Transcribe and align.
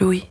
Louis. 0.00 0.28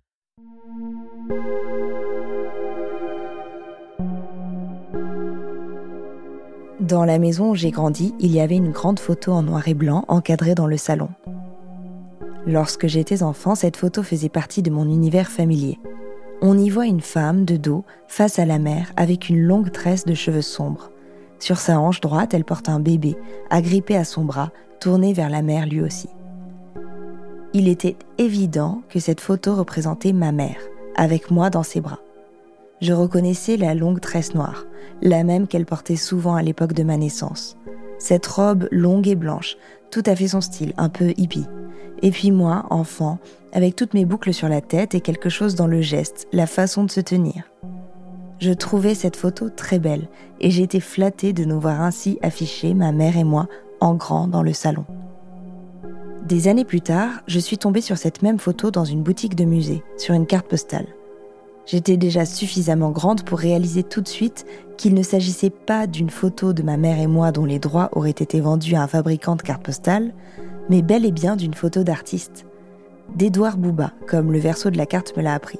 Dans 6.79 7.05
la 7.05 7.19
maison 7.19 7.51
où 7.51 7.55
j'ai 7.55 7.71
grandi, 7.71 8.15
il 8.19 8.31
y 8.31 8.39
avait 8.39 8.55
une 8.55 8.71
grande 8.71 8.99
photo 8.99 9.31
en 9.31 9.43
noir 9.43 9.67
et 9.67 9.73
blanc 9.73 10.05
encadrée 10.07 10.55
dans 10.55 10.65
le 10.65 10.77
salon. 10.77 11.09
Lorsque 12.47 12.87
j'étais 12.87 13.21
enfant, 13.21 13.53
cette 13.53 13.77
photo 13.77 14.01
faisait 14.01 14.29
partie 14.29 14.63
de 14.63 14.71
mon 14.71 14.85
univers 14.85 15.29
familier. 15.29 15.77
On 16.41 16.57
y 16.57 16.69
voit 16.69 16.87
une 16.87 17.01
femme 17.01 17.45
de 17.45 17.57
dos 17.57 17.83
face 18.07 18.39
à 18.39 18.45
la 18.45 18.59
mer 18.59 18.91
avec 18.95 19.29
une 19.29 19.41
longue 19.41 19.71
tresse 19.71 20.05
de 20.05 20.13
cheveux 20.13 20.41
sombres. 20.41 20.89
Sur 21.37 21.57
sa 21.57 21.79
hanche 21.79 22.01
droite, 22.01 22.33
elle 22.33 22.45
porte 22.45 22.69
un 22.69 22.79
bébé, 22.79 23.17
agrippé 23.49 23.95
à 23.95 24.03
son 24.03 24.23
bras, 24.23 24.51
tourné 24.79 25.13
vers 25.13 25.29
la 25.29 25.41
mer 25.41 25.65
lui 25.67 25.81
aussi. 25.81 26.09
Il 27.53 27.67
était 27.67 27.95
évident 28.19 28.83
que 28.89 28.99
cette 28.99 29.21
photo 29.21 29.55
représentait 29.55 30.13
ma 30.13 30.31
mère, 30.31 30.59
avec 30.95 31.31
moi 31.31 31.49
dans 31.49 31.63
ses 31.63 31.81
bras. 31.81 31.99
Je 32.79 32.93
reconnaissais 32.93 33.57
la 33.57 33.73
longue 33.73 33.99
tresse 33.99 34.35
noire, 34.35 34.65
la 35.01 35.23
même 35.23 35.47
qu'elle 35.47 35.65
portait 35.65 35.95
souvent 35.95 36.35
à 36.35 36.43
l'époque 36.43 36.73
de 36.73 36.83
ma 36.83 36.95
naissance. 36.95 37.57
Cette 37.97 38.27
robe 38.27 38.67
longue 38.71 39.07
et 39.07 39.15
blanche, 39.15 39.57
tout 39.89 40.03
à 40.05 40.15
fait 40.15 40.27
son 40.27 40.41
style, 40.41 40.73
un 40.77 40.89
peu 40.89 41.13
hippie. 41.17 41.47
Et 42.03 42.11
puis 42.11 42.29
moi, 42.29 42.65
enfant, 42.69 43.17
avec 43.51 43.75
toutes 43.75 43.95
mes 43.95 44.05
boucles 44.05 44.33
sur 44.33 44.47
la 44.47 44.61
tête 44.61 44.93
et 44.93 45.01
quelque 45.01 45.29
chose 45.29 45.55
dans 45.55 45.67
le 45.67 45.81
geste, 45.81 46.27
la 46.31 46.45
façon 46.45 46.83
de 46.83 46.91
se 46.91 47.01
tenir. 47.01 47.49
Je 48.37 48.53
trouvais 48.53 48.93
cette 48.93 49.17
photo 49.17 49.49
très 49.49 49.79
belle 49.79 50.07
et 50.39 50.51
j'étais 50.51 50.79
flattée 50.79 51.33
de 51.33 51.43
nous 51.43 51.59
voir 51.59 51.81
ainsi 51.81 52.19
afficher 52.21 52.75
ma 52.75 52.91
mère 52.91 53.17
et 53.17 53.25
moi 53.25 53.47
en 53.81 53.95
grand 53.95 54.27
dans 54.27 54.43
le 54.43 54.53
salon. 54.53 54.85
Des 56.29 56.47
années 56.47 56.63
plus 56.63 56.81
tard, 56.81 57.23
je 57.25 57.39
suis 57.39 57.57
tombée 57.57 57.81
sur 57.81 57.97
cette 57.97 58.21
même 58.21 58.37
photo 58.37 58.69
dans 58.69 58.85
une 58.85 59.01
boutique 59.01 59.33
de 59.33 59.45
musée, 59.45 59.83
sur 59.97 60.13
une 60.13 60.27
carte 60.27 60.47
postale. 60.47 60.85
J'étais 61.65 61.97
déjà 61.97 62.23
suffisamment 62.23 62.91
grande 62.91 63.23
pour 63.23 63.39
réaliser 63.39 63.81
tout 63.81 64.01
de 64.01 64.07
suite 64.07 64.45
qu'il 64.77 64.93
ne 64.93 65.01
s'agissait 65.01 65.49
pas 65.49 65.87
d'une 65.87 66.11
photo 66.11 66.53
de 66.53 66.61
ma 66.61 66.77
mère 66.77 66.99
et 66.99 67.07
moi 67.07 67.31
dont 67.31 67.45
les 67.45 67.57
droits 67.57 67.89
auraient 67.93 68.11
été 68.11 68.41
vendus 68.41 68.75
à 68.75 68.83
un 68.83 68.87
fabricant 68.87 69.37
de 69.37 69.41
cartes 69.41 69.63
postales, 69.63 70.13
mais 70.69 70.83
bel 70.83 71.03
et 71.03 71.11
bien 71.11 71.35
d'une 71.35 71.55
photo 71.55 71.83
d'artiste. 71.83 72.45
D'Edouard 73.15 73.57
Bouba, 73.57 73.93
comme 74.07 74.31
le 74.31 74.37
verso 74.37 74.69
de 74.69 74.77
la 74.77 74.85
carte 74.85 75.17
me 75.17 75.23
l'a 75.23 75.33
appris. 75.33 75.59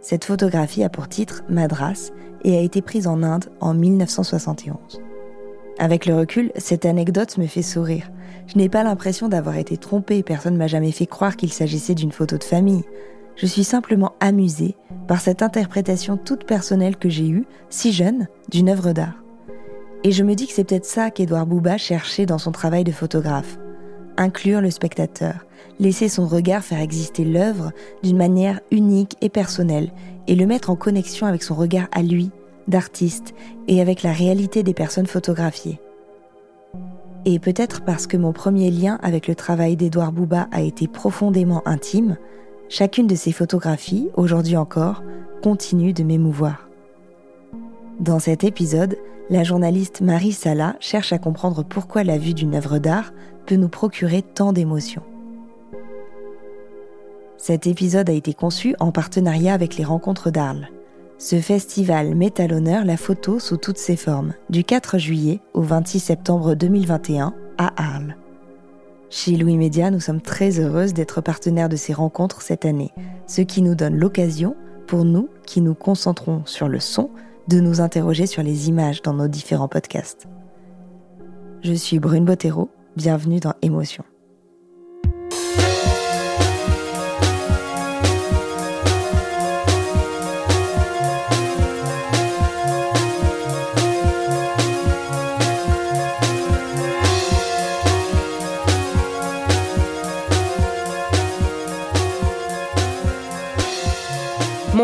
Cette 0.00 0.24
photographie 0.24 0.82
a 0.82 0.88
pour 0.88 1.06
titre 1.06 1.44
Madras 1.48 2.10
et 2.42 2.58
a 2.58 2.60
été 2.60 2.82
prise 2.82 3.06
en 3.06 3.22
Inde 3.22 3.44
en 3.60 3.74
1971. 3.74 5.00
Avec 5.78 6.04
le 6.04 6.16
recul, 6.16 6.50
cette 6.56 6.84
anecdote 6.84 7.38
me 7.38 7.46
fait 7.46 7.62
sourire. 7.62 8.10
Je 8.46 8.58
n'ai 8.58 8.68
pas 8.68 8.84
l'impression 8.84 9.28
d'avoir 9.28 9.56
été 9.56 9.76
trompée, 9.76 10.22
personne 10.22 10.54
ne 10.54 10.58
m'a 10.58 10.66
jamais 10.66 10.92
fait 10.92 11.06
croire 11.06 11.36
qu'il 11.36 11.52
s'agissait 11.52 11.94
d'une 11.94 12.12
photo 12.12 12.36
de 12.36 12.44
famille. 12.44 12.84
Je 13.36 13.46
suis 13.46 13.64
simplement 13.64 14.12
amusée 14.20 14.76
par 15.08 15.20
cette 15.20 15.42
interprétation 15.42 16.16
toute 16.16 16.44
personnelle 16.44 16.96
que 16.96 17.08
j'ai 17.08 17.28
eue, 17.28 17.46
si 17.68 17.92
jeune, 17.92 18.28
d'une 18.50 18.68
œuvre 18.68 18.92
d'art. 18.92 19.22
Et 20.04 20.12
je 20.12 20.22
me 20.22 20.34
dis 20.34 20.46
que 20.46 20.52
c'est 20.52 20.64
peut-être 20.64 20.84
ça 20.84 21.10
qu'Edouard 21.10 21.46
Bouba 21.46 21.78
cherchait 21.78 22.26
dans 22.26 22.38
son 22.38 22.52
travail 22.52 22.84
de 22.84 22.92
photographe. 22.92 23.58
Inclure 24.16 24.60
le 24.60 24.70
spectateur, 24.70 25.46
laisser 25.80 26.08
son 26.08 26.26
regard 26.26 26.62
faire 26.62 26.80
exister 26.80 27.24
l'œuvre 27.24 27.72
d'une 28.02 28.16
manière 28.16 28.60
unique 28.70 29.16
et 29.22 29.30
personnelle, 29.30 29.90
et 30.26 30.36
le 30.36 30.46
mettre 30.46 30.70
en 30.70 30.76
connexion 30.76 31.26
avec 31.26 31.42
son 31.42 31.54
regard 31.54 31.88
à 31.92 32.02
lui, 32.02 32.30
d'artiste, 32.68 33.34
et 33.66 33.80
avec 33.80 34.02
la 34.02 34.12
réalité 34.12 34.62
des 34.62 34.74
personnes 34.74 35.06
photographiées. 35.06 35.80
Et 37.26 37.38
peut-être 37.38 37.82
parce 37.82 38.06
que 38.06 38.16
mon 38.16 38.32
premier 38.32 38.70
lien 38.70 38.98
avec 39.02 39.28
le 39.28 39.34
travail 39.34 39.76
d'Edouard 39.76 40.12
Bouba 40.12 40.46
a 40.52 40.60
été 40.60 40.86
profondément 40.88 41.62
intime, 41.66 42.16
chacune 42.68 43.06
de 43.06 43.14
ces 43.14 43.32
photographies, 43.32 44.10
aujourd'hui 44.14 44.56
encore, 44.56 45.02
continue 45.42 45.94
de 45.94 46.02
m'émouvoir. 46.02 46.68
Dans 47.98 48.18
cet 48.18 48.44
épisode, 48.44 48.98
la 49.30 49.42
journaliste 49.42 50.02
Marie 50.02 50.32
Sala 50.32 50.76
cherche 50.80 51.12
à 51.12 51.18
comprendre 51.18 51.64
pourquoi 51.64 52.04
la 52.04 52.18
vue 52.18 52.34
d'une 52.34 52.54
œuvre 52.54 52.78
d'art 52.78 53.12
peut 53.46 53.56
nous 53.56 53.68
procurer 53.68 54.20
tant 54.20 54.52
d'émotions. 54.52 55.02
Cet 57.38 57.66
épisode 57.66 58.10
a 58.10 58.14
été 58.14 58.34
conçu 58.34 58.74
en 58.80 58.90
partenariat 58.92 59.54
avec 59.54 59.76
les 59.76 59.84
Rencontres 59.84 60.30
d'Arles. 60.30 60.68
Ce 61.18 61.40
festival 61.40 62.14
met 62.14 62.40
à 62.40 62.48
l'honneur 62.48 62.84
la 62.84 62.96
photo 62.96 63.38
sous 63.38 63.56
toutes 63.56 63.78
ses 63.78 63.96
formes, 63.96 64.34
du 64.50 64.64
4 64.64 64.98
juillet 64.98 65.40
au 65.54 65.62
26 65.62 66.00
septembre 66.00 66.54
2021 66.54 67.32
à 67.56 67.72
Arles. 67.76 68.16
Chez 69.10 69.36
Louis 69.36 69.56
Média, 69.56 69.92
nous 69.92 70.00
sommes 70.00 70.20
très 70.20 70.58
heureuses 70.58 70.92
d'être 70.92 71.20
partenaires 71.20 71.68
de 71.68 71.76
ces 71.76 71.92
rencontres 71.92 72.42
cette 72.42 72.64
année, 72.64 72.90
ce 73.28 73.42
qui 73.42 73.62
nous 73.62 73.76
donne 73.76 73.96
l'occasion, 73.96 74.56
pour 74.88 75.04
nous 75.04 75.28
qui 75.46 75.60
nous 75.60 75.74
concentrons 75.74 76.42
sur 76.46 76.68
le 76.68 76.80
son, 76.80 77.10
de 77.46 77.60
nous 77.60 77.80
interroger 77.80 78.26
sur 78.26 78.42
les 78.42 78.68
images 78.68 79.00
dans 79.00 79.14
nos 79.14 79.28
différents 79.28 79.68
podcasts. 79.68 80.26
Je 81.62 81.74
suis 81.74 82.00
Brune 82.00 82.24
Bottero, 82.24 82.70
bienvenue 82.96 83.38
dans 83.38 83.54
Émotion. 83.62 84.04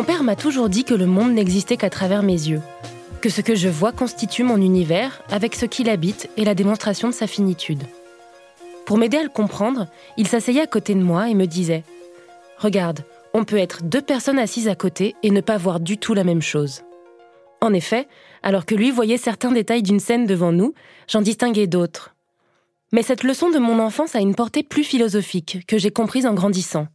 Mon 0.01 0.07
père 0.07 0.23
m'a 0.23 0.35
toujours 0.35 0.71
dit 0.71 0.85
que 0.85 0.95
le 0.95 1.05
monde 1.05 1.35
n'existait 1.35 1.77
qu'à 1.77 1.91
travers 1.91 2.23
mes 2.23 2.33
yeux, 2.33 2.63
que 3.21 3.29
ce 3.29 3.43
que 3.43 3.55
je 3.55 3.69
vois 3.69 3.93
constitue 3.93 4.45
mon 4.45 4.57
univers 4.57 5.23
avec 5.31 5.55
ce 5.55 5.67
qu'il 5.67 5.91
habite 5.91 6.31
et 6.39 6.47
la 6.47 6.55
démonstration 6.55 7.09
de 7.09 7.13
sa 7.13 7.27
finitude. 7.27 7.83
Pour 8.87 8.97
m'aider 8.97 9.19
à 9.19 9.23
le 9.23 9.29
comprendre, 9.29 9.89
il 10.17 10.27
s'asseyait 10.27 10.63
à 10.63 10.67
côté 10.67 10.95
de 10.95 11.03
moi 11.03 11.29
et 11.29 11.35
me 11.35 11.45
disait⁇ 11.45 11.81
Regarde, 12.57 13.01
on 13.35 13.45
peut 13.45 13.59
être 13.59 13.83
deux 13.83 14.01
personnes 14.01 14.39
assises 14.39 14.69
à 14.69 14.75
côté 14.75 15.17
et 15.23 15.31
ne 15.31 15.43
pas 15.43 15.59
voir 15.59 15.81
du 15.81 15.99
tout 15.99 16.15
la 16.15 16.25
même 16.25 16.41
chose. 16.41 16.81
En 17.61 17.75
effet, 17.75 18.09
alors 18.43 18.65
que 18.65 18.75
lui 18.75 18.91
voyait 18.91 19.19
certains 19.19 19.53
détails 19.53 19.83
d'une 19.83 20.01
scène 20.01 20.25
devant 20.25 20.51
nous, 20.51 20.73
j'en 21.09 21.21
distinguais 21.21 21.67
d'autres. 21.67 22.15
Mais 22.91 23.03
cette 23.03 23.23
leçon 23.23 23.51
de 23.51 23.59
mon 23.59 23.79
enfance 23.79 24.15
a 24.15 24.21
une 24.21 24.35
portée 24.35 24.63
plus 24.63 24.85
philosophique 24.85 25.59
que 25.69 25.77
j'ai 25.77 25.91
comprise 25.91 26.25
en 26.25 26.33
grandissant. 26.33 26.87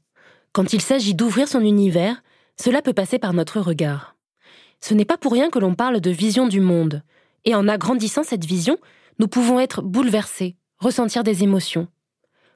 Quand 0.53 0.73
il 0.73 0.81
s'agit 0.81 1.13
d'ouvrir 1.13 1.47
son 1.47 1.61
univers, 1.61 2.23
cela 2.59 2.81
peut 2.81 2.93
passer 2.93 3.19
par 3.19 3.33
notre 3.33 3.59
regard. 3.59 4.15
Ce 4.81 4.93
n'est 4.93 5.05
pas 5.05 5.17
pour 5.17 5.31
rien 5.31 5.49
que 5.49 5.59
l'on 5.59 5.75
parle 5.75 5.99
de 5.99 6.11
vision 6.11 6.47
du 6.47 6.59
monde, 6.59 7.01
et 7.43 7.55
en 7.55 7.67
agrandissant 7.67 8.23
cette 8.23 8.45
vision, 8.45 8.77
nous 9.19 9.27
pouvons 9.27 9.59
être 9.59 9.81
bouleversés, 9.81 10.55
ressentir 10.77 11.23
des 11.23 11.43
émotions, 11.43 11.87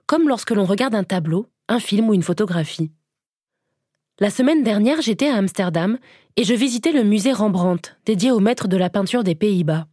comme 0.06 0.28
lorsque 0.28 0.52
l'on 0.52 0.66
regarde 0.66 0.96
un 0.96 1.04
tableau, 1.04 1.48
un 1.68 1.80
film 1.80 2.10
ou 2.10 2.14
une 2.14 2.24
photographie. 2.24 2.92
La 4.20 4.30
semaine 4.30 4.64
dernière, 4.64 5.02
j'étais 5.02 5.30
à 5.30 5.38
Amsterdam 5.38 5.98
et 6.36 6.44
je 6.44 6.54
visitais 6.54 6.92
le 6.92 7.04
musée 7.04 7.32
Rembrandt, 7.32 7.92
dédié 8.06 8.32
au 8.32 8.40
maître 8.40 8.68
de 8.68 8.76
la 8.76 8.90
peinture 8.90 9.24
des 9.24 9.36
Pays-Bas. 9.36 9.88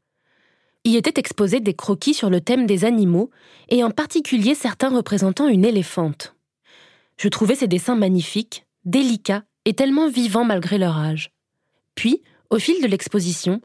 y 0.85 0.97
étaient 0.97 1.21
exposés 1.21 1.61
des 1.61 1.75
croquis 1.75 2.15
sur 2.15 2.31
le 2.31 2.41
thème 2.41 2.67
des 2.67 2.85
animaux, 2.85 3.31
et 3.69 3.85
en 3.85 3.91
particulier 3.91 4.55
certains 4.55 4.89
représentant 4.89 5.49
une 5.49 5.65
éléphante. 5.65 6.35
Je 7.19 7.29
trouvais 7.29 7.55
ces 7.55 7.69
dessins 7.69 7.97
magnifiques, 7.97 8.67
délicats 8.85 9.45
et 9.67 9.75
tellement 9.75 10.09
vivants 10.09 10.45
malgré 10.45 10.79
leur 10.79 10.97
âge. 10.97 11.33
Puis, 11.95 12.23
au 12.49 12.59
fil 12.59 12.81
de 12.81 12.87
l'exposition, 12.87 13.61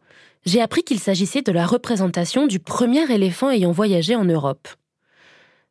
j'ai 0.46 0.60
appris 0.60 0.84
qu'il 0.84 1.00
s'agissait 1.00 1.44
de 1.44 1.52
la 1.52 1.66
représentation 1.66 2.48
du 2.48 2.60
premier 2.60 3.10
éléphant 3.10 3.52
ayant 3.52 3.72
voyagé 3.72 4.16
en 4.16 4.26
Europe. 4.26 4.68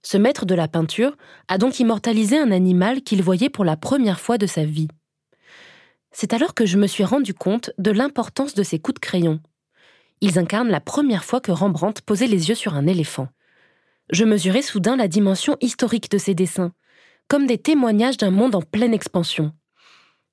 Ce 0.03 0.17
maître 0.17 0.47
de 0.47 0.55
la 0.55 0.69
peinture 0.69 1.17
a 1.49 1.59
donc 1.59 1.81
immortalisé 1.81 2.39
un 2.39 2.53
animal 2.53 3.03
qu'il 3.03 3.23
voyait 3.23 3.51
pour 3.51 3.65
la 3.65 3.77
première 3.77 4.21
fois 4.21 4.39
de 4.39 4.47
sa 4.47 4.65
vie. 4.65 4.89
C'est 6.13 6.33
alors 6.33 6.55
que 6.55 6.65
je 6.65 6.79
me 6.79 6.87
suis 6.87 7.05
rendu 7.05 7.35
compte 7.35 7.71
de 7.79 7.91
l'importance 7.91 8.55
de 8.55 8.63
ces 8.63 8.79
coups 8.79 8.95
de 8.95 9.01
crayon. 9.01 9.41
Ils 10.21 10.39
incarnent 10.39 10.71
la 10.71 10.81
première 10.81 11.25
fois 11.25 11.41
que 11.41 11.53
Rembrandt 11.53 12.03
posait 12.07 12.27
les 12.27 12.49
yeux 12.49 12.55
sur 12.55 12.75
un 12.75 12.87
éléphant. 12.87 13.29
Je 14.11 14.25
mesurais 14.25 14.63
soudain 14.63 14.97
la 14.97 15.09
dimension 15.09 15.57
historique 15.61 16.11
de 16.11 16.19
ces 16.19 16.35
dessins, 16.35 16.73
comme 17.29 17.47
des 17.47 17.59
témoignages 17.59 18.17
d'un 18.17 18.31
monde 18.31 18.55
en 18.55 18.63
pleine 18.63 18.95
expansion. 18.95 19.53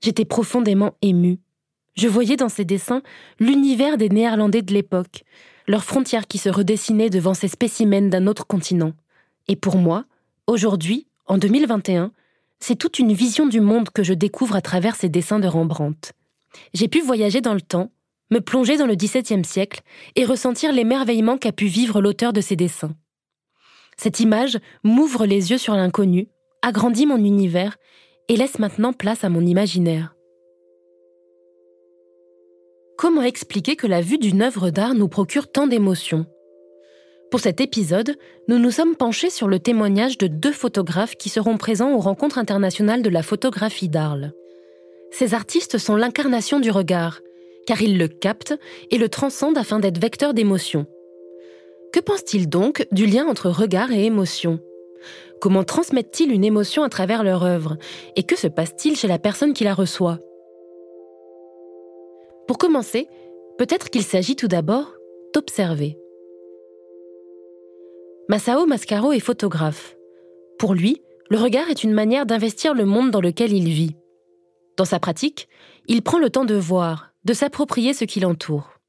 J'étais 0.01 0.25
profondément 0.25 0.95
ému. 1.01 1.39
Je 1.95 2.07
voyais 2.07 2.38
dans 2.38 2.49
ces 2.49 2.65
dessins 2.65 3.01
l'univers 3.39 3.97
des 3.97 4.09
Néerlandais 4.09 4.61
de 4.61 4.73
l'époque, 4.73 5.23
leurs 5.67 5.83
frontières 5.83 6.27
qui 6.27 6.38
se 6.38 6.49
redessinaient 6.49 7.09
devant 7.09 7.33
ces 7.33 7.47
spécimens 7.47 8.09
d'un 8.09 8.27
autre 8.27 8.45
continent. 8.45 8.94
Et 9.47 9.55
pour 9.55 9.77
moi, 9.77 10.05
aujourd'hui, 10.45 11.07
en 11.25 11.38
2021, 11.38 12.11
c'est 12.59 12.75
toute 12.75 12.99
une 12.99 13.13
vision 13.13 13.47
du 13.47 13.61
monde 13.61 13.89
que 13.89 14.03
je 14.03 14.13
découvre 14.13 14.55
à 14.55 14.61
travers 14.61 14.95
ces 14.95 15.09
dessins 15.09 15.39
de 15.39 15.47
Rembrandt. 15.47 16.13
J'ai 16.73 16.88
pu 16.88 17.01
voyager 17.01 17.41
dans 17.41 17.53
le 17.53 17.61
temps, 17.61 17.91
me 18.31 18.39
plonger 18.39 18.77
dans 18.77 18.85
le 18.85 18.95
XVIIe 18.95 19.45
siècle 19.45 19.81
et 20.15 20.25
ressentir 20.25 20.71
l'émerveillement 20.71 21.38
qu'a 21.38 21.51
pu 21.51 21.65
vivre 21.65 22.01
l'auteur 22.01 22.33
de 22.33 22.41
ces 22.41 22.55
dessins. 22.55 22.95
Cette 23.97 24.19
image 24.19 24.59
m'ouvre 24.83 25.25
les 25.25 25.51
yeux 25.51 25.57
sur 25.57 25.73
l'inconnu, 25.73 26.27
agrandit 26.61 27.05
mon 27.05 27.17
univers 27.17 27.77
et 28.29 28.35
laisse 28.35 28.59
maintenant 28.59 28.94
place 28.94 29.24
à 29.24 29.29
mon 29.29 29.45
imaginaire. 29.45 30.15
Comment 32.97 33.21
expliquer 33.21 33.75
que 33.75 33.88
la 33.88 34.01
vue 34.01 34.18
d'une 34.18 34.41
œuvre 34.41 34.69
d'art 34.69 34.95
nous 34.95 35.07
procure 35.07 35.51
tant 35.51 35.68
d'émotions? 35.68 36.25
Pour 37.29 37.41
cet 37.41 37.62
épisode, 37.62 38.15
nous 38.47 38.57
nous 38.57 38.71
sommes 38.71 38.95
penchés 38.95 39.29
sur 39.29 39.47
le 39.47 39.59
témoignage 39.59 40.18
de 40.18 40.27
deux 40.27 40.51
photographes 40.51 41.15
qui 41.15 41.29
seront 41.29 41.57
présents 41.57 41.94
aux 41.94 42.00
rencontres 42.00 42.38
internationales 42.38 43.01
de 43.01 43.09
la 43.09 43.21
photographie 43.21 43.89
d'Arles. 43.89 44.33
Ces 45.12 45.33
artistes 45.33 45.77
sont 45.77 45.95
l'incarnation 45.95 46.59
du 46.59 46.71
regard, 46.71 47.19
car 47.65 47.81
ils 47.81 47.97
le 47.97 48.07
captent 48.07 48.57
et 48.91 48.97
le 48.97 49.09
transcendent 49.09 49.57
afin 49.57 49.79
d'être 49.79 50.00
vecteurs 50.00 50.33
d'émotions. 50.33 50.88
Que 51.94 52.00
pensent-ils 52.00 52.50
donc 52.50 52.88
du 52.91 53.06
lien 53.06 53.27
entre 53.27 53.50
regard 53.50 53.91
et 53.91 54.06
émotion? 54.06 54.59
Comment 55.42 55.63
transmettent-ils 55.63 56.31
une 56.31 56.44
émotion 56.44 56.84
à 56.84 56.89
travers 56.89 57.24
leur 57.24 57.44
œuvre? 57.44 57.78
Et 58.16 58.24
que 58.24 58.36
se 58.36 58.48
passe-t-il 58.48 58.95
chez 58.95 59.07
la 59.07 59.19
personne 59.19 59.54
qui 59.54 59.63
la 59.63 59.74
reçoit? 59.74 60.19
Pour 62.48 62.57
commencer, 62.57 63.07
peut-être 63.57 63.89
qu'il 63.89 64.04
s'agit 64.04 64.36
tout 64.36 64.48
d'abord 64.48 64.94
d'observer. 65.34 65.98
Masao 68.30 68.66
Mascaro 68.66 69.12
est 69.12 69.19
photographe. 69.19 69.95
Pour 70.57 70.74
lui, 70.74 71.01
le 71.30 71.38
regard 71.38 71.69
est 71.69 71.84
une 71.84 71.94
manière 71.94 72.25
d'investir 72.25 72.74
le 72.74 72.86
monde 72.86 73.12
dans 73.12 73.22
lequel 73.22 73.54
il 73.54 73.69
vit. 73.69 73.95
Dans 74.78 74.86
sa 74.86 75.00
pratique, 75.00 75.48
il 75.88 76.01
prend 76.01 76.19
le 76.19 76.30
temps 76.30 76.45
de 76.45 76.56
voir, 76.56 77.12
de 77.25 77.34
s'approprier 77.34 77.94
ce 77.94 78.06
qui 78.06 78.19
l'entoure. 78.19 78.80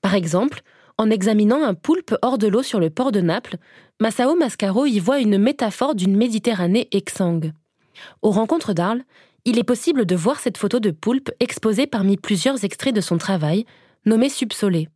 Par 0.00 0.14
exemple, 0.14 0.62
en 0.98 1.10
examinant 1.10 1.62
un 1.62 1.74
poulpe 1.74 2.14
hors 2.22 2.38
de 2.38 2.48
l'eau 2.48 2.62
sur 2.62 2.80
le 2.80 2.90
port 2.90 3.12
de 3.12 3.20
Naples, 3.20 3.56
Masao 4.00 4.34
Mascaro 4.34 4.84
y 4.84 4.98
voit 4.98 5.20
une 5.20 5.38
métaphore 5.38 5.94
d'une 5.94 6.16
Méditerranée 6.16 6.88
exsangue. 6.92 7.52
Aux 8.22 8.30
rencontres 8.30 8.74
d'Arles, 8.74 9.04
il 9.44 9.58
est 9.58 9.64
possible 9.64 10.04
de 10.04 10.16
voir 10.16 10.40
cette 10.40 10.58
photo 10.58 10.80
de 10.80 10.90
poulpe 10.90 11.30
exposée 11.40 11.86
parmi 11.86 12.16
plusieurs 12.16 12.64
extraits 12.64 12.94
de 12.94 13.00
son 13.00 13.16
travail, 13.16 13.64
nommé 14.04 14.28
Subsolé. 14.28 14.88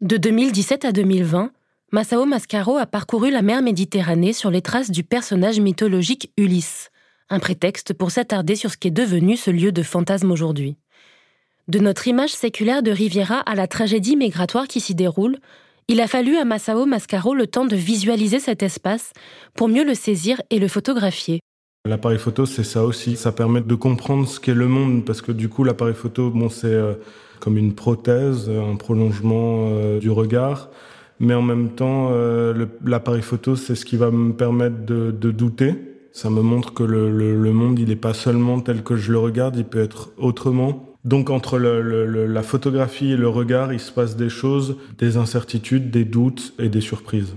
De 0.00 0.18
2017 0.18 0.84
à 0.84 0.92
2020, 0.92 1.50
Masao 1.90 2.26
Mascaro 2.26 2.76
a 2.76 2.86
parcouru 2.86 3.30
la 3.30 3.42
mer 3.42 3.62
Méditerranée 3.62 4.32
sur 4.32 4.50
les 4.50 4.62
traces 4.62 4.90
du 4.90 5.02
personnage 5.02 5.60
mythologique 5.60 6.32
Ulysse, 6.36 6.90
un 7.30 7.38
prétexte 7.38 7.94
pour 7.94 8.10
s'attarder 8.10 8.56
sur 8.56 8.70
ce 8.70 8.76
qui 8.76 8.88
est 8.88 8.90
devenu 8.90 9.36
ce 9.36 9.50
lieu 9.50 9.72
de 9.72 9.82
fantasme 9.82 10.30
aujourd'hui. 10.30 10.76
De 11.66 11.78
notre 11.78 12.08
image 12.08 12.30
séculaire 12.30 12.82
de 12.82 12.90
Riviera 12.90 13.38
à 13.38 13.54
la 13.54 13.66
tragédie 13.66 14.16
migratoire 14.16 14.68
qui 14.68 14.80
s'y 14.80 14.94
déroule, 14.94 15.38
il 15.88 16.00
a 16.00 16.06
fallu 16.06 16.36
à 16.36 16.44
Masao 16.44 16.84
Mascaro 16.84 17.34
le 17.34 17.46
temps 17.46 17.64
de 17.64 17.76
visualiser 17.76 18.38
cet 18.38 18.62
espace 18.62 19.12
pour 19.54 19.68
mieux 19.68 19.84
le 19.84 19.94
saisir 19.94 20.40
et 20.50 20.58
le 20.58 20.68
photographier. 20.68 21.40
L'appareil 21.86 22.18
photo, 22.18 22.44
c'est 22.44 22.64
ça 22.64 22.84
aussi. 22.84 23.16
Ça 23.16 23.32
permet 23.32 23.60
de 23.60 23.74
comprendre 23.74 24.28
ce 24.28 24.40
qu'est 24.40 24.54
le 24.54 24.68
monde, 24.68 25.04
parce 25.04 25.22
que 25.22 25.32
du 25.32 25.48
coup, 25.48 25.64
l'appareil 25.64 25.94
photo, 25.94 26.30
bon, 26.30 26.48
c'est 26.48 26.66
euh, 26.66 26.94
comme 27.40 27.56
une 27.56 27.74
prothèse, 27.74 28.50
un 28.50 28.76
prolongement 28.76 29.68
euh, 29.70 29.98
du 30.00 30.10
regard 30.10 30.70
mais 31.20 31.34
en 31.34 31.42
même 31.42 31.70
temps, 31.70 32.08
euh, 32.10 32.66
l'appareil 32.84 33.22
photo, 33.22 33.56
c'est 33.56 33.74
ce 33.74 33.84
qui 33.84 33.96
va 33.96 34.10
me 34.10 34.32
permettre 34.32 34.84
de, 34.84 35.30
douter. 35.30 35.74
Ça 36.12 36.30
me 36.30 36.42
montre 36.42 36.74
que 36.74 36.82
le, 36.82 37.10
le 37.10 37.52
monde, 37.52 37.78
il 37.78 37.88
n'est 37.88 37.96
pas 37.96 38.14
seulement 38.14 38.60
tel 38.60 38.82
que 38.82 38.96
je 38.96 39.12
le 39.12 39.18
regarde, 39.18 39.56
il 39.56 39.64
peut 39.64 39.82
être 39.82 40.10
autrement. 40.16 40.93
Donc 41.04 41.28
entre 41.28 41.58
le, 41.58 42.26
la 42.26 42.42
photographie 42.42 43.12
et 43.12 43.16
le 43.16 43.28
regard, 43.28 43.72
il 43.72 43.80
se 43.80 43.92
passe 43.92 44.16
des 44.16 44.30
choses, 44.30 44.76
des 44.98 45.16
incertitudes, 45.16 45.90
des 45.90 46.04
doutes 46.04 46.54
et 46.58 46.68
des 46.68 46.80
surprises. 46.80 47.34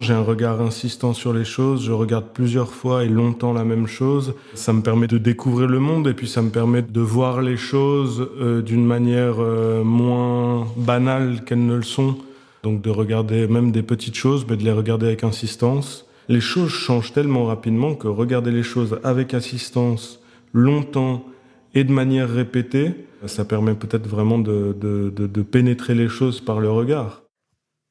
J'ai 0.00 0.14
un 0.14 0.22
regard 0.22 0.62
insistant 0.62 1.12
sur 1.12 1.34
les 1.34 1.44
choses, 1.44 1.84
je 1.84 1.92
regarde 1.92 2.32
plusieurs 2.32 2.72
fois 2.72 3.04
et 3.04 3.08
longtemps 3.08 3.52
la 3.52 3.64
même 3.64 3.86
chose. 3.86 4.32
Ça 4.54 4.72
me 4.72 4.80
permet 4.80 5.08
de 5.08 5.18
découvrir 5.18 5.68
le 5.68 5.78
monde 5.78 6.08
et 6.08 6.14
puis 6.14 6.26
ça 6.26 6.40
me 6.40 6.48
permet 6.48 6.80
de 6.80 7.00
voir 7.02 7.42
les 7.42 7.58
choses 7.58 8.26
euh, 8.40 8.62
d'une 8.62 8.86
manière 8.86 9.34
euh, 9.40 9.84
moins 9.84 10.66
banale 10.76 11.44
qu'elles 11.44 11.66
ne 11.66 11.74
le 11.74 11.82
sont. 11.82 12.16
Donc 12.62 12.80
de 12.80 12.88
regarder 12.88 13.46
même 13.46 13.72
des 13.72 13.82
petites 13.82 14.14
choses, 14.14 14.46
mais 14.48 14.56
de 14.56 14.64
les 14.64 14.72
regarder 14.72 15.06
avec 15.06 15.22
insistance. 15.22 16.06
Les 16.28 16.40
choses 16.40 16.70
changent 16.70 17.12
tellement 17.12 17.44
rapidement 17.44 17.94
que 17.94 18.08
regarder 18.08 18.52
les 18.52 18.62
choses 18.62 18.98
avec 19.04 19.34
assistance, 19.34 20.20
longtemps 20.54 21.26
et 21.74 21.84
de 21.84 21.92
manière 21.92 22.28
répétée, 22.28 23.06
ça 23.26 23.44
permet 23.44 23.74
peut-être 23.74 24.06
vraiment 24.06 24.38
de, 24.38 25.42
pénétrer 25.42 25.94
les 25.94 26.08
choses 26.08 26.40
par 26.40 26.60
le 26.60 26.70
regard. 26.70 27.22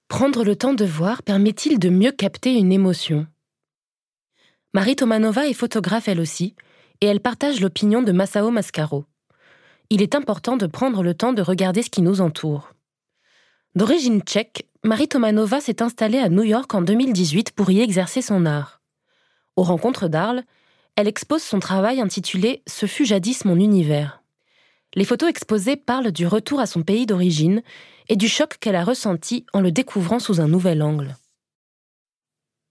Prendre 0.07 0.43
le 0.43 0.55
temps 0.55 0.73
de 0.73 0.85
voir 0.85 1.23
permet-il 1.23 1.79
de 1.79 1.89
mieux 1.89 2.11
capter 2.11 2.55
une 2.55 2.71
émotion? 2.71 3.27
Marie 4.73 4.95
Tomanova 4.95 5.47
est 5.47 5.53
photographe 5.53 6.07
elle 6.07 6.19
aussi, 6.19 6.55
et 7.01 7.05
elle 7.05 7.21
partage 7.21 7.61
l'opinion 7.61 8.01
de 8.01 8.11
Masao 8.11 8.51
Mascaro. 8.51 9.05
Il 9.89 10.01
est 10.01 10.15
important 10.15 10.57
de 10.57 10.67
prendre 10.67 11.01
le 11.01 11.13
temps 11.13 11.33
de 11.33 11.41
regarder 11.41 11.81
ce 11.81 11.89
qui 11.89 12.01
nous 12.01 12.21
entoure. 12.21 12.73
D'origine 13.75 14.21
tchèque, 14.21 14.67
Marie 14.83 15.07
Tomanova 15.07 15.61
s'est 15.61 15.81
installée 15.81 16.19
à 16.19 16.29
New 16.29 16.43
York 16.43 16.73
en 16.73 16.81
2018 16.81 17.51
pour 17.51 17.69
y 17.71 17.81
exercer 17.81 18.21
son 18.21 18.45
art. 18.45 18.81
Aux 19.55 19.63
rencontres 19.63 20.07
d'Arles, 20.07 20.43
elle 20.99 21.07
expose 21.07 21.41
son 21.41 21.61
travail 21.61 22.01
intitulé 22.01 22.61
Ce 22.67 22.85
fut 22.85 23.05
jadis 23.05 23.45
mon 23.45 23.55
univers. 23.55 24.21
Les 24.95 25.05
photos 25.05 25.29
exposées 25.29 25.77
parlent 25.77 26.11
du 26.11 26.27
retour 26.27 26.59
à 26.59 26.65
son 26.65 26.83
pays 26.83 27.05
d'origine 27.05 27.61
et 28.09 28.17
du 28.17 28.27
choc 28.27 28.57
qu'elle 28.59 28.75
a 28.75 28.83
ressenti 28.83 29.45
en 29.53 29.61
le 29.61 29.71
découvrant 29.71 30.19
sous 30.19 30.41
un 30.41 30.49
nouvel 30.49 30.81
angle. 30.81 31.15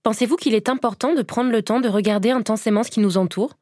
Pensez-vous 0.02 0.37
qu'il 0.37 0.54
est 0.54 0.68
important 0.68 1.14
de 1.14 1.23
prendre 1.23 1.50
le 1.50 1.62
temps 1.62 1.80
de 1.80 1.88
regarder 1.88 2.28
intensément 2.28 2.82
ce 2.82 2.90
qui 2.90 3.00
nous 3.00 3.16
entoure? 3.16 3.56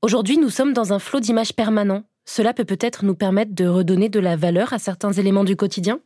Aujourd'hui, 0.00 0.38
nous 0.38 0.48
sommes 0.48 0.72
dans 0.72 0.94
un 0.94 0.98
flot 0.98 1.20
d'images 1.20 1.52
permanent. 1.52 2.04
Cela 2.24 2.54
peut 2.54 2.64
peut-être 2.64 3.04
nous 3.04 3.14
permettre 3.14 3.54
de 3.54 3.66
redonner 3.66 4.08
de 4.08 4.18
la 4.18 4.34
valeur 4.34 4.72
à 4.72 4.78
certains 4.78 5.12
éléments 5.12 5.44
du 5.44 5.56
quotidien? 5.56 6.00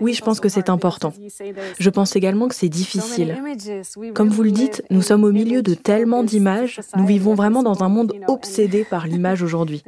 Oui, 0.00 0.12
je 0.12 0.22
pense 0.22 0.38
que 0.38 0.50
c'est 0.50 0.68
important. 0.68 1.14
Je 1.78 1.90
pense 1.90 2.14
également 2.14 2.48
que 2.48 2.54
c'est 2.54 2.68
difficile. 2.68 3.42
Comme 4.14 4.28
vous 4.28 4.42
le 4.42 4.50
dites, 4.50 4.82
nous 4.90 5.00
sommes 5.00 5.24
au 5.24 5.32
milieu 5.32 5.62
de 5.62 5.72
tellement 5.72 6.22
d'images, 6.22 6.80
nous 6.96 7.06
vivons 7.06 7.34
vraiment 7.34 7.62
dans 7.62 7.82
un 7.82 7.88
monde 7.88 8.12
obsédé 8.28 8.84
par 8.90 9.06
l'image 9.06 9.42
aujourd'hui. 9.42 9.82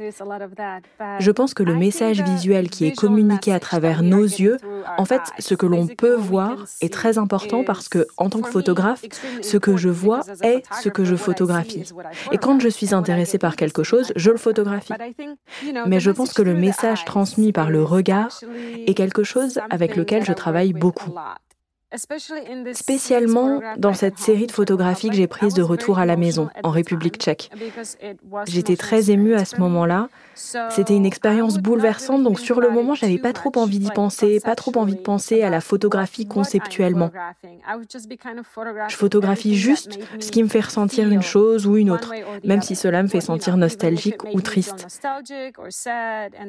Je 1.19 1.31
pense 1.31 1.53
que 1.53 1.61
le 1.61 1.75
message 1.75 2.23
visuel 2.23 2.69
qui 2.69 2.85
est 2.85 2.95
communiqué 2.95 3.53
à 3.53 3.59
travers 3.59 4.01
nos 4.01 4.23
yeux, 4.23 4.57
en 4.97 5.05
fait, 5.05 5.21
ce 5.37 5.53
que 5.53 5.67
l'on 5.67 5.85
peut 5.85 6.15
voir 6.15 6.65
est 6.81 6.91
très 6.91 7.19
important 7.19 7.63
parce 7.63 7.89
que, 7.89 8.07
en 8.17 8.29
tant 8.29 8.41
que 8.41 8.49
photographe, 8.49 9.05
ce 9.41 9.57
que 9.57 9.77
je 9.77 9.89
vois 9.89 10.21
est 10.41 10.63
ce 10.81 10.89
que 10.89 11.05
je 11.05 11.15
photographie. 11.15 11.83
Et 12.31 12.37
quand 12.37 12.59
je 12.59 12.69
suis 12.69 12.95
intéressée 12.95 13.37
par 13.37 13.55
quelque 13.55 13.83
chose, 13.83 14.11
je 14.15 14.31
le 14.31 14.37
photographie. 14.37 14.93
Mais 15.85 15.99
je 15.99 16.09
pense 16.09 16.33
que 16.33 16.41
le 16.41 16.55
message 16.55 17.05
transmis 17.05 17.51
par 17.51 17.69
le 17.69 17.83
regard 17.83 18.31
est 18.85 18.93
quelque 18.93 19.23
chose 19.23 19.59
avec 19.69 19.95
lequel 19.95 20.25
je 20.25 20.33
travaille 20.33 20.73
beaucoup. 20.73 21.13
spécialement 22.73 23.61
dans 23.77 23.93
cette 23.93 24.17
série 24.17 24.47
de 24.47 24.51
photographies 24.51 25.09
que 25.09 25.15
j'ai 25.15 25.27
prises 25.27 25.53
de 25.53 25.63
retour 25.63 25.99
à 25.99 26.05
la 26.05 26.17
maison, 26.17 26.49
en 26.63 26.69
République 26.69 27.17
tchèque. 27.17 27.49
J'étais 28.47 28.75
très 28.75 29.11
émue 29.11 29.35
à 29.35 29.45
ce 29.45 29.57
moment-là. 29.57 30.09
C'était 30.69 30.95
une 30.95 31.05
expérience 31.05 31.57
bouleversante, 31.57 32.23
donc 32.23 32.39
sur 32.39 32.61
le 32.61 32.69
moment, 32.69 32.93
j'avais 32.93 33.17
pas 33.17 33.33
trop 33.33 33.51
envie 33.55 33.79
d'y 33.79 33.89
penser, 33.89 34.39
pas 34.39 34.55
trop 34.55 34.71
envie 34.77 34.95
de 34.95 35.01
penser 35.01 35.41
à 35.41 35.49
la 35.49 35.61
photographie 35.61 36.27
conceptuellement. 36.27 37.11
Je 38.87 38.95
photographie 38.95 39.55
juste 39.55 39.99
ce 40.19 40.31
qui 40.31 40.43
me 40.43 40.47
fait 40.47 40.61
ressentir 40.61 41.09
une 41.09 41.21
chose 41.21 41.65
ou 41.65 41.77
une 41.77 41.89
autre, 41.89 42.13
même 42.43 42.61
si 42.61 42.75
cela 42.75 43.03
me 43.03 43.07
fait 43.07 43.21
sentir 43.21 43.57
nostalgique 43.57 44.23
ou 44.33 44.41
triste. 44.41 44.87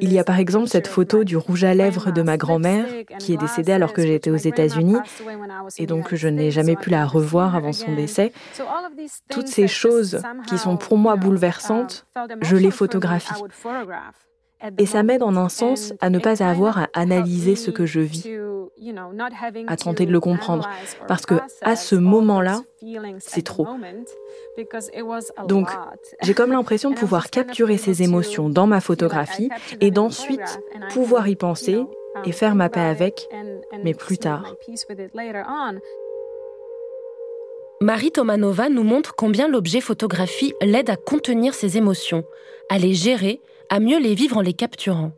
Il 0.01 0.13
y 0.13 0.19
a 0.19 0.23
par 0.23 0.39
exemple 0.39 0.67
cette 0.67 0.87
photo 0.87 1.23
du 1.23 1.35
rouge 1.37 1.63
à 1.63 1.73
lèvres 1.73 2.11
de 2.11 2.21
ma 2.21 2.37
grand-mère, 2.37 2.85
qui 3.17 3.33
est 3.33 3.37
décédée 3.37 3.71
alors 3.71 3.93
que 3.93 4.01
j'étais 4.01 4.29
aux 4.29 4.35
États-Unis, 4.35 4.97
et 5.77 5.85
donc 5.85 6.13
je 6.13 6.27
n'ai 6.27 6.51
jamais 6.51 6.75
pu 6.75 6.89
la 6.89 7.05
revoir 7.05 7.55
avant 7.55 7.73
son 7.73 7.93
décès. 7.95 8.31
Toutes 9.29 9.47
ces 9.47 9.67
choses 9.67 10.21
qui 10.47 10.57
sont 10.57 10.77
pour 10.77 10.97
moi 10.97 11.15
bouleversantes, 11.15 12.05
je 12.41 12.55
les 12.55 12.71
photographie. 12.71 13.33
Et 14.77 14.85
ça 14.85 15.03
m'aide 15.03 15.23
en 15.23 15.35
un 15.35 15.49
sens 15.49 15.93
à 16.01 16.09
ne 16.09 16.19
pas 16.19 16.43
avoir 16.43 16.79
à 16.79 16.87
analyser 16.93 17.55
ce 17.55 17.71
que 17.71 17.85
je 17.85 18.01
vis, 18.01 18.29
à 19.67 19.77
tenter 19.77 20.05
de 20.05 20.11
le 20.11 20.19
comprendre, 20.19 20.67
parce 21.07 21.25
que 21.25 21.35
à 21.61 21.75
ce 21.75 21.95
moment-là, 21.95 22.61
c'est 23.19 23.43
trop. 23.43 23.67
Donc, 25.47 25.69
j'ai 26.21 26.33
comme 26.33 26.51
l'impression 26.51 26.89
de 26.91 26.95
pouvoir 26.99 27.29
capturer 27.29 27.77
ces 27.77 28.03
émotions 28.03 28.49
dans 28.49 28.67
ma 28.67 28.81
photographie 28.81 29.49
et 29.79 29.91
d'ensuite 29.91 30.59
pouvoir 30.91 31.27
y 31.27 31.35
penser 31.35 31.81
et 32.25 32.31
faire 32.31 32.55
ma 32.55 32.69
paix 32.69 32.81
avec, 32.81 33.29
mais 33.83 33.93
plus 33.93 34.17
tard. 34.17 34.55
Marie 37.81 38.11
Tomanova 38.11 38.67
nous 38.67 38.83
montre 38.83 39.15
combien 39.15 39.47
l'objet 39.47 39.79
photographie 39.79 40.53
l'aide 40.61 40.89
à 40.89 40.97
contenir 40.97 41.53
ses 41.53 41.77
émotions, 41.77 42.25
à 42.67 42.77
les 42.77 42.93
gérer, 42.93 43.39
à 43.69 43.79
mieux 43.79 43.99
les 43.99 44.15
vivre 44.15 44.37
en 44.37 44.41
les 44.41 44.53
capturant. 44.53 45.11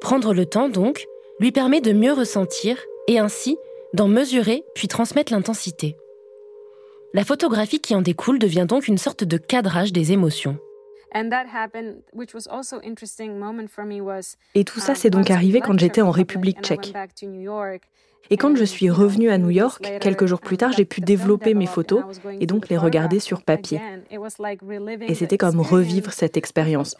Prendre 0.00 0.34
le 0.34 0.46
temps, 0.46 0.68
donc, 0.68 1.06
lui 1.40 1.52
permet 1.52 1.80
de 1.80 1.92
mieux 1.92 2.12
ressentir 2.12 2.78
et 3.08 3.18
ainsi 3.18 3.56
d'en 3.94 4.08
mesurer 4.08 4.64
puis 4.74 4.88
transmettre 4.88 5.32
l'intensité. 5.32 5.96
La 7.14 7.24
photographie 7.24 7.80
qui 7.80 7.94
en 7.94 8.02
découle 8.02 8.38
devient 8.38 8.66
donc 8.68 8.88
une 8.88 8.98
sorte 8.98 9.24
de 9.24 9.38
cadrage 9.38 9.92
des 9.92 10.12
émotions. 10.12 10.58
Et 14.54 14.64
tout 14.64 14.80
ça 14.80 14.94
s'est 14.94 15.08
donc 15.08 15.30
arrivé 15.30 15.60
quand 15.60 15.78
j'étais 15.78 16.02
en 16.02 16.10
République 16.10 16.60
tchèque. 16.60 16.92
Et 18.30 18.36
quand 18.36 18.56
je 18.56 18.64
suis 18.64 18.90
revenue 18.90 19.30
à 19.30 19.38
New 19.38 19.50
York, 19.50 19.98
quelques 20.00 20.26
jours 20.26 20.40
plus 20.40 20.56
tard, 20.56 20.72
j'ai 20.72 20.84
pu 20.84 21.00
développer 21.00 21.54
mes 21.54 21.66
photos 21.66 22.04
et 22.40 22.46
donc 22.46 22.68
les 22.68 22.76
regarder 22.76 23.20
sur 23.20 23.42
papier. 23.42 23.80
Et 25.08 25.14
c'était 25.14 25.38
comme 25.38 25.60
revivre 25.60 26.12
cette 26.12 26.36
expérience, 26.36 26.96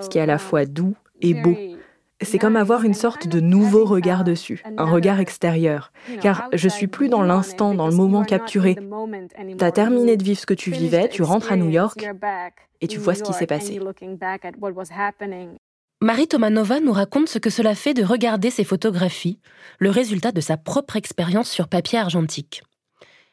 ce 0.00 0.08
qui 0.08 0.18
est 0.18 0.22
à 0.22 0.26
la 0.26 0.38
fois 0.38 0.64
doux 0.64 0.94
et 1.20 1.34
beau. 1.34 1.54
C'est 2.22 2.38
comme 2.38 2.56
avoir 2.56 2.84
une 2.84 2.94
sorte 2.94 3.28
de 3.28 3.40
nouveau 3.40 3.86
regard 3.86 4.24
dessus, 4.24 4.62
un 4.76 4.84
regard 4.84 5.20
extérieur. 5.20 5.90
Car 6.20 6.48
je 6.52 6.68
suis 6.68 6.86
plus 6.86 7.08
dans 7.08 7.22
l'instant, 7.22 7.74
dans 7.74 7.88
le 7.88 7.94
moment 7.94 8.24
capturé. 8.24 8.76
Tu 9.58 9.64
as 9.64 9.72
terminé 9.72 10.16
de 10.16 10.24
vivre 10.24 10.38
ce 10.38 10.46
que 10.46 10.54
tu 10.54 10.70
vivais, 10.70 11.08
tu 11.08 11.22
rentres 11.22 11.52
à 11.52 11.56
New 11.56 11.70
York 11.70 12.06
et 12.80 12.88
tu 12.88 12.98
vois 12.98 13.14
ce 13.14 13.22
qui 13.22 13.32
s'est 13.32 13.46
passé. 13.46 13.80
Marie 16.02 16.28
Tomanova 16.28 16.80
nous 16.80 16.92
raconte 16.92 17.28
ce 17.28 17.38
que 17.38 17.50
cela 17.50 17.74
fait 17.74 17.92
de 17.92 18.02
regarder 18.02 18.48
ces 18.48 18.64
photographies, 18.64 19.38
le 19.78 19.90
résultat 19.90 20.32
de 20.32 20.40
sa 20.40 20.56
propre 20.56 20.96
expérience 20.96 21.50
sur 21.50 21.68
papier 21.68 21.98
argentique. 21.98 22.62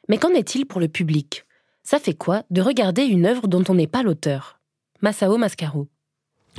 Mais 0.09 0.17
qu'en 0.17 0.31
est-il 0.31 0.65
pour 0.65 0.81
le 0.81 0.89
public? 0.89 1.45
Ça 1.83 1.97
fait 1.97 2.13
quoi 2.13 2.43
de 2.51 2.59
regarder 2.59 3.03
une 3.03 3.25
œuvre 3.25 3.47
dont 3.47 3.63
on 3.69 3.75
n'est 3.75 3.87
pas 3.87 4.03
l'auteur? 4.03 4.59
Masao 5.01 5.37
Mascaro. 5.37 5.87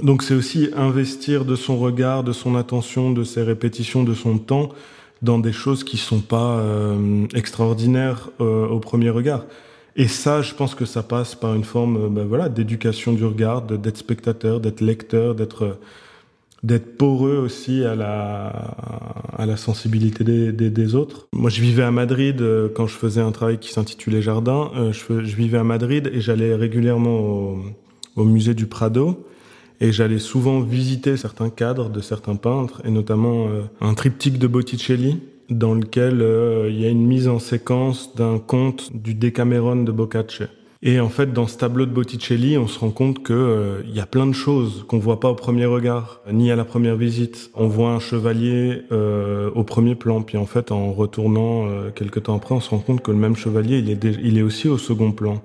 Donc 0.02 0.22
c'est 0.22 0.32
aussi 0.32 0.70
investir 0.74 1.44
de 1.44 1.56
son 1.56 1.76
regard, 1.76 2.24
de 2.24 2.32
son 2.32 2.56
attention, 2.56 3.10
de 3.10 3.22
ses 3.22 3.42
répétitions, 3.42 4.02
de 4.02 4.14
son 4.14 4.38
temps 4.38 4.70
dans 5.20 5.38
des 5.38 5.52
choses 5.52 5.84
qui 5.84 5.98
sont 5.98 6.20
pas 6.22 6.58
euh, 6.60 7.26
extraordinaires 7.34 8.30
euh, 8.40 8.66
au 8.66 8.80
premier 8.80 9.10
regard. 9.10 9.44
Et 9.98 10.06
ça, 10.06 10.42
je 10.42 10.54
pense 10.54 10.76
que 10.76 10.84
ça 10.84 11.02
passe 11.02 11.34
par 11.34 11.56
une 11.56 11.64
forme, 11.64 11.96
euh, 11.96 12.08
ben 12.08 12.24
voilà, 12.24 12.48
d'éducation 12.48 13.12
du 13.12 13.24
regard, 13.24 13.62
d'être 13.62 13.96
spectateur, 13.96 14.60
d'être 14.60 14.80
lecteur, 14.80 15.34
d'être 15.34 15.78
d'être 16.64 16.96
poreux 16.96 17.36
aussi 17.36 17.84
à 17.84 17.94
la 17.94 18.48
à 19.36 19.46
la 19.46 19.56
sensibilité 19.56 20.24
des, 20.24 20.52
des, 20.52 20.70
des, 20.70 20.94
autres. 20.94 21.28
Moi, 21.32 21.50
je 21.50 21.60
vivais 21.60 21.82
à 21.82 21.90
Madrid 21.90 22.40
euh, 22.40 22.68
quand 22.68 22.86
je 22.86 22.94
faisais 22.94 23.20
un 23.20 23.32
travail 23.32 23.58
qui 23.58 23.72
s'intitulait 23.72 24.22
Jardin. 24.22 24.70
Euh, 24.76 24.92
je, 24.92 25.24
je, 25.24 25.36
vivais 25.36 25.58
à 25.58 25.64
Madrid 25.64 26.10
et 26.12 26.20
j'allais 26.20 26.54
régulièrement 26.54 27.18
au, 27.18 27.58
au, 28.16 28.24
musée 28.24 28.54
du 28.54 28.66
Prado 28.66 29.24
et 29.80 29.92
j'allais 29.92 30.18
souvent 30.18 30.60
visiter 30.60 31.16
certains 31.16 31.50
cadres 31.50 31.90
de 31.90 32.00
certains 32.00 32.36
peintres 32.36 32.82
et 32.84 32.90
notamment 32.90 33.46
un 33.80 33.94
triptyque 33.94 34.38
de 34.38 34.48
Botticelli 34.48 35.20
dans 35.50 35.74
lequel 35.74 36.22
euh, 36.22 36.68
il 36.70 36.80
y 36.80 36.86
a 36.86 36.88
une 36.88 37.06
mise 37.06 37.28
en 37.28 37.38
séquence 37.38 38.14
d'un 38.14 38.38
conte 38.38 38.90
du 38.94 39.14
Decameron 39.14 39.82
de 39.82 39.92
Boccace. 39.92 40.42
Et 40.80 41.00
en 41.00 41.08
fait, 41.08 41.32
dans 41.32 41.48
ce 41.48 41.58
tableau 41.58 41.86
de 41.86 41.90
Botticelli, 41.90 42.56
on 42.56 42.68
se 42.68 42.78
rend 42.78 42.90
compte 42.90 43.24
que 43.24 43.32
euh, 43.32 43.82
y 43.92 43.98
a 43.98 44.06
plein 44.06 44.28
de 44.28 44.32
choses 44.32 44.84
qu'on 44.86 44.98
voit 44.98 45.18
pas 45.18 45.28
au 45.28 45.34
premier 45.34 45.64
regard, 45.64 46.20
ni 46.30 46.52
à 46.52 46.56
la 46.56 46.64
première 46.64 46.94
visite. 46.94 47.50
On 47.54 47.66
voit 47.66 47.90
un 47.90 47.98
chevalier 47.98 48.82
euh, 48.92 49.50
au 49.56 49.64
premier 49.64 49.96
plan, 49.96 50.22
puis 50.22 50.38
en 50.38 50.46
fait, 50.46 50.70
en 50.70 50.92
retournant 50.92 51.66
euh, 51.66 51.90
quelques 51.90 52.24
temps 52.24 52.36
après, 52.36 52.54
on 52.54 52.60
se 52.60 52.70
rend 52.70 52.78
compte 52.78 53.02
que 53.02 53.10
le 53.10 53.16
même 53.16 53.34
chevalier, 53.34 53.78
il 53.78 53.90
est, 53.90 54.04
il 54.22 54.38
est 54.38 54.42
aussi 54.42 54.68
au 54.68 54.78
second 54.78 55.10
plan. 55.10 55.42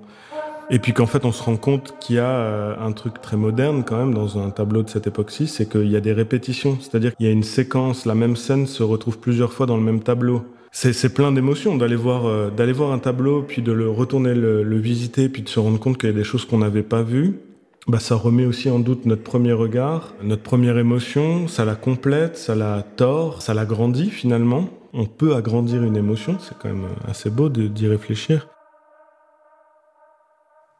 Et 0.70 0.78
puis 0.78 0.92
qu'en 0.92 1.06
fait, 1.06 1.24
on 1.24 1.32
se 1.32 1.42
rend 1.42 1.56
compte 1.56 1.94
qu'il 2.00 2.16
y 2.16 2.18
a 2.18 2.28
euh, 2.28 2.74
un 2.80 2.92
truc 2.92 3.20
très 3.20 3.36
moderne 3.36 3.84
quand 3.84 3.98
même 3.98 4.14
dans 4.14 4.38
un 4.38 4.50
tableau 4.50 4.82
de 4.82 4.88
cette 4.88 5.06
époque-ci, 5.06 5.46
c'est 5.46 5.68
qu'il 5.68 5.90
y 5.90 5.96
a 5.96 6.00
des 6.00 6.12
répétitions. 6.12 6.78
C'est-à-dire 6.80 7.14
qu'il 7.14 7.26
y 7.26 7.28
a 7.28 7.32
une 7.32 7.42
séquence, 7.42 8.06
la 8.06 8.14
même 8.14 8.36
scène 8.36 8.66
se 8.66 8.82
retrouve 8.82 9.18
plusieurs 9.18 9.52
fois 9.52 9.66
dans 9.66 9.76
le 9.76 9.82
même 9.82 10.00
tableau. 10.00 10.42
C'est 10.72 11.14
plein 11.14 11.30
d'émotions 11.30 11.76
d'aller 11.76 11.94
voir, 11.94 12.26
euh, 12.26 12.50
voir 12.74 12.92
un 12.92 12.98
tableau, 12.98 13.42
puis 13.42 13.62
de 13.62 13.70
le 13.70 13.88
retourner 13.88 14.34
le, 14.34 14.64
le 14.64 14.76
visiter, 14.76 15.28
puis 15.28 15.42
de 15.42 15.48
se 15.48 15.60
rendre 15.60 15.78
compte 15.78 15.98
qu'il 15.98 16.10
y 16.10 16.12
a 16.12 16.16
des 16.16 16.24
choses 16.24 16.44
qu'on 16.46 16.58
n'avait 16.58 16.82
pas 16.82 17.02
vues. 17.02 17.38
Bah, 17.86 18.00
ça 18.00 18.16
remet 18.16 18.46
aussi 18.46 18.70
en 18.70 18.78
doute 18.78 19.04
notre 19.04 19.22
premier 19.22 19.52
regard, 19.52 20.14
notre 20.22 20.42
première 20.42 20.78
émotion, 20.78 21.46
ça 21.48 21.66
la 21.66 21.74
complète, 21.74 22.38
ça 22.38 22.54
la 22.54 22.82
tord, 22.82 23.42
ça 23.42 23.52
la 23.52 23.66
grandit 23.66 24.08
finalement. 24.08 24.68
On 24.94 25.04
peut 25.04 25.34
agrandir 25.34 25.82
une 25.82 25.96
émotion, 25.96 26.38
c'est 26.40 26.56
quand 26.58 26.68
même 26.68 26.86
assez 27.06 27.28
beau 27.28 27.50
d'y 27.50 27.86
réfléchir. 27.86 28.48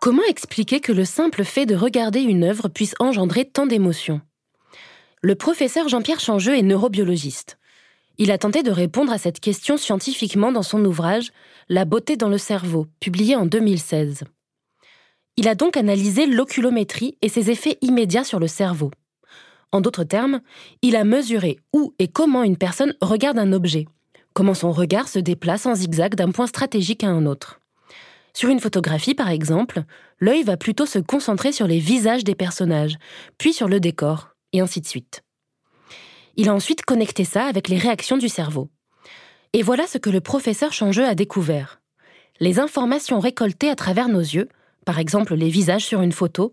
Comment 0.05 0.23
expliquer 0.29 0.81
que 0.81 0.93
le 0.93 1.07
simple 1.07 1.45
fait 1.45 1.65
de 1.65 1.75
regarder 1.75 2.21
une 2.21 2.45
œuvre 2.45 2.69
puisse 2.69 2.95
engendrer 2.99 3.47
tant 3.47 3.65
d'émotions? 3.65 4.21
Le 5.23 5.35
professeur 5.35 5.89
Jean-Pierre 5.89 6.21
Changeux 6.21 6.55
est 6.55 6.61
neurobiologiste. 6.61 7.57
Il 8.19 8.31
a 8.31 8.37
tenté 8.37 8.63
de 8.63 8.71
répondre 8.71 9.11
à 9.11 9.17
cette 9.17 9.41
question 9.41 9.79
scientifiquement 9.79 10.53
dans 10.53 10.63
son 10.63 10.85
ouvrage 10.85 11.33
La 11.71 11.87
beauté 11.87 12.19
dans 12.19 12.29
le 12.29 12.37
cerveau, 12.37 12.87
publié 13.01 13.35
en 13.35 13.47
2016. 13.47 14.25
Il 15.39 15.49
a 15.49 15.55
donc 15.55 15.75
analysé 15.79 16.27
l'oculométrie 16.27 17.17
et 17.23 17.31
ses 17.31 17.51
effets 17.51 17.79
immédiats 17.81 18.25
sur 18.25 18.41
le 18.41 18.47
cerveau. 18.47 18.91
En 19.73 19.81
d'autres 19.81 20.05
termes, 20.05 20.43
il 20.83 20.97
a 20.97 21.05
mesuré 21.05 21.57
où 21.73 21.95
et 21.99 22.09
comment 22.09 22.43
une 22.43 22.59
personne 22.59 22.95
regarde 23.01 23.39
un 23.39 23.55
objet, 23.55 23.87
comment 24.35 24.53
son 24.53 24.71
regard 24.71 25.09
se 25.09 25.19
déplace 25.19 25.65
en 25.65 25.75
zigzag 25.75 26.15
d'un 26.15 26.31
point 26.31 26.47
stratégique 26.47 27.05
à 27.05 27.09
un 27.09 27.25
autre. 27.25 27.63
Sur 28.37 28.49
une 28.49 28.59
photographie, 28.59 29.15
par 29.15 29.31
exemple, 29.31 29.85
l'œil 30.19 30.43
va 30.43 30.57
plutôt 30.57 30.87
se 30.87 30.99
concentrer 30.99 31.53
sur 31.53 31.69
les 31.69 31.79
visages 31.79 32.25
des 32.25 32.35
personnages, 32.35 32.97
puis 33.39 33.53
sur 33.53 33.69
le 33.69 33.79
décor, 33.79 34.31
et 34.53 34.61
ainsi 34.61 34.81
de 34.81 34.87
suite. 34.87 35.23
Il 36.37 36.49
a 36.49 36.55
ensuite 36.55 36.83
connecté 36.83 37.25
ça 37.25 37.45
avec 37.45 37.69
les 37.69 37.79
réactions 37.79 38.17
du 38.17 38.29
cerveau. 38.29 38.71
Et 39.53 39.63
voilà 39.63 39.87
ce 39.87 39.99
que 39.99 40.11
le 40.11 40.21
professeur 40.21 40.73
Changeux 40.73 41.05
a 41.05 41.15
découvert. 41.15 41.81
Les 42.41 42.59
informations 42.59 43.21
récoltées 43.21 43.71
à 43.71 43.77
travers 43.77 44.09
nos 44.09 44.19
yeux, 44.19 44.49
par 44.85 44.99
exemple 44.99 45.37
les 45.37 45.49
visages 45.49 45.85
sur 45.87 46.03
une 46.03 46.11
photo, 46.11 46.51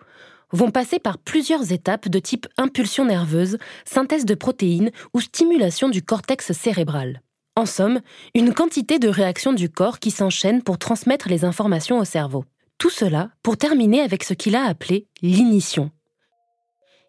vont 0.52 0.70
passer 0.70 1.00
par 1.00 1.18
plusieurs 1.18 1.72
étapes 1.72 2.10
de 2.10 2.20
type 2.20 2.48
impulsion 2.58 3.06
nerveuse, 3.06 3.58
synthèse 3.86 4.26
de 4.26 4.36
protéines 4.36 4.92
ou 5.16 5.20
stimulation 5.20 5.90
du 5.90 6.04
cortex 6.04 6.52
cérébral. 6.52 7.22
En 7.56 7.66
somme, 7.66 8.00
une 8.34 8.54
quantité 8.54 8.98
de 8.98 9.10
réactions 9.10 9.52
du 9.52 9.70
corps 9.70 10.00
qui 10.00 10.10
s'enchaînent 10.10 10.64
pour 10.64 10.78
transmettre 10.78 11.28
les 11.28 11.44
informations 11.44 12.00
au 12.00 12.06
cerveau. 12.06 12.46
Tout 12.78 12.90
cela 12.90 13.30
pour 13.44 13.58
terminer 13.58 14.02
avec 14.02 14.24
ce 14.24 14.34
qu'il 14.34 14.56
a 14.56 14.64
appelé 14.64 15.08
l'inition. 15.22 15.92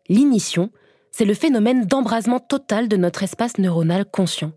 L'inition, 0.08 0.70
c'est 1.12 1.24
le 1.24 1.34
phénomène 1.34 1.86
d'embrasement 1.86 2.40
total 2.40 2.88
de 2.88 2.96
notre 2.96 3.22
espace 3.22 3.58
neuronal 3.58 4.04
conscient. 4.04 4.52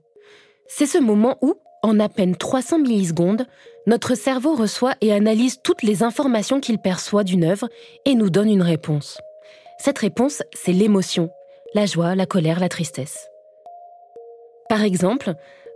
C'est 0.67 0.87
ce 0.87 0.97
moment 0.97 1.37
où, 1.41 1.53
en 1.83 1.99
à 1.99 2.09
peine 2.09 2.35
300 2.35 2.79
millisecondes, 2.79 3.45
notre 3.85 4.15
cerveau 4.15 4.55
reçoit 4.55 4.95
et 5.01 5.13
analyse 5.13 5.59
toutes 5.63 5.83
les 5.83 6.01
informations 6.01 6.59
qu'il 6.59 6.79
perçoit 6.79 7.23
d'une 7.23 7.43
œuvre 7.43 7.69
et 8.05 8.15
nous 8.15 8.31
donne 8.31 8.49
une 8.49 8.63
réponse. 8.63 9.19
Cette 9.77 9.99
réponse, 9.99 10.41
c'est 10.53 10.73
l'émotion, 10.73 11.29
la 11.75 11.85
joie, 11.85 12.15
la 12.15 12.25
colère, 12.25 12.59
la 12.59 12.69
tristesse. 12.69 13.29
Par 14.67 14.81
exemple, 14.81 15.35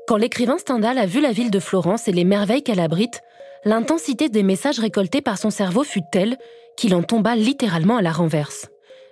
Quand 0.09 0.17
l'écrivain 0.17 0.57
Stendhal 0.57 0.97
a 0.97 1.05
vu 1.05 1.21
la 1.21 1.31
ville 1.31 1.51
de 1.51 1.59
Florence 1.59 2.07
et 2.07 2.11
les 2.11 2.23
merveilles 2.23 2.63
qu'elle 2.63 2.79
abrite, 2.79 3.21
l'intensité 3.63 4.27
des 4.27 4.41
messages 4.41 4.79
récoltés 4.79 5.21
par 5.21 5.37
son 5.37 5.51
cerveau 5.51 5.83
fut 5.83 6.01
telle 6.11 6.35
qu'il 6.75 6.95
en 6.95 7.03
tomba 7.03 7.35
littéralement 7.35 7.95
à 7.95 8.01
la 8.01 8.11
renverse. 8.11 8.69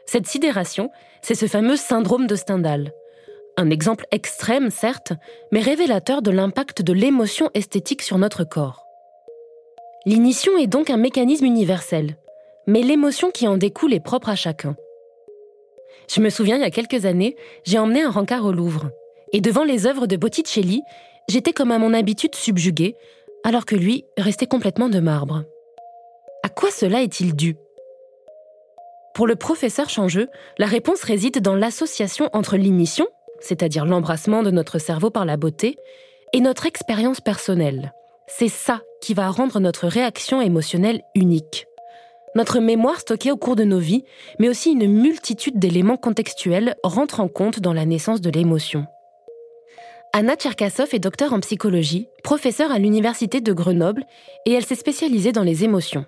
Cette 0.07 0.25
sidération, 0.25 0.89
c'est 1.21 1.35
ce 1.35 1.45
fameux 1.45 1.75
syndrome 1.75 2.25
de 2.25 2.35
Stendhal. 2.35 2.93
Un 3.57 3.69
exemple 3.69 4.07
extrême, 4.09 4.71
certes, 4.71 5.13
mais 5.51 5.61
révélateur 5.61 6.23
de 6.23 6.31
l'impact 6.31 6.81
de 6.81 6.93
l'émotion 6.93 7.51
esthétique 7.53 8.01
sur 8.01 8.17
notre 8.17 8.43
corps. 8.43 8.83
L'initiation 10.07 10.57
est 10.57 10.65
donc 10.65 10.89
un 10.89 10.97
mécanisme 10.97 11.45
universel, 11.45 12.17
mais 12.65 12.81
l'émotion 12.81 13.29
qui 13.29 13.47
en 13.47 13.57
découle 13.57 13.93
est 13.93 13.99
propre 13.99 14.29
à 14.29 14.35
chacun. 14.35 14.75
Je 16.09 16.21
me 16.21 16.31
souviens, 16.31 16.55
il 16.55 16.61
y 16.61 16.65
a 16.65 16.71
quelques 16.71 17.05
années, 17.05 17.35
j'ai 17.65 17.77
emmené 17.77 18.01
un 18.01 18.09
rencard 18.09 18.45
au 18.45 18.51
Louvre, 18.51 18.89
et 19.33 19.41
devant 19.41 19.63
les 19.63 19.87
œuvres 19.87 20.07
de 20.07 20.15
Botticelli, 20.15 20.81
j'étais 21.27 21.53
comme 21.53 21.71
à 21.71 21.79
mon 21.79 21.93
habitude 21.93 22.35
subjuguée, 22.35 22.95
alors 23.43 23.65
que 23.65 23.75
lui 23.75 24.05
restait 24.17 24.47
complètement 24.47 24.89
de 24.89 24.99
marbre. 24.99 25.43
À 26.43 26.49
quoi 26.49 26.71
cela 26.71 27.01
est-il 27.01 27.35
dû? 27.35 27.57
Pour 29.13 29.27
le 29.27 29.35
professeur 29.35 29.89
Changeux, 29.89 30.27
la 30.57 30.67
réponse 30.67 31.01
réside 31.01 31.41
dans 31.41 31.55
l'association 31.55 32.29
entre 32.33 32.55
l'initiation, 32.55 33.07
c'est-à-dire 33.39 33.85
l'embrassement 33.85 34.43
de 34.43 34.51
notre 34.51 34.79
cerveau 34.79 35.09
par 35.09 35.25
la 35.25 35.37
beauté, 35.37 35.77
et 36.33 36.39
notre 36.39 36.65
expérience 36.65 37.21
personnelle. 37.21 37.93
C'est 38.27 38.49
ça 38.49 38.81
qui 39.01 39.13
va 39.13 39.29
rendre 39.29 39.59
notre 39.59 39.87
réaction 39.87 40.41
émotionnelle 40.41 41.01
unique. 41.15 41.65
Notre 42.35 42.59
mémoire 42.59 42.99
stockée 42.99 43.31
au 43.31 43.37
cours 43.37 43.55
de 43.55 43.63
nos 43.63 43.79
vies, 43.79 44.03
mais 44.37 44.49
aussi 44.49 44.71
une 44.71 44.87
multitude 44.87 45.57
d'éléments 45.57 45.97
contextuels 45.97 46.75
rentrent 46.83 47.21
en 47.21 47.29
compte 47.29 47.59
dans 47.59 47.73
la 47.73 47.85
naissance 47.85 48.21
de 48.21 48.29
l'émotion. 48.29 48.85
Anna 50.19 50.35
Tcherkassov 50.35 50.95
est 50.95 50.99
docteur 50.99 51.31
en 51.31 51.39
psychologie, 51.41 52.07
professeure 52.23 52.71
à 52.71 52.79
l'Université 52.79 53.39
de 53.39 53.53
Grenoble, 53.53 54.03
et 54.47 54.53
elle 54.53 54.65
s'est 54.65 54.73
spécialisée 54.73 55.31
dans 55.31 55.43
les 55.43 55.63
émotions. 55.63 56.07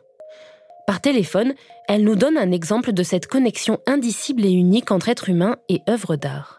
Par 0.87 0.99
téléphone, 0.99 1.53
elle 1.87 2.03
nous 2.03 2.15
donne 2.15 2.35
un 2.35 2.51
exemple 2.51 2.91
de 2.91 3.03
cette 3.03 3.27
connexion 3.27 3.77
indicible 3.85 4.47
et 4.47 4.51
unique 4.51 4.89
entre 4.89 5.09
être 5.09 5.29
humain 5.29 5.57
et 5.69 5.83
œuvre 5.87 6.15
d'art. 6.15 6.58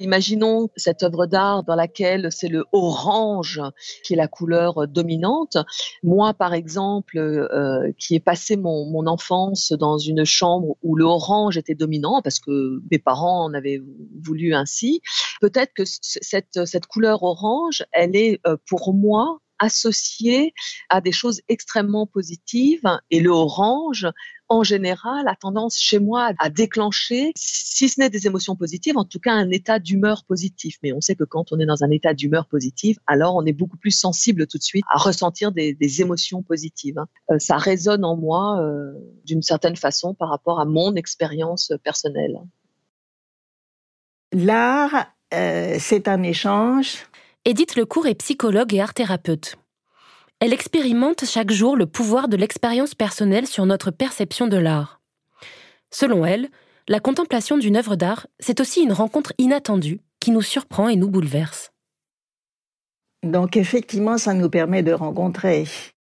Imaginons 0.00 0.68
cette 0.76 1.02
œuvre 1.02 1.26
d'art 1.26 1.64
dans 1.64 1.74
laquelle 1.74 2.28
c'est 2.30 2.48
le 2.48 2.64
orange 2.72 3.60
qui 4.04 4.14
est 4.14 4.16
la 4.16 4.28
couleur 4.28 4.86
dominante. 4.86 5.56
Moi, 6.02 6.34
par 6.34 6.54
exemple, 6.54 7.18
euh, 7.18 7.92
qui 7.98 8.14
ai 8.14 8.20
passé 8.20 8.56
mon, 8.56 8.86
mon, 8.86 9.06
enfance 9.06 9.72
dans 9.72 9.98
une 9.98 10.24
chambre 10.24 10.76
où 10.82 10.94
le 10.94 11.04
orange 11.04 11.56
était 11.56 11.74
dominant 11.74 12.20
parce 12.22 12.40
que 12.40 12.80
mes 12.90 12.98
parents 12.98 13.44
en 13.44 13.54
avaient 13.54 13.80
voulu 14.22 14.54
ainsi, 14.54 15.00
peut-être 15.40 15.72
que 15.74 15.84
cette, 15.84 16.66
cette 16.66 16.86
couleur 16.86 17.22
orange, 17.22 17.84
elle 17.92 18.14
est 18.16 18.40
euh, 18.46 18.56
pour 18.68 18.94
moi 18.94 19.40
associée 19.58 20.54
à 20.88 21.00
des 21.00 21.12
choses 21.12 21.40
extrêmement 21.48 22.06
positives 22.06 22.88
et 23.10 23.20
le 23.20 23.30
orange 23.30 24.06
en 24.48 24.62
général, 24.62 25.28
a 25.28 25.34
tendance 25.36 25.76
chez 25.76 25.98
moi 25.98 26.30
à 26.38 26.48
déclencher, 26.48 27.32
si 27.36 27.88
ce 27.88 28.00
n'est 28.00 28.08
des 28.08 28.26
émotions 28.26 28.56
positives, 28.56 28.96
en 28.96 29.04
tout 29.04 29.20
cas 29.20 29.32
un 29.32 29.50
état 29.50 29.78
d'humeur 29.78 30.24
positif. 30.24 30.76
Mais 30.82 30.92
on 30.92 31.00
sait 31.00 31.14
que 31.14 31.24
quand 31.24 31.52
on 31.52 31.58
est 31.60 31.66
dans 31.66 31.84
un 31.84 31.90
état 31.90 32.14
d'humeur 32.14 32.46
positive, 32.46 32.98
alors 33.06 33.36
on 33.36 33.44
est 33.44 33.52
beaucoup 33.52 33.76
plus 33.76 33.90
sensible 33.90 34.46
tout 34.46 34.58
de 34.58 34.62
suite 34.62 34.84
à 34.90 34.98
ressentir 34.98 35.52
des, 35.52 35.76
émotions 36.00 36.42
positives. 36.42 36.98
Euh, 37.30 37.38
ça 37.38 37.56
résonne 37.56 38.04
en 38.04 38.16
moi 38.16 38.60
euh, 38.60 38.92
d'une 39.24 39.42
certaine 39.42 39.76
façon 39.76 40.14
par 40.14 40.28
rapport 40.28 40.60
à 40.60 40.64
mon 40.64 40.94
expérience 40.94 41.72
personnelle. 41.82 42.38
L'art, 44.32 45.06
euh, 45.34 45.76
c'est 45.78 46.08
un 46.08 46.22
échange. 46.22 47.06
Edith 47.48 47.76
Lecourt 47.76 48.06
est 48.06 48.14
psychologue 48.14 48.74
et 48.74 48.80
art 48.82 48.92
thérapeute. 48.92 49.56
Elle 50.38 50.52
expérimente 50.52 51.24
chaque 51.24 51.50
jour 51.50 51.78
le 51.78 51.86
pouvoir 51.86 52.28
de 52.28 52.36
l'expérience 52.36 52.94
personnelle 52.94 53.46
sur 53.46 53.64
notre 53.64 53.90
perception 53.90 54.48
de 54.48 54.58
l'art. 54.58 55.00
Selon 55.90 56.26
elle, 56.26 56.50
la 56.88 57.00
contemplation 57.00 57.56
d'une 57.56 57.78
œuvre 57.78 57.96
d'art, 57.96 58.26
c'est 58.38 58.60
aussi 58.60 58.82
une 58.82 58.92
rencontre 58.92 59.32
inattendue 59.38 60.02
qui 60.20 60.30
nous 60.30 60.42
surprend 60.42 60.90
et 60.90 60.96
nous 60.96 61.08
bouleverse. 61.08 61.72
Donc 63.22 63.56
effectivement, 63.56 64.18
ça 64.18 64.34
nous 64.34 64.50
permet 64.50 64.82
de 64.82 64.92
rencontrer 64.92 65.64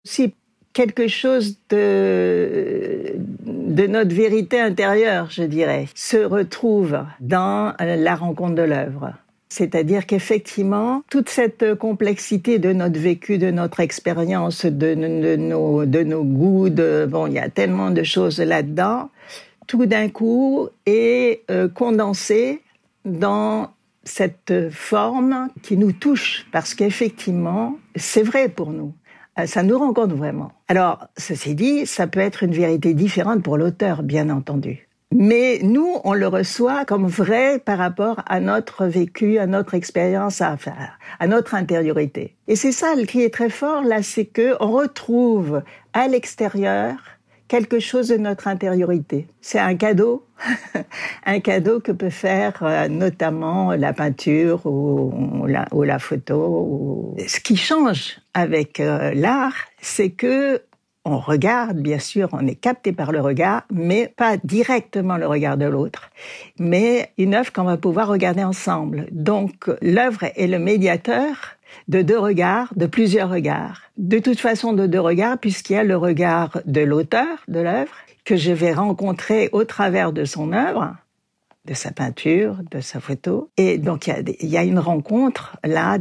aussi 0.05 0.35
quelque 0.75 1.09
chose 1.09 1.57
de, 1.71 3.15
de 3.47 3.87
notre 3.87 4.15
vérité 4.15 4.61
intérieure, 4.61 5.31
je 5.31 5.45
dirais, 5.45 5.89
se 5.95 6.19
retrouve 6.19 7.07
dans 7.21 7.75
la 7.79 8.17
rencontre 8.17 8.55
de 8.55 8.63
l'œuvre. 8.65 9.15
C'est-à-dire 9.53 10.07
qu'effectivement, 10.07 11.03
toute 11.11 11.29
cette 11.29 11.75
complexité 11.75 12.59
de 12.59 12.73
notre 12.73 12.99
vécu, 12.99 13.37
de 13.37 13.51
notre 13.51 13.81
expérience, 13.81 14.65
de, 14.65 14.95
nos, 14.95 15.85
nos 15.85 16.25
goûts, 16.25 16.71
de, 16.71 17.07
bon, 17.07 17.27
il 17.27 17.35
y 17.35 17.39
a 17.39 17.51
tellement 17.51 17.91
de 17.91 18.03
choses 18.03 18.41
là-dedans, 18.41 19.11
tout 19.67 19.85
d'un 19.85 20.09
coup 20.09 20.69
est 20.87 21.43
euh, 21.51 21.69
condensée 21.69 22.63
dans 23.05 23.69
cette 24.05 24.71
forme 24.71 25.51
qui 25.63 25.77
nous 25.77 25.93
touche, 25.93 26.47
parce 26.51 26.73
qu'effectivement, 26.73 27.77
c'est 27.95 28.23
vrai 28.23 28.49
pour 28.49 28.71
nous. 28.71 28.95
Euh, 29.39 29.45
ça 29.45 29.63
nous 29.63 29.79
rend 29.79 29.93
compte 29.93 30.15
vraiment. 30.15 30.53
Alors, 30.69 31.07
ceci 31.19 31.55
dit, 31.55 31.85
ça 31.85 32.07
peut 32.07 32.21
être 32.21 32.43
une 32.43 32.53
vérité 32.53 32.95
différente 32.95 33.43
pour 33.43 33.59
l'auteur, 33.59 34.03
bien 34.03 34.31
entendu. 34.31 34.89
Mais 35.15 35.61
nous, 35.63 35.97
on 36.05 36.15
le 36.15 36.27
reçoit 36.27 36.85
comme 36.85 37.07
vrai 37.07 37.59
par 37.59 37.79
rapport 37.79 38.23
à 38.27 38.41
notre 38.41 38.87
vécu, 38.87 39.39
à 39.39 39.47
notre 39.47 39.75
expérience, 39.75 40.41
à, 40.41 40.57
notre 41.27 41.55
intériorité. 41.55 42.37
Et 42.49 42.57
c'est 42.57 42.73
ça, 42.73 42.95
le 42.95 43.05
qui 43.05 43.23
est 43.23 43.33
très 43.33 43.51
fort 43.51 43.83
là, 43.83 44.03
c'est 44.03 44.25
que 44.25 44.57
on 44.61 44.71
retrouve 44.71 45.63
à 45.93 46.09
l'extérieur 46.09 46.97
quelque 47.49 47.81
chose 47.81 48.09
de 48.09 48.17
notre 48.17 48.49
intériorité. 48.49 49.27
C'est 49.43 49.59
un 49.59 49.75
cadeau, 49.75 50.25
un 51.27 51.41
cadeau 51.41 51.81
que 51.81 51.93
peut 51.93 52.09
faire 52.09 52.63
euh, 52.63 52.89
notamment 52.89 53.75
la 53.75 53.93
peinture 53.93 54.65
ou, 54.65 55.45
la, 55.47 55.67
ou 55.73 55.83
la, 55.83 55.99
photo. 55.99 57.15
Ce 57.27 57.41
qui 57.41 57.57
change 57.57 58.21
avec 58.33 58.81
euh, 58.81 59.13
l'art, 59.15 59.67
c'est 59.83 60.09
que 60.09 60.63
on 61.05 61.19
regarde, 61.19 61.79
bien 61.79 61.99
sûr, 61.99 62.29
on 62.33 62.47
est 62.47 62.55
capté 62.55 62.93
par 62.93 63.13
le 63.13 63.21
regard, 63.21 63.63
mais 63.73 64.13
pas 64.17 64.37
directement 64.37 65.17
le 65.17 65.27
regard 65.27 65.57
de 65.57 65.67
l'autre, 65.67 66.11
mais 66.59 67.11
une 67.19 67.35
œuvre 67.35 67.53
qu'on 67.53 67.65
va 67.65 67.77
pouvoir 67.77 68.09
regarder 68.09 68.45
ensemble. 68.45 69.07
Donc, 69.11 69.69
l'œuvre 69.81 70.25
est 70.37 70.47
le 70.47 70.59
médiateur 70.59 71.57
de 71.89 72.03
deux 72.03 72.19
regards, 72.19 72.73
de 72.77 72.87
plusieurs 72.87 73.31
regards. 73.31 73.83
De 73.97 74.19
toute 74.19 74.39
façon, 74.39 74.73
de 74.73 74.87
deux 74.87 75.01
regards, 75.01 75.39
puisqu'il 75.39 75.73
y 75.73 75.77
a 75.77 75.85
le 75.85 75.97
regard 75.97 76.61
de 76.67 76.83
l'auteur 76.83 77.39
de 77.49 77.61
l'œuvre, 77.61 77.93
que 78.25 78.37
je 78.37 78.53
vais 78.53 78.73
rencontrer 78.73 79.49
au 79.53 79.65
travers 79.65 80.13
de 80.13 80.25
son 80.25 80.53
œuvre, 80.53 80.95
de 81.65 81.75
sa 81.75 81.93
peinture, 81.93 82.57
de 82.71 82.81
sa 82.81 82.99
photo. 82.99 83.51
Et 83.57 83.79
donc 83.79 84.09
il 84.09 84.49
y 84.49 84.57
a, 84.57 84.65
une 84.65 84.79
rencontre 84.79 85.57
là 85.65 85.99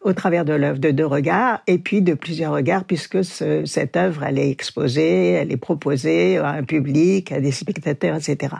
au 0.00 0.12
travers 0.12 0.44
de 0.44 0.54
l'œuvre 0.54 0.78
de 0.78 0.90
deux 0.90 1.06
regards 1.06 1.60
et 1.66 1.78
puis 1.78 2.00
de 2.00 2.14
plusieurs 2.14 2.52
regards 2.52 2.84
puisque 2.84 3.22
cette 3.22 3.96
œuvre 3.96 4.24
elle 4.24 4.38
est 4.38 4.50
exposée, 4.50 5.32
elle 5.32 5.52
est 5.52 5.58
proposée 5.58 6.38
à 6.38 6.50
un 6.50 6.64
public, 6.64 7.30
à 7.30 7.40
des 7.40 7.52
spectateurs, 7.52 8.16
etc. 8.16 8.54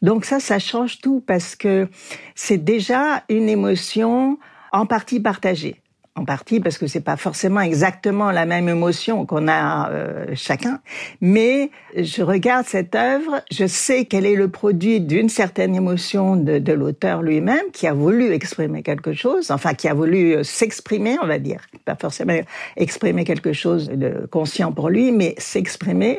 Donc 0.00 0.24
ça, 0.24 0.40
ça 0.40 0.58
change 0.58 1.00
tout 1.00 1.22
parce 1.26 1.54
que 1.56 1.88
c'est 2.34 2.62
déjà 2.62 3.24
une 3.28 3.48
émotion 3.48 4.38
en 4.72 4.86
partie 4.86 5.20
partagée 5.20 5.82
en 6.16 6.24
partie 6.24 6.60
parce 6.60 6.78
que 6.78 6.86
c'est 6.86 7.02
pas 7.02 7.16
forcément 7.16 7.60
exactement 7.60 8.30
la 8.30 8.46
même 8.46 8.68
émotion 8.68 9.26
qu'on 9.26 9.48
a 9.48 9.90
euh, 9.90 10.26
chacun, 10.34 10.80
mais 11.20 11.70
je 11.94 12.22
regarde 12.22 12.66
cette 12.66 12.94
œuvre, 12.94 13.42
je 13.50 13.66
sais 13.66 14.06
qu'elle 14.06 14.26
est 14.26 14.34
le 14.34 14.48
produit 14.48 15.00
d'une 15.00 15.28
certaine 15.28 15.74
émotion 15.74 16.36
de, 16.36 16.58
de 16.58 16.72
l'auteur 16.72 17.22
lui-même 17.22 17.70
qui 17.72 17.86
a 17.86 17.92
voulu 17.92 18.32
exprimer 18.32 18.82
quelque 18.82 19.12
chose, 19.12 19.50
enfin 19.50 19.74
qui 19.74 19.88
a 19.88 19.94
voulu 19.94 20.36
euh, 20.36 20.42
s'exprimer, 20.42 21.16
on 21.22 21.26
va 21.26 21.38
dire, 21.38 21.60
pas 21.84 21.96
forcément 21.96 22.38
exprimer 22.76 23.24
quelque 23.24 23.52
chose 23.52 23.88
de 23.88 24.26
conscient 24.30 24.72
pour 24.72 24.88
lui, 24.88 25.12
mais 25.12 25.34
s'exprimer 25.38 26.18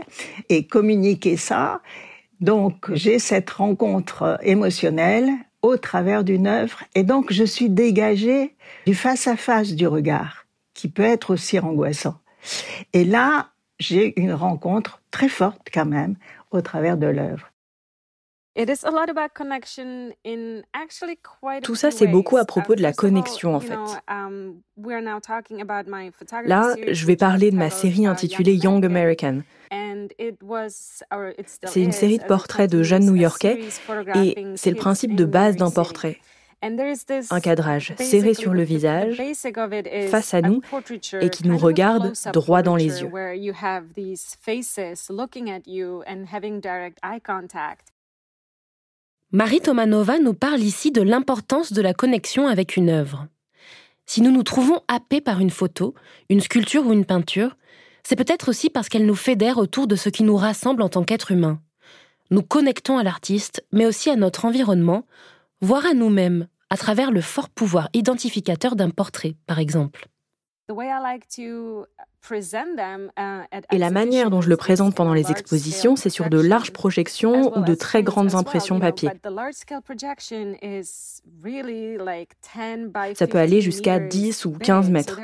et 0.50 0.66
communiquer 0.66 1.38
ça. 1.38 1.82
Donc 2.40 2.94
j'ai 2.94 3.18
cette 3.18 3.50
rencontre 3.50 4.38
émotionnelle 4.44 5.32
au 5.68 5.78
travers 5.78 6.24
d'une 6.24 6.48
œuvre. 6.48 6.84
Et 6.96 7.04
donc, 7.04 7.32
je 7.32 7.44
suis 7.44 7.70
dégagée 7.70 8.56
du 8.86 8.96
face-à-face 8.96 9.74
du 9.74 9.88
regard, 9.88 10.46
qui 10.74 10.88
peut 10.88 11.04
être 11.04 11.32
aussi 11.32 11.60
angoissant. 11.60 12.20
Et 12.94 13.04
là, 13.04 13.50
j'ai 13.80 14.20
une 14.20 14.34
rencontre 14.34 15.02
très 15.12 15.30
forte 15.30 15.68
quand 15.74 15.86
même 15.86 16.16
au 16.52 16.62
travers 16.62 16.98
de 16.98 17.08
l'œuvre. 17.08 17.52
Tout 21.62 21.76
ça, 21.76 21.92
c'est 21.92 22.08
beaucoup 22.08 22.38
à 22.38 22.46
propos 22.46 22.76
de 22.76 22.82
la 22.82 22.94
connexion, 22.94 23.56
en 23.56 23.60
fait. 23.60 23.78
Um, 24.10 24.62
Là, 26.46 26.76
je 26.88 27.06
vais 27.06 27.16
parler 27.16 27.52
de 27.52 27.56
ma 27.56 27.70
série 27.70 28.08
intitulée 28.08 28.56
Young 28.56 28.84
American. 28.84 29.42
C'est 31.66 31.84
une 31.84 31.92
série 31.92 32.18
de 32.18 32.24
portraits 32.24 32.72
de 32.72 32.84
jeunes 32.84 33.06
New-Yorkais 33.06 33.60
et 34.16 34.56
c'est 34.56 34.72
le 34.72 34.78
principe 34.78 35.16
de 35.16 35.26
base 35.26 35.56
d'un 35.56 35.72
portrait. 35.72 36.20
Un 36.64 37.40
cadrage 37.40 37.94
serré 38.00 38.34
sur 38.34 38.54
le 38.54 38.64
visage, 38.64 39.22
face 40.10 40.34
à 40.34 40.42
nous, 40.42 40.62
et 41.22 41.30
qui 41.30 41.48
nous 41.48 41.58
regarde 41.58 42.14
droit 42.34 42.64
dans 42.64 42.76
les 42.76 43.04
yeux. 43.04 43.12
Marie 49.34 49.60
Tomanova 49.60 50.20
nous 50.20 50.34
parle 50.34 50.62
ici 50.62 50.90
de 50.90 51.02
l'importance 51.02 51.74
de 51.74 51.82
la 51.82 51.94
connexion 51.94 52.48
avec 52.48 52.78
une 52.78 52.90
œuvre. 52.90 53.28
Si 54.06 54.22
nous 54.22 54.32
nous 54.32 54.44
trouvons 54.44 54.80
happés 54.88 55.20
par 55.20 55.42
une 55.42 55.50
photo, 55.50 55.94
une 56.30 56.40
sculpture 56.40 56.88
ou 56.88 56.94
une 56.94 57.04
peinture, 57.04 57.58
c'est 58.04 58.16
peut-être 58.16 58.48
aussi 58.48 58.70
parce 58.70 58.88
qu'elle 58.88 59.06
nous 59.06 59.16
fédère 59.16 59.58
autour 59.58 59.86
de 59.86 59.98
ce 59.98 60.08
qui 60.08 60.24
nous 60.24 60.38
rassemble 60.38 60.82
en 60.82 60.88
tant 60.88 61.04
qu'être 61.04 61.32
humain. 61.32 61.60
Nous 62.32 62.42
connectons 62.42 62.98
à 62.98 63.04
l'artiste, 63.04 63.66
mais 63.74 63.86
aussi 63.86 64.10
à 64.10 64.16
notre 64.16 64.46
environnement, 64.46 65.06
voire 65.60 65.86
à 65.86 65.94
nous-mêmes, 65.94 66.48
à 66.70 66.78
travers 66.78 67.12
le 67.12 67.20
fort 67.20 67.50
pouvoir 67.50 67.90
identificateur 67.94 68.78
d'un 68.78 68.92
portrait, 68.92 69.36
par 69.46 69.60
exemple. 69.60 70.08
Et 73.72 73.78
la 73.78 73.90
manière 73.90 74.30
dont 74.30 74.42
je 74.42 74.50
le 74.50 74.58
présente 74.58 74.96
pendant 74.96 75.14
les 75.14 75.32
expositions, 75.32 75.96
c'est 75.96 76.10
sur 76.10 76.30
de 76.30 76.40
larges 76.40 76.72
projections 76.72 77.58
ou 77.58 77.64
de 77.64 77.76
très 77.76 78.04
grandes 78.04 78.36
impressions 78.36 78.80
papier. 78.80 79.10
Ça 83.16 83.28
peut 83.28 83.38
aller 83.38 83.62
jusqu'à 83.62 84.00
10 84.00 84.46
ou 84.46 84.52
15 84.52 84.90
mètres. 84.90 85.20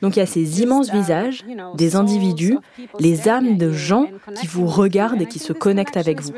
Donc 0.00 0.16
il 0.16 0.18
y 0.18 0.22
a 0.22 0.26
ces 0.26 0.62
immenses 0.62 0.90
visages, 0.90 1.44
des 1.74 1.96
individus, 1.96 2.58
les 2.98 3.28
âmes 3.28 3.56
de 3.56 3.72
gens 3.72 4.08
qui 4.40 4.46
vous 4.46 4.66
regardent 4.66 5.22
et 5.22 5.26
qui 5.26 5.38
se 5.38 5.52
connectent 5.52 5.96
avec 5.96 6.20
vous. 6.20 6.32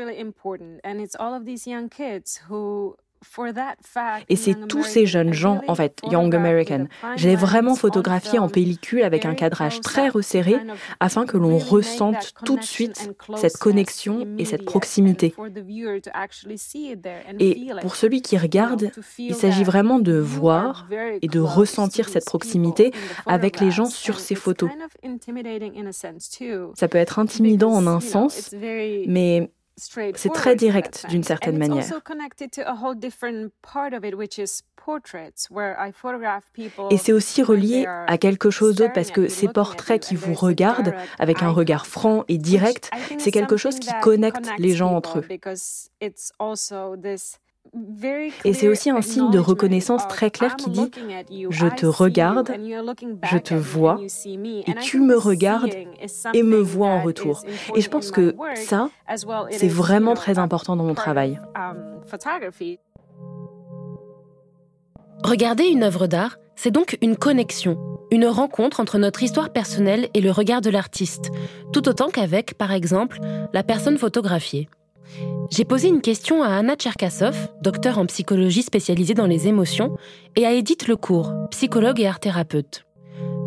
Et 4.29 4.35
c'est 4.35 4.67
tous 4.67 4.83
ces 4.83 5.05
jeunes 5.05 5.33
gens, 5.33 5.61
en 5.67 5.75
fait, 5.75 5.99
Young 6.09 6.33
American. 6.35 6.87
Je 7.15 7.27
l'ai 7.27 7.35
vraiment 7.35 7.75
photographié 7.75 8.39
en 8.39 8.49
pellicule 8.49 9.03
avec 9.03 9.25
un 9.25 9.35
cadrage 9.35 9.81
très 9.81 10.09
resserré 10.09 10.55
afin 10.99 11.25
que 11.25 11.37
l'on 11.37 11.57
ressente 11.57 12.33
tout 12.43 12.57
de 12.57 12.63
suite 12.63 13.11
cette 13.35 13.57
connexion 13.57 14.27
et 14.37 14.45
cette 14.45 14.65
proximité. 14.65 15.33
Et 17.39 17.67
pour 17.81 17.95
celui 17.95 18.21
qui 18.21 18.37
regarde, 18.37 18.91
il 19.17 19.35
s'agit 19.35 19.63
vraiment 19.63 19.99
de 19.99 20.17
voir 20.17 20.87
et 21.21 21.27
de 21.27 21.39
ressentir 21.39 22.09
cette 22.09 22.25
proximité 22.25 22.91
avec 23.25 23.59
les 23.59 23.71
gens 23.71 23.85
sur 23.85 24.19
ces 24.19 24.35
photos. 24.35 24.69
Ça 26.75 26.87
peut 26.87 26.97
être 26.97 27.19
intimidant 27.19 27.71
en 27.71 27.87
un 27.87 27.99
sens, 27.99 28.53
mais 29.07 29.51
c'est 29.77 30.33
très 30.33 30.55
direct 30.55 31.05
d'une 31.09 31.23
certaine 31.23 31.57
manière. 31.57 31.85
Et 36.91 36.97
c'est 36.97 37.13
aussi 37.13 37.43
relié 37.43 37.85
à 37.85 38.17
quelque 38.17 38.49
chose 38.49 38.75
d'autre 38.75 38.93
parce 38.93 39.11
que 39.11 39.27
ces 39.27 39.47
portraits 39.47 40.01
qui 40.01 40.15
vous 40.15 40.33
regardent 40.33 40.93
avec 41.19 41.43
un 41.43 41.49
regard 41.49 41.87
franc 41.87 42.23
et 42.27 42.37
direct, 42.37 42.89
c'est 43.17 43.31
quelque 43.31 43.57
chose 43.57 43.79
qui 43.79 43.91
connecte 44.01 44.49
les 44.57 44.71
gens 44.71 44.93
entre 44.93 45.19
eux. 45.19 45.27
Et 48.45 48.53
c'est 48.53 48.67
aussi 48.67 48.89
un 48.89 49.01
signe 49.01 49.31
de 49.31 49.39
reconnaissance 49.39 50.07
très 50.07 50.31
clair 50.31 50.55
qui 50.55 50.69
dit⁇ 50.69 50.91
Je 51.49 51.67
te 51.67 51.85
regarde, 51.85 52.51
je 53.23 53.37
te 53.37 53.53
vois, 53.53 53.99
et 54.67 54.75
tu 54.81 54.99
me 54.99 55.17
regardes 55.17 55.75
et 56.33 56.43
me 56.43 56.57
vois 56.57 56.87
en 56.87 57.01
retour.⁇ 57.01 57.43
Et 57.75 57.81
je 57.81 57.89
pense 57.89 58.11
que 58.11 58.35
ça, 58.55 58.89
c'est 59.51 59.67
vraiment 59.67 60.13
très 60.13 60.39
important 60.39 60.75
dans 60.75 60.85
mon 60.85 60.95
travail. 60.95 61.39
Regarder 65.23 65.65
une 65.65 65.83
œuvre 65.83 66.07
d'art, 66.07 66.37
c'est 66.55 66.71
donc 66.71 66.97
une 67.01 67.17
connexion, 67.17 67.77
une 68.11 68.27
rencontre 68.27 68.79
entre 68.79 68.97
notre 68.97 69.23
histoire 69.23 69.51
personnelle 69.51 70.07
et 70.13 70.21
le 70.21 70.31
regard 70.31 70.61
de 70.61 70.69
l'artiste, 70.69 71.31
tout 71.73 71.89
autant 71.89 72.09
qu'avec, 72.09 72.53
par 72.53 72.71
exemple, 72.71 73.19
la 73.53 73.63
personne 73.63 73.97
photographiée. 73.97 74.69
J'ai 75.51 75.65
posé 75.65 75.87
une 75.87 76.01
question 76.01 76.43
à 76.43 76.49
Anna 76.49 76.75
Tcherkassov, 76.75 77.35
docteur 77.61 77.99
en 77.99 78.05
psychologie 78.07 78.63
spécialisée 78.63 79.13
dans 79.13 79.27
les 79.27 79.47
émotions, 79.47 79.95
et 80.35 80.45
à 80.45 80.53
Edith 80.53 80.87
Lecourt, 80.87 81.33
psychologue 81.51 81.99
et 81.99 82.07
art-thérapeute. 82.07 82.85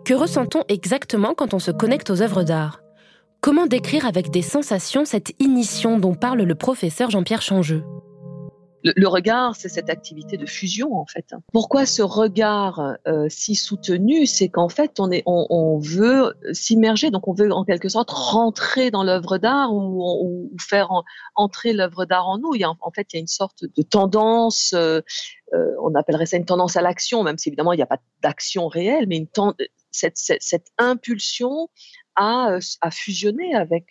Que 0.05 0.15
ressent-on 0.15 0.63
exactement 0.69 1.35
quand 1.35 1.55
on 1.55 1.59
se 1.59 1.71
connecte 1.71 2.11
aux 2.11 2.23
œuvres 2.23 2.45
d'art? 2.45 2.81
Comment 3.41 3.67
décrire 3.67 4.07
avec 4.07 4.31
des 4.31 4.43
sensations 4.43 5.05
cette 5.05 5.33
initiation 5.41 5.99
dont 5.99 6.15
parle 6.15 6.43
le 6.43 6.55
professeur 6.55 7.11
Jean-Pierre 7.11 7.43
Changeux? 7.43 7.85
Le, 8.85 9.09
regard, 9.09 9.57
c'est 9.57 9.69
cette 9.69 9.91
activité 9.91 10.37
de 10.37 10.47
fusion 10.47 10.95
en 10.95 11.07
fait. 11.07 11.35
Pourquoi 11.53 11.87
ce 11.87 12.03
regard 12.03 12.97
euh, 13.07 13.27
si 13.29 13.55
soutenu? 13.55 14.27
C'est 14.27 14.49
qu'en 14.49 14.69
fait, 14.69 15.01
on, 15.27 15.79
veut 15.79 16.35
s'immerger, 16.53 17.11
donc 17.11 17.27
on 17.29 17.33
veut 17.33 17.53
en 17.53 17.65
quelque 17.65 17.89
sorte 17.89 18.11
rentrer 18.11 18.91
dans 18.91 19.03
l'œuvre 19.03 19.39
d'art 19.39 19.73
ou, 19.73 20.53
faire 20.61 20.91
entrer 21.35 21.73
l'œuvre 21.73 22.05
d'art 22.05 22.29
en 22.29 22.39
nous. 22.39 22.55
Il 22.55 22.61
y 22.61 22.65
a, 22.65 22.71
en 22.81 22.91
fait, 22.91 23.13
il 23.13 23.17
y 23.17 23.19
a 23.19 23.21
une 23.21 23.27
sorte 23.27 23.65
de 23.65 23.83
tendance. 23.83 24.73
Euh, 24.75 25.01
euh, 25.55 25.75
on 25.83 25.95
appellerait 25.95 26.27
ça 26.27 26.37
une 26.37 26.45
tendance 26.45 26.77
à 26.77 26.83
l'action, 26.83 27.23
même 27.23 27.39
si 27.39 27.49
évidemment 27.49 27.73
il 27.73 27.77
n'y 27.77 27.83
a 27.83 27.87
pas 27.87 28.01
d'action 28.23 28.69
réelle, 28.69 29.07
mais 29.09 29.27
cette, 29.91 30.73
impulsion 30.79 31.69
à, 32.17 32.59
à 32.81 32.91
fusionner 32.91 33.55
avec, 33.55 33.87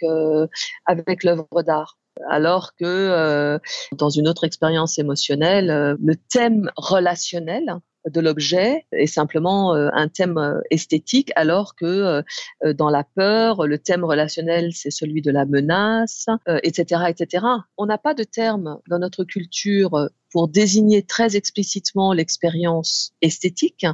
avec 0.85 1.23
l'œuvre 1.23 1.63
d'art 1.63 1.97
alors 2.29 2.75
que 2.75 2.85
euh, 2.85 3.59
dans 3.93 4.09
une 4.09 4.27
autre 4.27 4.43
expérience 4.43 4.97
émotionnelle, 4.99 5.69
euh, 5.69 5.95
le 6.03 6.15
thème 6.15 6.71
relationnel 6.75 7.75
de 8.09 8.21
l'objet 8.21 8.85
est 8.93 9.07
simplement 9.07 9.75
euh, 9.75 9.89
un 9.91 10.07
thème 10.07 10.61
esthétique, 10.71 11.31
alors 11.35 11.75
que 11.75 12.23
dans 12.63 12.89
la 12.89 13.03
peur, 13.03 13.67
le 13.67 13.77
thème 13.77 14.05
relationnel, 14.05 14.71
c'est 14.73 14.91
celui 14.91 15.21
de 15.21 15.29
la 15.29 15.45
menace, 15.45 16.27
etc., 16.63 17.03
etc. 17.09 17.45
On 17.77 17.85
n'a 17.85 17.97
pas 17.97 18.13
de 18.13 18.23
terme 18.23 18.79
dans 18.87 18.99
notre 18.99 19.25
culture 19.25 20.07
pour 20.31 20.47
désigner 20.47 21.03
très 21.03 21.35
explicitement 21.35 22.13
l'expérience 22.13 23.11
esthétique, 23.21 23.85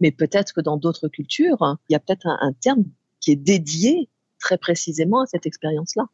mais 0.00 0.10
peut-être 0.10 0.52
que 0.52 0.60
dans 0.60 0.76
d'autres 0.76 1.06
cultures, 1.06 1.76
il 1.88 1.92
y 1.92 1.96
a 1.96 2.00
peut-être 2.00 2.26
un 2.26 2.52
terme 2.54 2.84
qui 3.20 3.30
est 3.30 3.36
dédié 3.36 4.08
très 4.40 4.58
précisément 4.58 5.20
à 5.20 5.26
cette 5.26 5.46
expérience-là. 5.46 6.06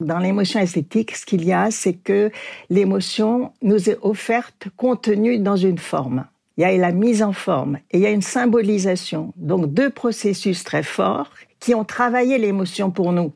Dans 0.00 0.18
l'émotion 0.18 0.60
esthétique, 0.60 1.16
ce 1.16 1.24
qu'il 1.24 1.42
y 1.42 1.54
a, 1.54 1.70
c'est 1.70 1.94
que 1.94 2.30
l'émotion 2.68 3.52
nous 3.62 3.88
est 3.88 3.96
offerte 4.02 4.68
contenue 4.76 5.38
dans 5.38 5.56
une 5.56 5.78
forme. 5.78 6.26
Il 6.58 6.62
y 6.62 6.64
a 6.64 6.76
la 6.76 6.92
mise 6.92 7.22
en 7.22 7.32
forme 7.32 7.78
et 7.90 7.98
il 7.98 8.00
y 8.00 8.06
a 8.06 8.10
une 8.10 8.20
symbolisation. 8.20 9.32
Donc 9.36 9.72
deux 9.72 9.88
processus 9.88 10.64
très 10.64 10.82
forts 10.82 11.30
qui 11.60 11.74
ont 11.74 11.84
travaillé 11.84 12.36
l'émotion 12.36 12.90
pour 12.90 13.12
nous. 13.12 13.32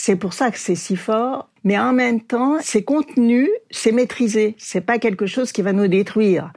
C'est 0.00 0.16
pour 0.16 0.32
ça 0.32 0.52
que 0.52 0.58
c'est 0.58 0.76
si 0.76 0.94
fort 0.94 1.48
mais 1.64 1.78
en 1.78 1.92
même 1.92 2.20
temps, 2.20 2.56
c'est 2.60 2.82
contenu, 2.82 3.48
c'est 3.70 3.92
maîtrisé. 3.92 4.54
C'est 4.58 4.80
pas 4.80 4.98
quelque 4.98 5.26
chose 5.26 5.52
qui 5.52 5.60
va 5.60 5.72
nous 5.72 5.88
détruire 5.88 6.52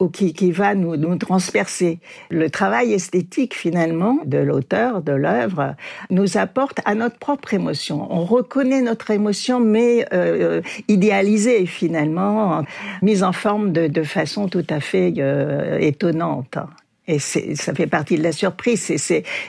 ou 0.00 0.08
qui, 0.08 0.32
qui 0.32 0.50
va 0.50 0.74
nous, 0.74 0.96
nous 0.96 1.16
transpercer. 1.16 2.00
Le 2.30 2.50
travail 2.50 2.92
esthétique, 2.92 3.54
finalement, 3.54 4.18
de 4.24 4.38
l'auteur, 4.38 5.02
de 5.02 5.12
l'œuvre, 5.12 5.76
nous 6.10 6.38
apporte 6.38 6.80
à 6.86 6.94
notre 6.94 7.18
propre 7.18 7.54
émotion. 7.54 8.08
On 8.10 8.24
reconnaît 8.24 8.80
notre 8.80 9.10
émotion, 9.10 9.60
mais 9.60 10.06
euh, 10.12 10.62
idéalisée, 10.88 11.66
finalement, 11.66 12.64
mise 13.02 13.22
en 13.22 13.32
forme 13.32 13.72
de, 13.72 13.86
de 13.86 14.02
façon 14.02 14.48
tout 14.48 14.66
à 14.70 14.80
fait 14.80 15.12
euh, 15.18 15.78
étonnante. 15.78 16.58
Et 17.08 17.18
ça 17.18 17.74
fait 17.74 17.86
partie 17.86 18.18
de 18.18 18.22
la 18.22 18.32
surprise, 18.32 18.92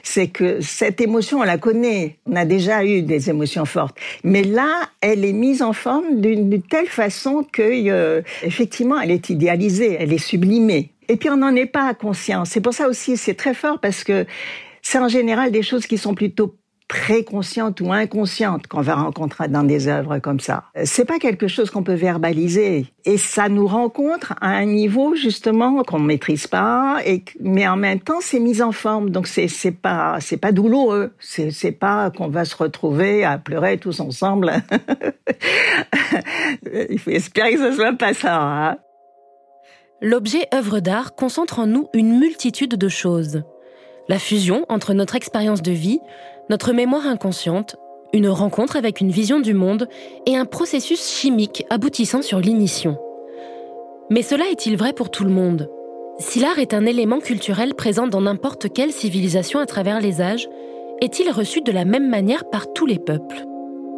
c'est 0.03 0.27
que 0.27 0.61
cette 0.61 1.01
émotion, 1.01 1.39
on 1.39 1.43
la 1.43 1.57
connaît, 1.57 2.17
on 2.25 2.37
a 2.37 2.45
déjà 2.45 2.85
eu 2.85 3.01
des 3.01 3.29
émotions 3.29 3.65
fortes, 3.65 3.97
mais 4.23 4.43
là, 4.43 4.89
elle 5.01 5.25
est 5.25 5.33
mise 5.33 5.61
en 5.61 5.73
forme 5.73 6.21
d'une 6.21 6.61
telle 6.61 6.87
façon 6.87 7.45
que, 7.51 7.89
euh, 7.89 8.21
effectivement, 8.43 8.99
elle 9.01 9.11
est 9.11 9.29
idéalisée, 9.29 9.97
elle 9.99 10.13
est 10.13 10.17
sublimée. 10.17 10.93
Et 11.09 11.17
puis 11.17 11.29
on 11.29 11.37
n'en 11.37 11.53
est 11.53 11.65
pas 11.65 11.93
conscient. 11.93 12.45
C'est 12.45 12.61
pour 12.61 12.73
ça 12.73 12.87
aussi, 12.87 13.17
c'est 13.17 13.33
très 13.33 13.53
fort 13.53 13.79
parce 13.81 14.05
que 14.05 14.25
c'est 14.81 14.99
en 14.99 15.09
général 15.09 15.51
des 15.51 15.63
choses 15.63 15.85
qui 15.85 15.97
sont 15.97 16.13
plutôt 16.13 16.55
très 16.89 17.23
consciente 17.23 17.79
ou 17.81 17.93
inconsciente 17.93 18.67
qu'on 18.67 18.81
va 18.81 18.95
rencontrer 18.95 19.47
dans 19.47 19.63
des 19.63 19.87
œuvres 19.87 20.17
comme 20.17 20.39
ça. 20.39 20.63
C'est 20.83 21.05
pas 21.05 21.19
quelque 21.19 21.47
chose 21.47 21.69
qu'on 21.69 21.83
peut 21.83 21.93
verbaliser 21.93 22.87
et 23.05 23.17
ça 23.17 23.47
nous 23.47 23.67
rencontre 23.67 24.33
à 24.41 24.49
un 24.49 24.65
niveau 24.65 25.15
justement 25.15 25.83
qu'on 25.83 25.99
maîtrise 25.99 26.47
pas 26.47 26.97
et 27.05 27.23
mais 27.39 27.67
en 27.67 27.77
même 27.77 27.99
temps 27.99 28.21
c'est 28.21 28.39
mis 28.39 28.61
en 28.61 28.71
forme 28.71 29.11
donc 29.11 29.27
c'est 29.27 29.47
c'est 29.47 29.71
pas 29.71 30.17
c'est 30.19 30.37
pas 30.37 30.51
douloureux 30.51 31.13
c'est 31.19 31.51
c'est 31.51 31.71
pas 31.71 32.09
qu'on 32.09 32.27
va 32.27 32.43
se 32.43 32.57
retrouver 32.57 33.23
à 33.23 33.37
pleurer 33.37 33.77
tous 33.77 33.99
ensemble. 33.99 34.51
Il 36.89 36.97
faut 36.97 37.11
espérer 37.11 37.53
que 37.53 37.69
ce 37.69 37.73
soit 37.73 37.93
pas 37.93 38.15
ça. 38.15 38.41
Hein. 38.41 38.77
L'objet 40.01 40.47
œuvre 40.55 40.79
d'art 40.79 41.13
concentre 41.13 41.59
en 41.59 41.67
nous 41.67 41.87
une 41.93 42.17
multitude 42.17 42.75
de 42.75 42.89
choses. 42.89 43.43
La 44.07 44.17
fusion 44.17 44.65
entre 44.69 44.95
notre 44.95 45.15
expérience 45.15 45.61
de 45.61 45.71
vie, 45.71 45.99
notre 46.49 46.73
mémoire 46.73 47.07
inconsciente, 47.07 47.75
une 48.13 48.27
rencontre 48.27 48.75
avec 48.75 49.01
une 49.01 49.11
vision 49.11 49.39
du 49.39 49.53
monde 49.53 49.87
et 50.25 50.35
un 50.35 50.45
processus 50.45 51.07
chimique 51.07 51.65
aboutissant 51.69 52.21
sur 52.21 52.39
l'ignition. 52.39 52.97
Mais 54.09 54.23
cela 54.23 54.49
est-il 54.49 54.75
vrai 54.75 54.93
pour 54.93 55.11
tout 55.11 55.23
le 55.23 55.29
monde? 55.29 55.69
Si 56.17 56.39
l'art 56.39 56.59
est 56.59 56.73
un 56.73 56.85
élément 56.85 57.19
culturel 57.19 57.75
présent 57.75 58.07
dans 58.07 58.21
n'importe 58.21 58.73
quelle 58.73 58.91
civilisation 58.91 59.59
à 59.59 59.67
travers 59.67 60.01
les 60.01 60.21
âges, 60.21 60.49
est-il 61.01 61.29
reçu 61.29 61.61
de 61.61 61.71
la 61.71 61.85
même 61.85 62.09
manière 62.09 62.49
par 62.49 62.73
tous 62.73 62.87
les 62.87 62.99
peuples? 62.99 63.45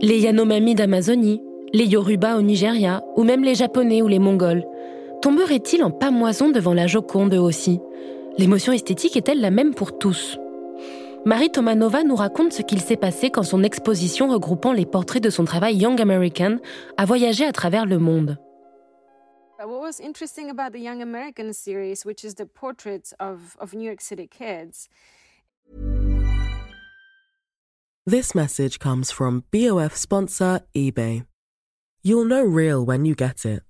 Les 0.01 0.19
Yanomami 0.19 0.75
d'Amazonie, 0.75 1.41
les 1.73 1.85
Yoruba 1.85 2.37
au 2.37 2.41
Nigeria, 2.41 3.01
ou 3.15 3.23
même 3.23 3.43
les 3.43 3.55
Japonais 3.55 4.01
ou 4.01 4.07
les 4.07 4.19
Mongols 4.19 4.65
Tomberaient-ils 5.21 5.83
en 5.83 5.91
pamoison 5.91 6.49
devant 6.49 6.73
la 6.73 6.87
Joconde 6.87 7.35
aussi? 7.35 7.79
L'émotion 8.37 8.73
esthétique 8.73 9.15
est-elle 9.15 9.39
la 9.39 9.51
même 9.51 9.73
pour 9.73 9.97
tous? 9.97 10.40
Marie 11.23 11.51
Tomanova 11.51 12.03
nous 12.03 12.15
raconte 12.15 12.51
ce 12.51 12.63
qu'il 12.63 12.81
s'est 12.81 12.97
passé 12.97 13.29
quand 13.29 13.43
son 13.43 13.63
exposition 13.63 14.27
regroupant 14.27 14.73
les 14.73 14.87
portraits 14.87 15.21
de 15.21 15.29
son 15.29 15.45
travail 15.45 15.77
Young 15.77 16.01
American 16.01 16.57
a 16.97 17.05
voyagé 17.05 17.45
à 17.45 17.51
travers 17.51 17.85
le 17.85 17.99
monde. 17.99 18.39
What 19.59 19.67
was 19.67 19.99
interesting 19.99 20.49
about 20.49 20.71
the 20.71 20.81
Young 20.81 21.03
American 21.03 21.53
series, 21.53 22.03
which 22.03 22.23
is 22.23 22.33
the 22.33 22.47
portraits 22.47 23.13
of, 23.19 23.55
of 23.59 23.75
New 23.75 23.85
York 23.85 24.01
City 24.01 24.27
kids. 24.27 24.89
This 28.07 28.33
message 28.33 28.79
comes 28.79 29.11
from 29.11 29.43
BOF 29.51 29.95
sponsor 29.95 30.61
eBay. 30.75 31.25
You'll 32.01 32.25
know 32.25 32.43
real 32.43 32.83
when 32.83 33.05
you 33.05 33.13
get 33.13 33.45
it. 33.45 33.61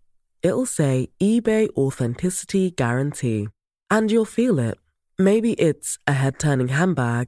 It'll 0.42 0.66
say 0.66 1.10
eBay 1.22 1.68
Authenticity 1.76 2.72
Guarantee. 2.72 3.50
And 3.90 4.10
you'll 4.10 4.24
feel 4.24 4.58
it. 4.58 4.78
Maybe 5.20 5.52
it's 5.54 6.00
a 6.08 6.14
head 6.14 6.40
turning 6.40 6.70
handbag, 6.70 7.28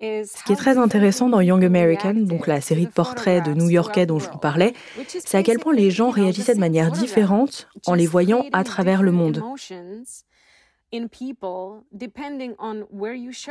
Ce 0.00 0.44
qui 0.44 0.52
est 0.52 0.56
très 0.56 0.76
intéressant 0.76 1.28
dans 1.28 1.40
Young 1.40 1.64
American, 1.64 2.14
donc 2.14 2.46
la 2.46 2.60
série 2.60 2.86
de 2.86 2.90
portraits 2.90 3.44
de 3.44 3.54
New-Yorkais 3.54 4.04
dont 4.04 4.18
je 4.18 4.28
vous 4.28 4.38
parlais, 4.38 4.74
c'est 5.08 5.38
à 5.38 5.42
quel 5.42 5.58
point 5.58 5.74
les 5.74 5.90
gens 5.90 6.10
réagissaient 6.10 6.54
de 6.54 6.60
manière 6.60 6.90
différente 6.90 7.68
en 7.86 7.94
les 7.94 8.06
voyant 8.06 8.44
à 8.52 8.62
travers 8.62 9.02
le 9.02 9.12
monde. 9.12 9.42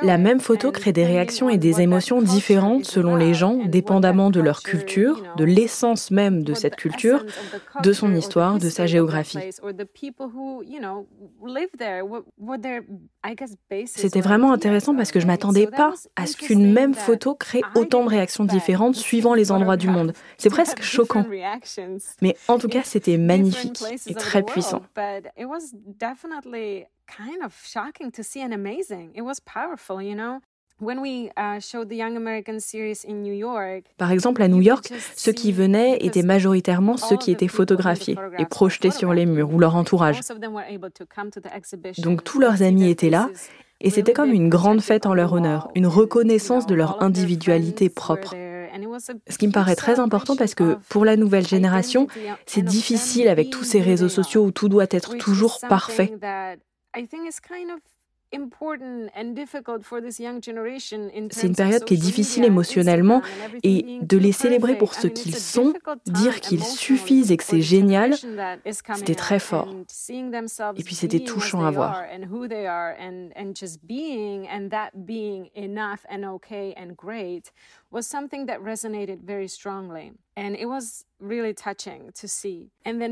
La 0.01 0.17
même 0.17 0.39
photo 0.39 0.71
crée 0.71 0.93
des 0.93 1.05
réactions 1.05 1.49
et 1.49 1.57
des 1.57 1.81
émotions 1.81 2.21
différentes 2.21 2.85
selon 2.85 3.15
les 3.15 3.33
gens, 3.33 3.57
dépendamment 3.65 4.29
de 4.29 4.39
leur 4.39 4.63
culture, 4.63 5.21
de 5.35 5.43
l'essence 5.43 6.11
même 6.11 6.43
de 6.43 6.53
cette 6.53 6.77
culture, 6.77 7.25
de 7.83 7.93
son 7.93 8.13
histoire, 8.15 8.57
de 8.57 8.69
sa 8.69 8.85
géographie. 8.85 9.37
C'était 13.85 14.21
vraiment 14.21 14.53
intéressant 14.53 14.95
parce 14.95 15.11
que 15.11 15.19
je 15.19 15.27
m'attendais 15.27 15.67
pas 15.67 15.93
à 16.15 16.27
ce 16.27 16.37
qu'une 16.37 16.71
même 16.71 16.93
photo 16.93 17.35
crée 17.35 17.61
autant 17.75 18.03
de 18.03 18.09
réactions 18.09 18.45
différentes 18.45 18.95
suivant 18.95 19.33
les 19.33 19.51
endroits 19.51 19.77
du 19.77 19.89
monde. 19.89 20.13
C'est 20.37 20.49
presque 20.55 20.81
choquant. 20.81 21.25
Mais 22.21 22.37
en 22.47 22.57
tout 22.57 22.69
cas, 22.69 22.83
c'était 22.83 23.17
magnifique 23.17 23.83
et 24.07 24.13
très 24.13 24.43
puissant. 24.43 24.81
Kind 27.05 27.43
of 27.45 27.53
shocking 27.65 28.11
to 28.11 28.23
see 28.23 28.41
and 28.41 28.53
amazing. 28.53 29.11
It 29.15 29.21
was 29.21 29.39
powerful, 29.39 30.01
you 30.01 30.15
know? 30.15 30.39
When 30.81 30.99
we 30.99 31.29
showed 31.61 31.87
the 31.87 31.95
Young 31.95 32.17
American 32.17 32.59
series 32.59 33.05
in 33.07 33.23
New 33.23 33.33
York, 33.33 33.85
Par 33.97 34.11
exemple, 34.11 34.41
à 34.41 34.49
New 34.49 34.61
York, 34.61 34.91
ceux 35.15 35.31
qui 35.31 35.53
venaient 35.53 35.97
étaient 36.01 36.21
majoritairement 36.21 36.97
ceux 36.97 37.15
qui 37.15 37.31
étaient 37.31 37.47
photographiés 37.47 38.17
et 38.37 38.45
projetés 38.45 38.91
sur 38.91 39.13
les 39.13 39.25
murs 39.25 39.53
ou 39.53 39.59
leur 39.59 39.75
entourage. 39.77 40.19
Donc 41.99 42.25
tous 42.25 42.39
leurs 42.39 42.61
amis 42.61 42.89
étaient 42.89 43.09
là 43.09 43.29
et 43.79 43.89
c'était 43.89 44.11
comme 44.11 44.31
une 44.31 44.49
grande 44.49 44.81
fête 44.81 45.05
en 45.05 45.13
leur 45.13 45.31
honneur, 45.31 45.69
une 45.75 45.87
reconnaissance 45.87 46.65
de 46.65 46.75
leur 46.75 47.01
individualité 47.01 47.87
propre. 47.87 48.35
Ce 49.29 49.37
qui 49.37 49.47
me 49.47 49.53
paraît 49.53 49.77
très 49.77 50.01
important 50.01 50.35
parce 50.35 50.55
que 50.55 50.75
pour 50.89 51.05
la 51.05 51.15
nouvelle 51.15 51.47
génération, 51.47 52.07
c'est 52.45 52.63
difficile 52.63 53.29
avec 53.29 53.49
tous 53.49 53.63
ces 53.63 53.79
réseaux 53.79 54.09
sociaux 54.09 54.43
où 54.43 54.51
tout 54.51 54.67
doit 54.67 54.87
être 54.91 55.17
toujours 55.17 55.59
parfait. 55.69 56.11
I 56.95 57.07
think 57.07 57.27
it's 57.27 57.39
kind 57.39 57.71
of 57.71 57.79
C'est 61.31 61.47
une 61.47 61.55
période 61.55 61.85
qui 61.85 61.93
est 61.93 61.97
difficile 61.97 62.43
émotionnellement 62.43 63.21
et 63.63 63.99
de 64.01 64.17
les 64.17 64.31
célébrer 64.31 64.77
pour 64.77 64.93
ce 64.93 65.07
qu'ils 65.07 65.35
sont, 65.35 65.73
dire 66.05 66.41
qu'ils 66.41 66.63
suffisent 66.63 67.31
et 67.31 67.37
que 67.37 67.43
c'est 67.43 67.61
génial, 67.61 68.15
c'était 68.95 69.15
très 69.15 69.39
fort. 69.39 69.69
Et 70.77 70.83
puis 70.83 70.95
c'était 70.95 71.19
touchant 71.19 71.65
à 71.65 71.71
voir. 71.71 72.03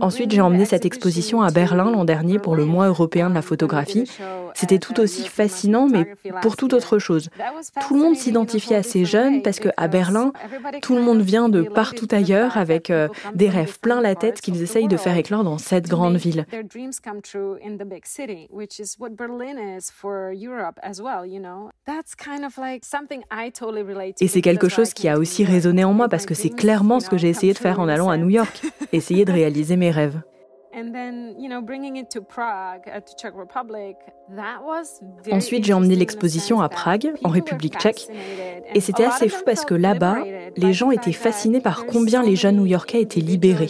Ensuite, 0.01 0.31
j'ai 0.31 0.41
emmené 0.41 0.65
cette 0.65 0.85
exposition 0.85 1.41
à 1.41 1.51
Berlin 1.51 1.89
l'an 1.89 2.03
dernier 2.03 2.37
pour 2.37 2.55
le 2.55 2.65
mois 2.65 2.87
européen 2.87 3.29
de 3.29 3.33
la 3.33 3.41
photographie. 3.41 4.09
C'était 4.55 4.77
tout 4.77 4.99
aussi 4.99 5.27
fascinant, 5.27 5.87
mais 5.87 6.13
pour 6.41 6.57
toute 6.57 6.73
autre 6.73 6.99
chose. 6.99 7.29
Tout 7.87 7.95
le 7.95 8.01
monde 8.01 8.15
s'identifiait 8.15 8.75
à 8.75 8.83
ces 8.83 9.05
jeunes 9.05 9.41
parce 9.41 9.59
qu'à 9.59 9.87
Berlin, 9.87 10.33
tout 10.81 10.95
le 10.95 11.01
monde 11.01 11.21
vient 11.21 11.49
de 11.49 11.63
partout 11.63 12.07
ailleurs 12.11 12.57
avec 12.57 12.89
euh, 12.89 13.07
des 13.35 13.49
rêves 13.49 13.79
plein 13.79 14.01
la 14.01 14.15
tête 14.15 14.41
qu'ils 14.41 14.61
essayent 14.61 14.87
de 14.87 14.97
faire 14.97 15.17
éclore 15.17 15.43
dans 15.43 15.57
cette 15.57 15.87
grande 15.87 16.17
ville. 16.17 16.45
Et 24.19 24.27
c'est 24.27 24.41
quelque 24.41 24.69
chose 24.69 24.93
qui 24.93 25.07
a 25.07 25.17
aussi 25.17 25.45
résonné 25.45 25.83
en 25.83 25.93
moi 25.93 26.09
parce 26.09 26.25
que 26.25 26.33
c'est 26.33 26.49
clairement 26.49 26.99
ce 26.99 27.09
que 27.09 27.17
j'ai 27.17 27.29
essayé 27.29 27.53
de 27.53 27.57
faire 27.57 27.79
en 27.79 27.87
allant 27.93 28.09
à 28.09 28.17
New 28.17 28.29
York, 28.29 28.61
essayer 28.91 29.25
de 29.25 29.31
réaliser 29.31 29.77
mes 29.77 29.91
rêves. 29.91 30.21
Ensuite, 35.31 35.65
j'ai 35.65 35.73
emmené 35.73 35.95
l'exposition 35.95 36.61
à 36.61 36.69
Prague, 36.69 37.13
en 37.23 37.29
République 37.29 37.77
tchèque. 37.77 38.07
Et 38.73 38.79
c'était 38.79 39.05
assez 39.05 39.29
fou 39.29 39.43
parce 39.45 39.65
que 39.65 39.75
là-bas, 39.75 40.23
les 40.57 40.73
gens 40.73 40.89
étaient 40.89 41.11
fascinés 41.11 41.61
par 41.61 41.85
combien 41.85 42.23
les 42.23 42.35
jeunes 42.35 42.55
New-Yorkais 42.55 43.01
étaient 43.01 43.19
libérés. 43.19 43.69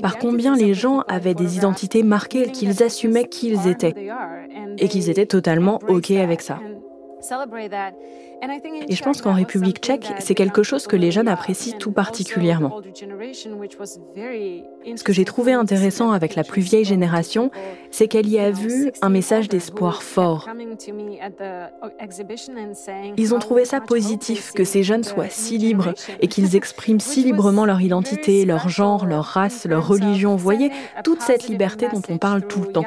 Par 0.00 0.18
combien 0.18 0.56
les 0.56 0.74
gens 0.74 1.00
avaient 1.00 1.34
des 1.34 1.56
identités 1.56 2.02
marquées, 2.02 2.50
qu'ils 2.50 2.82
assumaient 2.82 3.28
qui 3.28 3.48
ils 3.48 3.68
étaient. 3.68 3.94
Et 4.78 4.88
qu'ils 4.88 5.10
étaient 5.10 5.26
totalement 5.26 5.80
OK 5.88 6.12
avec 6.12 6.40
ça. 6.40 6.60
Et 8.88 8.94
je 8.94 9.02
pense 9.02 9.22
qu'en 9.22 9.32
République 9.32 9.78
tchèque, 9.78 10.06
c'est 10.18 10.34
quelque 10.34 10.62
chose 10.62 10.86
que 10.86 10.96
les 10.96 11.10
jeunes 11.10 11.28
apprécient 11.28 11.78
tout 11.78 11.92
particulièrement. 11.92 12.80
Ce 14.94 15.04
que 15.04 15.12
j'ai 15.12 15.24
trouvé 15.24 15.52
intéressant 15.52 16.10
avec 16.12 16.34
la 16.34 16.44
plus 16.44 16.62
vieille 16.62 16.84
génération, 16.84 17.50
c'est 17.90 18.08
qu'elle 18.08 18.28
y 18.28 18.38
a 18.38 18.50
vu 18.50 18.92
un 19.02 19.08
message 19.08 19.48
d'espoir 19.48 20.02
fort. 20.02 20.48
Ils 23.16 23.34
ont 23.34 23.38
trouvé 23.38 23.64
ça 23.64 23.80
positif 23.80 24.52
que 24.52 24.64
ces 24.64 24.82
jeunes 24.82 25.04
soient 25.04 25.28
si 25.28 25.58
libres 25.58 25.94
et 26.20 26.28
qu'ils 26.28 26.56
expriment 26.56 27.00
si 27.00 27.22
librement 27.22 27.64
leur 27.64 27.80
identité, 27.80 28.44
leur 28.44 28.68
genre, 28.68 29.06
leur 29.06 29.24
race, 29.24 29.66
leur 29.66 29.86
religion. 29.86 30.36
Vous 30.36 30.42
voyez, 30.42 30.70
toute 31.04 31.22
cette 31.22 31.48
liberté 31.48 31.88
dont 31.92 32.02
on 32.08 32.18
parle 32.18 32.46
tout 32.46 32.60
le 32.60 32.72
temps. 32.72 32.84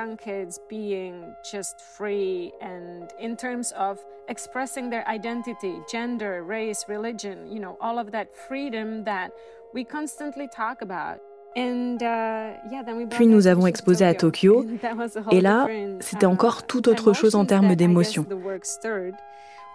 Identity, 5.40 5.82
gender, 5.88 6.44
race, 6.44 6.86
religion, 6.88 7.48
you 7.50 7.60
know, 7.60 7.78
all 7.82 7.98
of 7.98 8.12
that 8.12 8.28
freedom 8.48 9.04
that 9.06 9.32
we 9.74 9.86
constantly 9.86 10.48
talk 10.48 10.82
about. 10.82 11.20
Uh, 11.58 13.08
Puis 13.10 13.26
nous 13.26 13.48
avons 13.48 13.66
exposé 13.66 14.06
à 14.06 14.14
Tokyo, 14.14 14.66
et 15.32 15.42
là, 15.42 15.68
c'était 16.00 16.28
encore 16.28 16.68
tout 16.68 16.88
autre 16.88 17.14
chose 17.14 17.34
en 17.34 17.46
termes 17.46 17.76
d'émotion. 17.76 18.26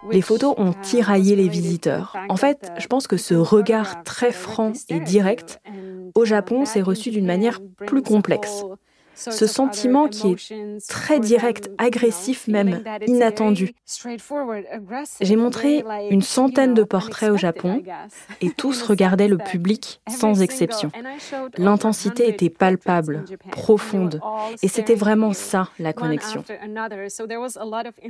Les 0.09 0.21
photos 0.21 0.55
ont 0.57 0.71
uh, 0.71 0.81
tiraillé 0.81 1.35
les 1.35 1.49
visiteurs. 1.49 2.15
En 2.29 2.37
fait, 2.37 2.71
je 2.77 2.87
pense 2.87 3.07
que 3.07 3.17
ce 3.17 3.33
regard 3.33 4.03
très 4.03 4.31
franc 4.31 4.71
et 4.89 5.01
direct, 5.01 5.59
au 6.15 6.23
Japon, 6.23 6.63
s'est 6.65 6.81
reçu 6.81 7.11
d'une 7.11 7.25
manière 7.25 7.59
plus 7.85 8.01
complexe. 8.01 8.63
Ce 9.15 9.47
sentiment 9.47 10.07
qui 10.07 10.31
est 10.31 10.87
très 10.87 11.19
direct, 11.19 11.69
agressif 11.77 12.47
même, 12.47 12.83
inattendu. 13.07 13.73
J'ai 15.21 15.35
montré 15.35 15.83
une 16.09 16.21
centaine 16.21 16.73
de 16.73 16.83
portraits 16.83 17.31
au 17.31 17.37
Japon 17.37 17.81
et 18.41 18.51
tous 18.51 18.81
regardaient 18.81 19.27
le 19.27 19.37
public 19.37 20.01
sans 20.07 20.41
exception. 20.41 20.91
L'intensité 21.57 22.29
était 22.29 22.49
palpable, 22.49 23.25
profonde, 23.51 24.19
et 24.61 24.67
c'était 24.67 24.95
vraiment 24.95 25.33
ça 25.33 25.69
la 25.79 25.93
connexion. 25.93 26.43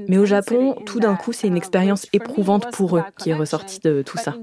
Mais 0.08 0.18
au 0.18 0.26
Japon, 0.26 0.76
tout 0.86 1.00
d'un 1.00 1.16
coup, 1.16 1.34
c'est 1.34 1.48
une 1.48 1.58
expérience 1.58 2.08
éprouvante 2.14 2.72
pour 2.72 2.98
eux 2.98 3.04
qui 3.18 3.30
est 3.30 3.36
ressortie 3.36 3.80
de 3.80 4.02
tout 4.02 4.18
ça. 4.18 4.36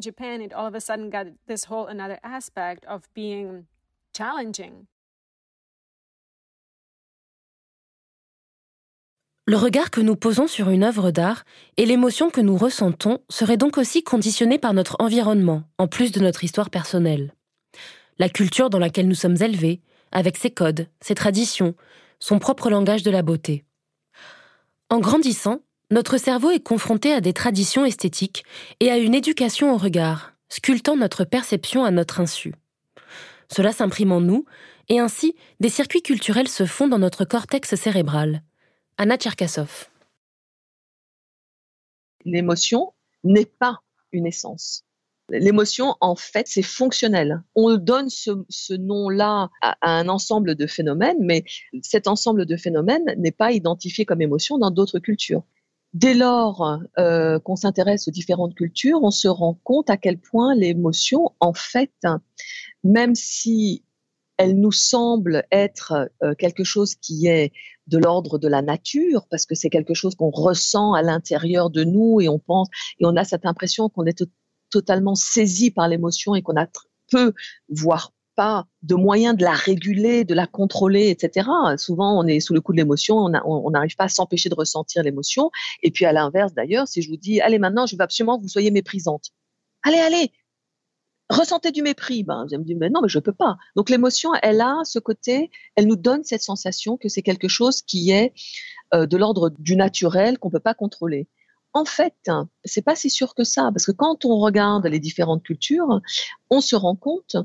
Le 9.45 9.57
regard 9.57 9.91
que 9.91 10.01
nous 10.01 10.15
posons 10.15 10.47
sur 10.47 10.71
une 10.71 10.85
œuvre 10.85 11.11
d'art 11.11 11.43
et 11.77 11.85
l'émotion 11.85 12.31
que 12.31 12.41
nous 12.41 12.57
ressentons 12.57 13.19
seraient 13.29 13.57
donc 13.57 13.77
aussi 13.77 14.05
conditionnés 14.05 14.59
par 14.59 14.73
notre 14.73 14.95
environnement, 15.01 15.65
en 15.79 15.89
plus 15.89 16.13
de 16.13 16.21
notre 16.21 16.45
histoire 16.45 16.71
personnelle. 16.71 17.35
La 18.21 18.29
culture 18.29 18.71
dans 18.71 18.79
laquelle 18.79 19.09
nous 19.09 19.17
sommes 19.17 19.43
élevés, 19.43 19.81
avec 20.13 20.37
ses 20.37 20.53
codes, 20.53 20.87
ses 21.01 21.17
traditions, 21.17 21.75
son 22.21 22.39
propre 22.39 22.71
langage 22.71 23.03
de 23.03 23.11
la 23.11 23.23
beauté. 23.23 23.65
En 24.91 25.01
grandissant, 25.01 25.63
notre 25.91 26.19
cerveau 26.19 26.53
est 26.53 26.63
confronté 26.63 27.13
à 27.13 27.21
des 27.21 27.33
traditions 27.33 27.85
esthétiques 27.85 28.45
et 28.79 28.93
à 28.93 28.97
une 28.97 29.15
éducation 29.15 29.75
au 29.75 29.77
regard, 29.77 30.35
sculptant 30.51 30.95
notre 30.95 31.25
perception 31.25 31.85
à 31.85 31.91
notre 31.91 32.21
insu. 32.21 32.55
Cela 33.51 33.73
s'imprime 33.73 34.13
en 34.13 34.21
nous, 34.21 34.45
et 34.89 35.01
ainsi 35.01 35.35
des 35.59 35.69
circuits 35.69 36.03
culturels 36.03 36.49
se 36.49 36.65
font 36.65 36.87
dans 36.87 37.01
notre 37.01 37.25
cortex 37.25 37.75
cérébral. 37.75 38.43
Anna 38.99 39.17
Tcherkassov. 39.17 39.89
L'émotion 42.25 42.93
n'est 43.25 43.47
pas 43.47 43.81
une 44.13 44.27
essence. 44.27 44.85
L'émotion, 45.29 45.97
en 46.01 46.15
fait, 46.15 46.47
c'est 46.47 46.63
fonctionnel. 46.63 47.43
On 47.55 47.77
donne 47.77 48.11
ce, 48.11 48.75
nom-là 48.75 49.49
à, 49.63 49.77
un 49.83 50.09
ensemble 50.09 50.55
de 50.55 50.67
phénomènes, 50.67 51.19
mais 51.21 51.45
cet 51.83 52.07
ensemble 52.07 52.45
de 52.45 52.57
phénomènes 52.57 53.15
n'est 53.17 53.33
pas 53.33 53.53
identifié 53.53 54.05
comme 54.05 54.21
émotion 54.21 54.59
dans 54.59 54.71
d'autres 54.71 54.99
cultures. 54.99 55.43
Dès 55.95 56.15
lors 56.15 56.81
euh, 56.99 57.39
qu'on 57.39 57.57
s'intéresse 57.57 58.09
aux 58.09 58.11
différentes 58.11 58.55
cultures, 58.55 59.03
on 59.03 59.11
se 59.11 59.29
rend 59.29 59.59
compte 59.63 59.91
à 59.91 59.97
quel 59.97 60.19
point 60.19 60.55
l'émotion, 60.55 61.33
en 61.41 61.53
fait, 61.53 61.93
même 62.85 63.15
si 63.15 63.85
elle 64.37 64.59
nous 64.59 64.73
semble 64.73 65.45
être 65.51 66.11
euh, 66.23 66.35
quelque 66.35 66.65
chose 66.65 66.95
qui 66.95 67.27
est 67.27 67.53
de 67.87 67.99
l'ordre 67.99 68.39
de 68.39 68.49
la 68.49 68.63
nature, 68.63 69.27
parce 69.31 69.47
que 69.47 69.55
c'est 69.55 69.71
quelque 69.71 69.95
chose 69.95 70.15
qu'on 70.15 70.31
ressent 70.31 70.95
à 70.95 71.03
l'intérieur 71.03 71.71
de 71.71 71.85
nous 71.85 72.21
et 72.21 72.29
on 72.29 72.39
pense, 72.39 72.69
et 72.99 73.05
on 73.05 73.17
a 73.17 73.25
cette 73.25 73.47
impression 73.47 73.89
qu'on 73.89 74.07
est 74.07 74.25
totalement 74.71 75.15
saisi 75.15 75.71
par 75.71 75.89
l'émotion 75.89 76.35
et 76.35 76.43
qu'on 76.43 76.57
a 76.57 76.67
peu, 77.11 77.33
voire 77.69 78.13
pas 78.35 78.67
de 78.83 78.95
moyens 78.95 79.37
de 79.37 79.45
la 79.45 79.53
réguler, 79.53 80.25
de 80.25 80.35
la 80.35 80.47
contrôler, 80.47 81.11
etc. 81.11 81.49
Souvent, 81.77 82.19
on 82.19 82.27
est 82.27 82.41
sous 82.41 82.55
le 82.55 82.61
coup 82.61 82.73
de 82.73 82.79
l'émotion, 82.79 83.17
on 83.17 83.71
n'arrive 83.71 83.97
pas 83.97 84.05
à 84.05 84.09
s'empêcher 84.09 84.49
de 84.49 84.55
ressentir 84.55 85.03
l'émotion. 85.03 85.51
Et 85.83 85.91
puis, 85.91 86.07
à 86.07 86.13
l'inverse, 86.13 86.55
d'ailleurs, 86.55 86.89
si 86.89 87.03
je 87.03 87.11
vous 87.11 87.17
dis, 87.17 87.41
allez, 87.41 87.59
maintenant, 87.59 87.87
je 87.87 87.95
veux 87.95 88.03
absolument 88.03 88.39
que 88.39 88.43
vous 88.43 88.49
soyez 88.49 88.71
méprisante. 88.71 89.31
Allez, 89.85 89.99
allez, 89.99 90.33
ressentez 91.33 91.73
du 91.73 91.83
mépris. 91.83 92.23
Ben, 92.23 92.47
vous 92.49 92.59
me 92.59 92.65
dire, 92.65 92.77
mais 92.79 92.91
non, 92.91 93.01
mais 93.03 93.09
je 93.09 93.19
peux 93.19 93.33
pas. 93.33 93.57
Donc 93.77 93.91
l'émotion, 93.91 94.31
elle 94.43 94.61
a 94.61 94.81
ce 94.85 94.99
côté, 94.99 95.51
elle 95.77 95.87
nous 95.87 95.97
donne 95.97 96.25
cette 96.25 96.43
sensation 96.43 96.97
que 96.97 97.09
c'est 97.09 97.23
quelque 97.23 97.49
chose 97.49 97.83
qui 97.83 98.11
est 98.11 98.33
euh, 98.95 99.07
de 99.07 99.17
l'ordre 99.17 99.51
du 99.59 99.77
naturel, 99.77 100.39
qu'on 100.39 100.51
peut 100.51 100.61
pas 100.61 100.75
contrôler. 100.75 101.29
En 101.75 101.87
fait, 101.87 102.15
c'est 102.65 102.83
pas 102.83 102.95
si 102.95 103.09
sûr 103.09 103.35
que 103.35 103.45
ça, 103.45 103.71
parce 103.73 103.87
que 103.87 103.93
quand 103.93 104.27
on 104.27 104.39
regarde 104.39 104.87
les 104.87 105.01
différentes 105.01 105.43
cultures, 105.43 106.03
on 106.51 106.61
se 106.61 106.77
rend 106.77 106.97
compte 106.97 107.37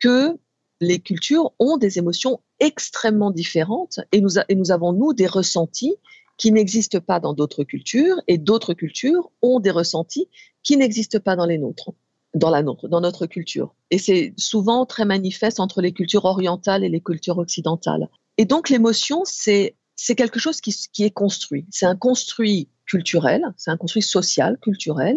que 0.00 0.38
les 0.80 1.00
cultures 1.00 1.52
ont 1.58 1.76
des 1.76 1.98
émotions 1.98 2.40
extrêmement 2.60 3.30
différentes 3.30 4.00
et 4.12 4.22
nous 4.22 4.70
avons, 4.70 4.92
nous, 4.94 5.12
des 5.12 5.26
ressentis 5.26 5.96
qui 6.38 6.50
n'existent 6.50 7.00
pas 7.00 7.20
dans 7.20 7.34
d'autres 7.34 7.62
cultures 7.62 8.20
et 8.26 8.38
d'autres 8.38 8.72
cultures 8.72 9.30
ont 9.42 9.60
des 9.60 9.70
ressentis 9.70 10.28
qui 10.62 10.78
n'existent 10.78 11.20
pas 11.20 11.36
dans 11.36 11.46
les 11.46 11.58
nôtres 11.58 11.90
dans 12.34 12.50
la 12.50 12.62
dans 12.62 13.00
notre 13.00 13.26
culture. 13.26 13.74
Et 13.90 13.98
c'est 13.98 14.34
souvent 14.36 14.86
très 14.86 15.04
manifeste 15.04 15.60
entre 15.60 15.80
les 15.80 15.92
cultures 15.92 16.24
orientales 16.24 16.84
et 16.84 16.88
les 16.88 17.00
cultures 17.00 17.38
occidentales. 17.38 18.08
Et 18.38 18.44
donc 18.44 18.68
l'émotion, 18.68 19.22
c'est 19.24 19.76
c'est 19.96 20.16
quelque 20.16 20.40
chose 20.40 20.60
qui, 20.60 20.74
qui 20.92 21.04
est 21.04 21.10
construit. 21.10 21.66
C'est 21.70 21.86
un 21.86 21.94
construit 21.94 22.68
culturel, 22.86 23.44
c'est 23.56 23.70
un 23.70 23.76
construit 23.76 24.02
social, 24.02 24.58
culturel, 24.60 25.16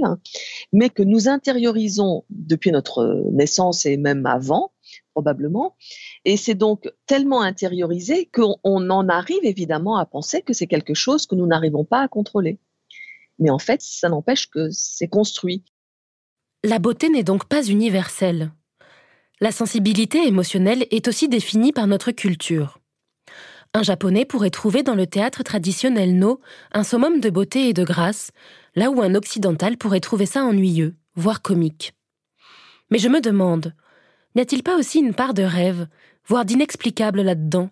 mais 0.71 0.89
que 0.89 1.03
nous 1.03 1.27
intériorisons 1.27 2.23
depuis 2.29 2.71
notre 2.71 3.25
naissance 3.31 3.85
et 3.85 3.97
même 3.97 4.25
avant, 4.25 4.71
probablement. 5.13 5.75
Et 6.25 6.37
c'est 6.37 6.55
donc 6.55 6.91
tellement 7.07 7.41
intériorisé 7.41 8.29
qu'on 8.33 8.57
en 8.63 9.09
arrive 9.09 9.43
évidemment 9.43 9.97
à 9.97 10.05
penser 10.05 10.41
que 10.41 10.53
c'est 10.53 10.67
quelque 10.67 10.93
chose 10.93 11.25
que 11.25 11.35
nous 11.35 11.47
n'arrivons 11.47 11.83
pas 11.83 12.01
à 12.01 12.07
contrôler. 12.07 12.59
Mais 13.39 13.49
en 13.49 13.59
fait, 13.59 13.81
ça 13.81 14.09
n'empêche 14.09 14.47
que 14.47 14.69
c'est 14.71 15.07
construit. 15.07 15.63
La 16.67 16.79
beauté 16.79 17.07
n'est 17.07 17.23
donc 17.23 17.45
pas 17.45 17.63
universelle. 17.63 18.51
La 19.39 19.53
sensibilité 19.53 20.27
émotionnelle 20.27 20.85
est 20.91 21.07
aussi 21.07 21.29
définie 21.29 21.71
par 21.71 21.87
notre 21.87 22.11
culture. 22.11 22.79
Un 23.73 23.83
japonais 23.83 24.25
pourrait 24.25 24.49
trouver 24.49 24.83
dans 24.83 24.93
le 24.93 25.07
théâtre 25.07 25.43
traditionnel 25.43 26.19
No 26.19 26.41
un 26.73 26.83
summum 26.83 27.21
de 27.21 27.29
beauté 27.29 27.69
et 27.69 27.73
de 27.73 27.85
grâce, 27.85 28.31
là 28.75 28.91
où 28.91 29.01
un 29.01 29.15
occidental 29.15 29.77
pourrait 29.77 30.01
trouver 30.01 30.25
ça 30.25 30.43
ennuyeux, 30.43 30.97
voire 31.15 31.41
comique. 31.41 31.93
Mais 32.91 32.99
je 32.99 33.07
me 33.07 33.21
demande, 33.21 33.73
n'y 34.35 34.41
a-t-il 34.41 34.61
pas 34.61 34.77
aussi 34.77 34.99
une 34.99 35.13
part 35.13 35.33
de 35.33 35.43
rêve, 35.43 35.87
voire 36.25 36.43
d'inexplicable 36.43 37.21
là-dedans? 37.21 37.69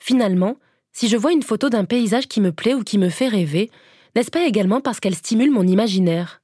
Finalement, 0.00 0.58
si 0.92 1.08
je 1.08 1.16
vois 1.16 1.32
une 1.32 1.42
photo 1.42 1.70
d'un 1.70 1.86
paysage 1.86 2.28
qui 2.28 2.42
me 2.42 2.52
plaît 2.52 2.74
ou 2.74 2.84
qui 2.84 2.98
me 2.98 3.08
fait 3.08 3.28
rêver, 3.28 3.70
n'est-ce 4.14 4.30
pas 4.30 4.44
également 4.44 4.82
parce 4.82 5.00
qu'elle 5.00 5.14
stimule 5.14 5.50
mon 5.50 5.66
imaginaire? 5.66 6.42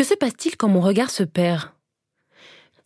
Que 0.00 0.06
se 0.06 0.14
passe-t-il 0.14 0.56
quand 0.56 0.70
mon 0.70 0.80
regard 0.80 1.10
se 1.10 1.24
perd? 1.24 1.72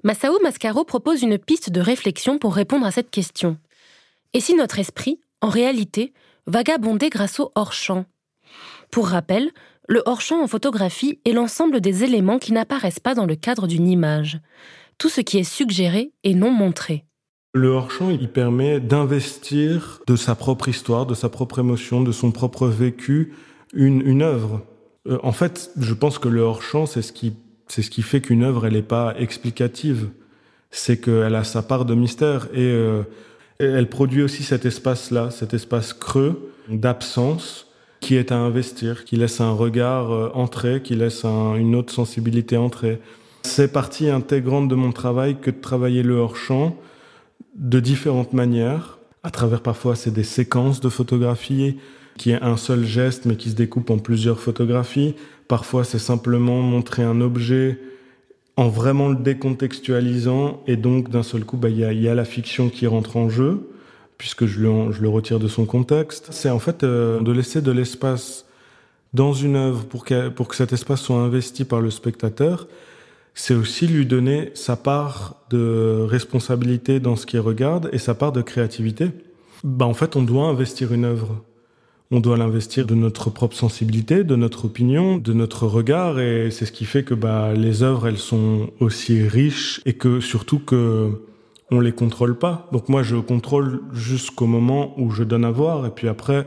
Masao 0.02 0.36
Mascaro 0.42 0.82
propose 0.82 1.22
une 1.22 1.38
piste 1.38 1.70
de 1.70 1.80
réflexion 1.80 2.38
pour 2.38 2.56
répondre 2.56 2.84
à 2.84 2.90
cette 2.90 3.12
question. 3.12 3.56
Et 4.32 4.40
si 4.40 4.56
notre 4.56 4.80
esprit, 4.80 5.20
en 5.40 5.48
réalité, 5.48 6.12
vagabondait 6.48 7.10
grâce 7.10 7.38
au 7.38 7.52
hors-champ? 7.54 8.04
Pour 8.90 9.06
rappel, 9.06 9.52
le 9.86 10.02
hors-champ 10.06 10.42
en 10.42 10.48
photographie 10.48 11.20
est 11.24 11.30
l'ensemble 11.30 11.80
des 11.80 12.02
éléments 12.02 12.40
qui 12.40 12.52
n'apparaissent 12.52 12.98
pas 12.98 13.14
dans 13.14 13.26
le 13.26 13.36
cadre 13.36 13.68
d'une 13.68 13.86
image, 13.86 14.40
tout 14.98 15.08
ce 15.08 15.20
qui 15.20 15.38
est 15.38 15.44
suggéré 15.44 16.10
et 16.24 16.34
non 16.34 16.50
montré. 16.50 17.04
Le 17.52 17.68
hors-champ, 17.68 18.10
il 18.10 18.28
permet 18.28 18.80
d'investir 18.80 20.00
de 20.08 20.16
sa 20.16 20.34
propre 20.34 20.68
histoire, 20.68 21.06
de 21.06 21.14
sa 21.14 21.28
propre 21.28 21.60
émotion, 21.60 22.02
de 22.02 22.10
son 22.10 22.32
propre 22.32 22.66
vécu, 22.66 23.34
une, 23.72 24.04
une 24.04 24.22
œuvre. 24.22 24.66
Euh, 25.08 25.18
en 25.22 25.32
fait, 25.32 25.70
je 25.78 25.94
pense 25.94 26.18
que 26.18 26.28
le 26.28 26.40
hors-champ, 26.40 26.86
c'est 26.86 27.02
ce 27.02 27.12
qui, 27.12 27.34
c'est 27.68 27.82
ce 27.82 27.90
qui 27.90 28.02
fait 28.02 28.20
qu'une 28.20 28.42
œuvre, 28.42 28.66
elle 28.66 28.74
n'est 28.74 28.82
pas 28.82 29.14
explicative. 29.18 30.08
C'est 30.70 30.98
qu'elle 31.00 31.34
a 31.34 31.44
sa 31.44 31.62
part 31.62 31.84
de 31.84 31.94
mystère 31.94 32.46
et 32.52 32.62
euh, 32.62 33.02
elle 33.58 33.88
produit 33.88 34.22
aussi 34.22 34.42
cet 34.42 34.64
espace-là, 34.64 35.30
cet 35.30 35.54
espace 35.54 35.92
creux 35.92 36.50
d'absence 36.68 37.68
qui 38.00 38.16
est 38.16 38.32
à 38.32 38.36
investir, 38.36 39.04
qui 39.04 39.16
laisse 39.16 39.40
un 39.40 39.52
regard 39.52 40.12
euh, 40.12 40.30
entrer, 40.34 40.82
qui 40.82 40.94
laisse 40.94 41.24
une 41.24 41.74
autre 41.74 41.92
sensibilité 41.92 42.56
entrer. 42.56 43.00
C'est 43.42 43.72
partie 43.72 44.10
intégrante 44.10 44.68
de 44.68 44.74
mon 44.74 44.92
travail 44.92 45.36
que 45.40 45.50
de 45.50 45.60
travailler 45.60 46.02
le 46.02 46.16
hors-champ 46.16 46.76
de 47.54 47.78
différentes 47.78 48.32
manières, 48.32 48.98
à 49.22 49.30
travers 49.30 49.60
parfois 49.60 49.94
c'est 49.94 50.10
des 50.10 50.24
séquences 50.24 50.80
de 50.80 50.88
photographie, 50.88 51.76
qui 52.16 52.30
est 52.30 52.42
un 52.42 52.56
seul 52.56 52.84
geste 52.84 53.24
mais 53.24 53.36
qui 53.36 53.50
se 53.50 53.54
découpe 53.54 53.90
en 53.90 53.98
plusieurs 53.98 54.40
photographies. 54.40 55.14
Parfois, 55.48 55.84
c'est 55.84 55.98
simplement 55.98 56.60
montrer 56.60 57.02
un 57.02 57.20
objet 57.20 57.78
en 58.56 58.68
vraiment 58.68 59.08
le 59.08 59.16
décontextualisant 59.16 60.62
et 60.66 60.76
donc 60.76 61.10
d'un 61.10 61.22
seul 61.22 61.44
coup, 61.44 61.56
bah, 61.56 61.68
il 61.68 61.78
y, 61.78 62.08
a, 62.08 62.14
la 62.14 62.24
fiction 62.24 62.68
qui 62.68 62.86
rentre 62.86 63.16
en 63.16 63.28
jeu 63.28 63.68
puisque 64.16 64.46
je 64.46 64.60
le, 64.60 65.08
retire 65.08 65.40
de 65.40 65.48
son 65.48 65.66
contexte. 65.66 66.28
C'est 66.30 66.50
en 66.50 66.60
fait 66.60 66.84
euh, 66.84 67.20
de 67.20 67.32
laisser 67.32 67.60
de 67.60 67.72
l'espace 67.72 68.46
dans 69.12 69.32
une 69.32 69.56
œuvre 69.56 69.84
pour 69.84 70.04
que, 70.04 70.28
pour 70.28 70.48
que 70.48 70.56
cet 70.56 70.72
espace 70.72 71.00
soit 71.00 71.16
investi 71.16 71.64
par 71.64 71.80
le 71.80 71.90
spectateur. 71.90 72.68
C'est 73.34 73.54
aussi 73.54 73.88
lui 73.88 74.06
donner 74.06 74.52
sa 74.54 74.76
part 74.76 75.36
de 75.50 76.06
responsabilité 76.08 77.00
dans 77.00 77.16
ce 77.16 77.26
qu'il 77.26 77.40
regarde 77.40 77.90
et 77.92 77.98
sa 77.98 78.14
part 78.14 78.30
de 78.30 78.42
créativité. 78.42 79.10
Bah, 79.64 79.86
en 79.86 79.94
fait, 79.94 80.14
on 80.14 80.22
doit 80.22 80.46
investir 80.46 80.92
une 80.92 81.04
œuvre 81.04 81.42
on 82.10 82.20
doit 82.20 82.36
l'investir 82.36 82.86
de 82.86 82.94
notre 82.94 83.30
propre 83.30 83.56
sensibilité, 83.56 84.24
de 84.24 84.36
notre 84.36 84.66
opinion, 84.66 85.18
de 85.18 85.32
notre 85.32 85.66
regard, 85.66 86.20
et 86.20 86.50
c'est 86.50 86.66
ce 86.66 86.72
qui 86.72 86.84
fait 86.84 87.02
que 87.02 87.14
bah, 87.14 87.54
les 87.54 87.82
œuvres, 87.82 88.08
elles 88.08 88.18
sont 88.18 88.70
aussi 88.80 89.26
riches, 89.26 89.80
et 89.86 89.94
que 89.94 90.20
surtout 90.20 90.58
que 90.58 91.10
on 91.70 91.80
les 91.80 91.92
contrôle 91.92 92.38
pas. 92.38 92.68
Donc 92.72 92.88
moi, 92.88 93.02
je 93.02 93.16
contrôle 93.16 93.80
jusqu'au 93.92 94.46
moment 94.46 94.94
où 95.00 95.10
je 95.10 95.24
donne 95.24 95.44
à 95.44 95.50
voir, 95.50 95.86
et 95.86 95.90
puis 95.90 96.08
après, 96.08 96.46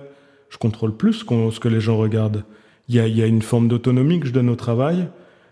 je 0.50 0.58
contrôle 0.58 0.96
plus 0.96 1.26
ce 1.26 1.60
que 1.60 1.68
les 1.68 1.82
gens 1.82 1.98
regardent. 1.98 2.44
Il 2.88 2.96
y 2.96 3.22
a, 3.22 3.26
une 3.26 3.42
forme 3.42 3.68
d'autonomie 3.68 4.22
que 4.22 4.28
je 4.28 4.32
donne 4.32 4.50
au 4.50 4.56
travail. 4.56 5.10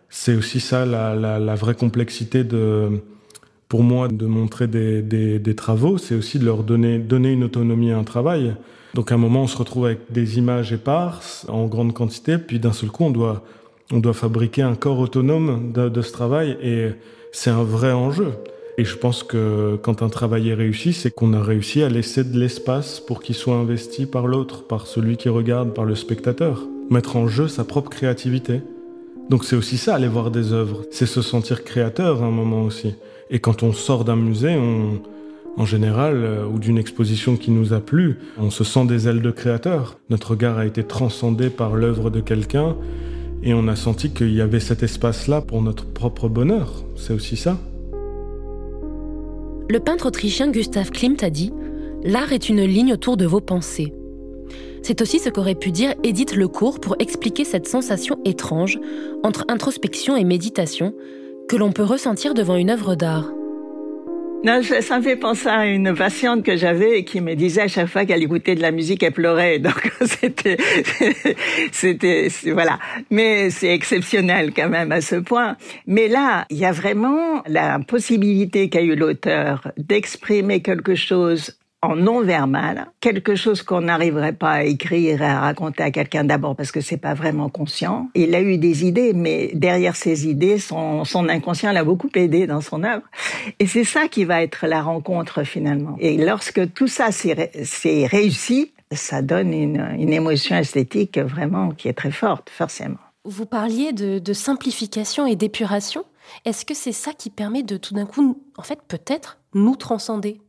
C'est 0.08 0.36
aussi 0.36 0.62
ça 0.62 0.86
la, 0.86 1.56
vraie 1.56 1.76
complexité 1.76 2.46
pour 3.68 3.84
moi, 3.84 4.08
de 4.08 4.26
montrer 4.26 4.68
des, 4.68 5.56
travaux. 5.58 5.98
C'est 5.98 6.16
aussi 6.16 6.40
de 6.40 6.46
leur 6.46 6.64
donner 6.64 7.32
une 7.32 7.44
autonomie 7.44 7.92
à 7.92 7.98
un 7.98 8.06
travail. 8.06 8.56
Donc 8.96 9.12
à 9.12 9.16
un 9.16 9.18
moment, 9.18 9.44
on 9.44 9.48
se 9.48 9.58
retrouve 9.58 9.88
avec 9.88 10.10
des 10.10 10.38
images 10.38 10.72
éparses 10.72 11.46
en 11.50 11.66
grande 11.66 11.94
quantité, 11.94 12.38
puis 12.38 12.60
d'un 12.60 12.72
seul 12.72 12.90
coup, 12.90 13.04
on 13.04 13.12
doit, 13.12 13.44
on 13.92 14.00
doit 14.00 14.14
fabriquer 14.14 14.62
un 14.62 14.76
corps 14.76 15.00
autonome 15.00 15.74
de, 15.74 15.90
de 15.90 16.02
ce 16.02 16.14
travail, 16.14 16.58
et 16.64 16.92
c'est 17.34 17.50
un 17.50 17.64
vrai 17.64 17.92
enjeu. 17.92 18.32
Et 18.78 18.86
je 18.86 18.96
pense 18.96 19.24
que 19.24 19.78
quand 19.84 20.02
un 20.02 20.08
travail 20.08 20.48
est 20.48 20.54
réussi, 20.54 20.94
c'est 20.94 21.14
qu'on 21.14 21.34
a 21.34 21.44
réussi 21.44 21.84
à 21.84 21.90
laisser 21.90 22.24
de 22.24 22.40
l'espace 22.40 23.02
pour 23.02 23.22
qu'il 23.22 23.36
soit 23.36 23.56
investi 23.56 24.06
par 24.06 24.28
l'autre, 24.28 24.66
par 24.66 24.88
celui 24.88 25.18
qui 25.18 25.28
regarde, 25.28 25.74
par 25.74 25.84
le 25.84 25.96
spectateur. 25.96 26.64
Mettre 26.90 27.18
en 27.18 27.28
jeu 27.28 27.50
sa 27.50 27.66
propre 27.66 27.90
créativité. 27.90 28.62
Donc 29.30 29.44
c'est 29.44 29.58
aussi 29.58 29.78
ça, 29.78 29.96
aller 29.96 30.08
voir 30.08 30.32
des 30.32 30.54
œuvres. 30.54 30.84
C'est 30.92 31.06
se 31.06 31.22
sentir 31.22 31.66
créateur 31.66 32.24
à 32.24 32.28
un 32.28 32.32
moment 32.32 32.62
aussi. 32.62 32.96
Et 33.30 33.40
quand 33.40 33.62
on 33.62 33.74
sort 33.74 34.06
d'un 34.06 34.16
musée, 34.16 34.56
on, 34.56 35.02
en 35.58 35.66
général, 35.66 36.16
euh, 36.16 36.46
ou 36.46 36.60
d'une 36.60 36.78
exposition 36.78 37.38
qui 37.38 37.52
nous 37.52 37.74
a 37.74 37.80
plu, 37.80 38.18
on 38.38 38.50
se 38.50 38.64
sent 38.64 38.86
des 38.86 39.08
ailes 39.08 39.22
de 39.22 39.32
créateur. 39.32 40.00
Notre 40.10 40.32
regard 40.32 40.58
a 40.58 40.66
été 40.66 40.84
transcendé 40.84 41.50
par 41.50 41.76
l'œuvre 41.76 42.10
de 42.10 42.20
quelqu'un 42.20 42.76
et 43.44 43.54
on 43.54 43.68
a 43.68 43.76
senti 43.76 44.10
qu'il 44.10 44.34
y 44.34 44.42
avait 44.42 44.60
cet 44.60 44.84
espace-là 44.84 45.42
pour 45.42 45.62
notre 45.62 45.86
propre 45.86 46.28
bonheur. 46.28 46.84
C'est 46.96 47.14
aussi 47.14 47.38
ça. 47.38 47.58
Le 49.70 49.80
peintre 49.80 50.08
autrichien 50.08 50.52
Gustav 50.52 50.92
Klimt 50.92 51.24
a 51.24 51.30
dit 51.30 51.52
L'art 52.04 52.34
est 52.34 52.50
une 52.50 52.64
ligne 52.64 52.94
autour 52.94 53.18
de 53.18 53.26
vos 53.26 53.42
pensées. 53.42 53.94
C'est 54.84 55.02
aussi 55.02 55.18
ce 55.18 55.30
qu'aurait 55.30 55.56
pu 55.56 55.72
dire 55.72 55.96
Edith 56.04 56.36
Lecourt 56.36 56.80
pour 56.80 56.96
expliquer 57.00 57.46
cette 57.46 57.68
sensation 57.68 58.20
étrange 58.26 58.80
entre 59.24 59.46
introspection 59.48 60.16
et 60.16 60.24
méditation 60.24 60.94
que 61.50 61.56
l'on 61.56 61.72
peut 61.72 61.84
ressentir 61.84 62.36
devant 62.36 62.56
une 62.56 62.70
œuvre 62.70 62.94
d'art. 62.94 63.32
Non, 64.46 64.62
ça, 64.62 65.00
me 65.00 65.04
fait 65.04 65.16
penser 65.16 65.48
à 65.48 65.66
une 65.66 65.96
patiente 65.96 66.44
que 66.44 66.56
j'avais 66.56 67.00
et 67.00 67.04
qui 67.04 67.20
me 67.20 67.34
disait 67.34 67.62
à 67.62 67.68
chaque 67.68 67.88
fois 67.88 68.06
qu'elle 68.06 68.22
écoutait 68.22 68.54
de 68.54 68.62
la 68.62 68.70
musique, 68.70 69.02
elle 69.02 69.12
pleurait. 69.12 69.58
Donc 69.60 69.92
c'était, 70.06 70.58
c'était, 71.72 72.28
voilà. 72.54 72.78
Mais 73.10 73.50
c'est 73.50 73.74
exceptionnel 73.74 74.54
quand 74.56 74.70
même 74.70 74.92
à 74.92 75.02
ce 75.02 75.16
point. 75.16 75.58
Mais 75.88 76.08
là, 76.08 76.46
il 76.52 76.58
y 76.58 76.66
a 76.66 76.72
vraiment 76.72 77.42
la 77.48 77.80
possibilité 77.80 78.70
qu'a 78.70 78.84
eu 78.84 78.96
l'auteur 78.96 79.72
d'exprimer 79.78 80.62
quelque 80.62 80.94
chose 80.94 81.58
en 81.86 81.96
non-verbal, 81.96 82.88
quelque 83.00 83.36
chose 83.36 83.62
qu'on 83.62 83.82
n'arriverait 83.82 84.34
pas 84.34 84.52
à 84.52 84.64
écrire 84.64 85.22
et 85.22 85.26
à 85.26 85.40
raconter 85.40 85.84
à 85.84 85.92
quelqu'un 85.92 86.24
d'abord 86.24 86.56
parce 86.56 86.72
que 86.72 86.82
c'est 86.82 86.98
pas 86.98 87.14
vraiment 87.14 87.50
conscient. 87.50 88.10
Il 88.16 88.36
a 88.36 88.42
eu 88.42 88.58
des 88.58 88.86
idées, 88.86 89.14
mais 89.14 89.52
derrière 89.54 89.96
ces 89.96 90.28
idées, 90.28 90.58
son, 90.58 91.04
inconscient 91.30 91.72
l'a 91.72 91.84
beaucoup 91.84 92.10
aidé 92.16 92.48
dans 92.48 92.62
son 92.62 92.84
œuvre. 92.84 93.04
Et 93.60 93.68
c'est 93.68 93.84
ça 93.84 94.08
qui 94.08 94.26
va 94.26 94.42
être 94.42 94.68
la 94.68 94.82
rencontre 94.82 95.44
finalement. 95.44 95.96
Et 96.00 96.18
lorsque 96.18 96.74
tout 96.74 96.88
ça 96.88 97.12
s'est 97.12 98.08
réussi, 98.08 98.74
ça 98.92 99.22
donne 99.22 99.54
une, 99.54 100.14
émotion 100.14 100.56
esthétique 100.56 101.18
vraiment 101.18 101.72
qui 101.72 101.88
est 101.88 101.94
très 101.94 102.12
forte, 102.12 102.50
forcément. 102.50 102.98
Vous 103.24 103.46
parliez 103.46 103.92
de 103.92 104.34
simplification 104.34 105.26
et 105.26 105.36
d'épuration. 105.36 106.06
Est-ce 106.46 106.66
que 106.66 106.74
c'est 106.74 106.92
ça 106.92 107.14
qui 107.14 107.30
permet 107.30 107.64
de 107.64 107.78
tout 107.78 107.94
d'un 107.94 108.06
coup, 108.06 108.42
en 108.58 108.64
fait, 108.64 108.80
peut-être 108.88 109.38
nous 109.54 109.76
transcender? 109.76 110.40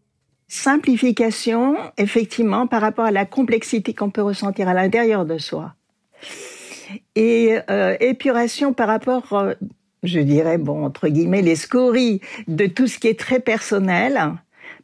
Simplification, 0.49 1.77
effectivement, 1.99 2.67
par 2.67 2.81
rapport 2.81 3.07
à 3.07 3.11
la 3.11 3.27
complexité 3.27 3.95
qu'on 3.95 4.11
peut 4.11 4.23
ressentir 4.23 4.69
à 4.69 4.75
l'intérieur 4.75 5.25
de 5.25 5.39
soi. 5.39 5.75
Et 7.17 7.57
euh, 7.69 7.97
épuration 7.99 8.73
par 8.73 8.87
rapport, 8.87 9.33
euh, 9.33 9.55
je 10.05 10.21
dirais, 10.21 10.59
bon, 10.59 10.85
entre 10.85 11.09
guillemets, 11.09 11.43
les 11.43 11.57
scories 11.57 12.21
de 12.47 12.67
tout 12.67 12.87
ce 12.87 12.99
qui 12.99 13.09
est 13.09 13.19
très 13.19 13.41
personnel, 13.41 14.35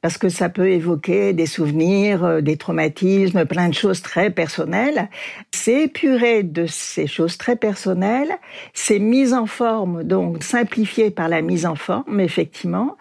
parce 0.01 0.19
que 0.19 0.29
ça 0.29 0.49
peut 0.49 0.69
évoquer 0.69 1.33
des 1.33 1.47
souvenirs, 1.47 2.25
euh, 2.25 2.41
des 2.41 2.57
traumatismes, 2.57 3.45
plein 3.45 3.69
de 3.69 3.75
choses 3.75 4.03
très 4.03 4.31
personnelles. 4.31 5.09
C'est 5.53 5.85
épuré 5.85 6.43
de 6.43 6.67
ces 6.67 7.07
choses 7.07 7.39
très 7.39 7.55
personnelles, 7.55 8.33
c'est 8.75 8.99
mise 8.99 9.33
en 9.33 9.47
forme, 9.47 10.03
donc 10.03 10.43
simplifié 10.43 11.13
par 11.13 11.29
la 11.29 11.41
mise 11.41 11.67
en 11.67 11.77
forme, 11.77 12.19
effectivement, 12.19 12.97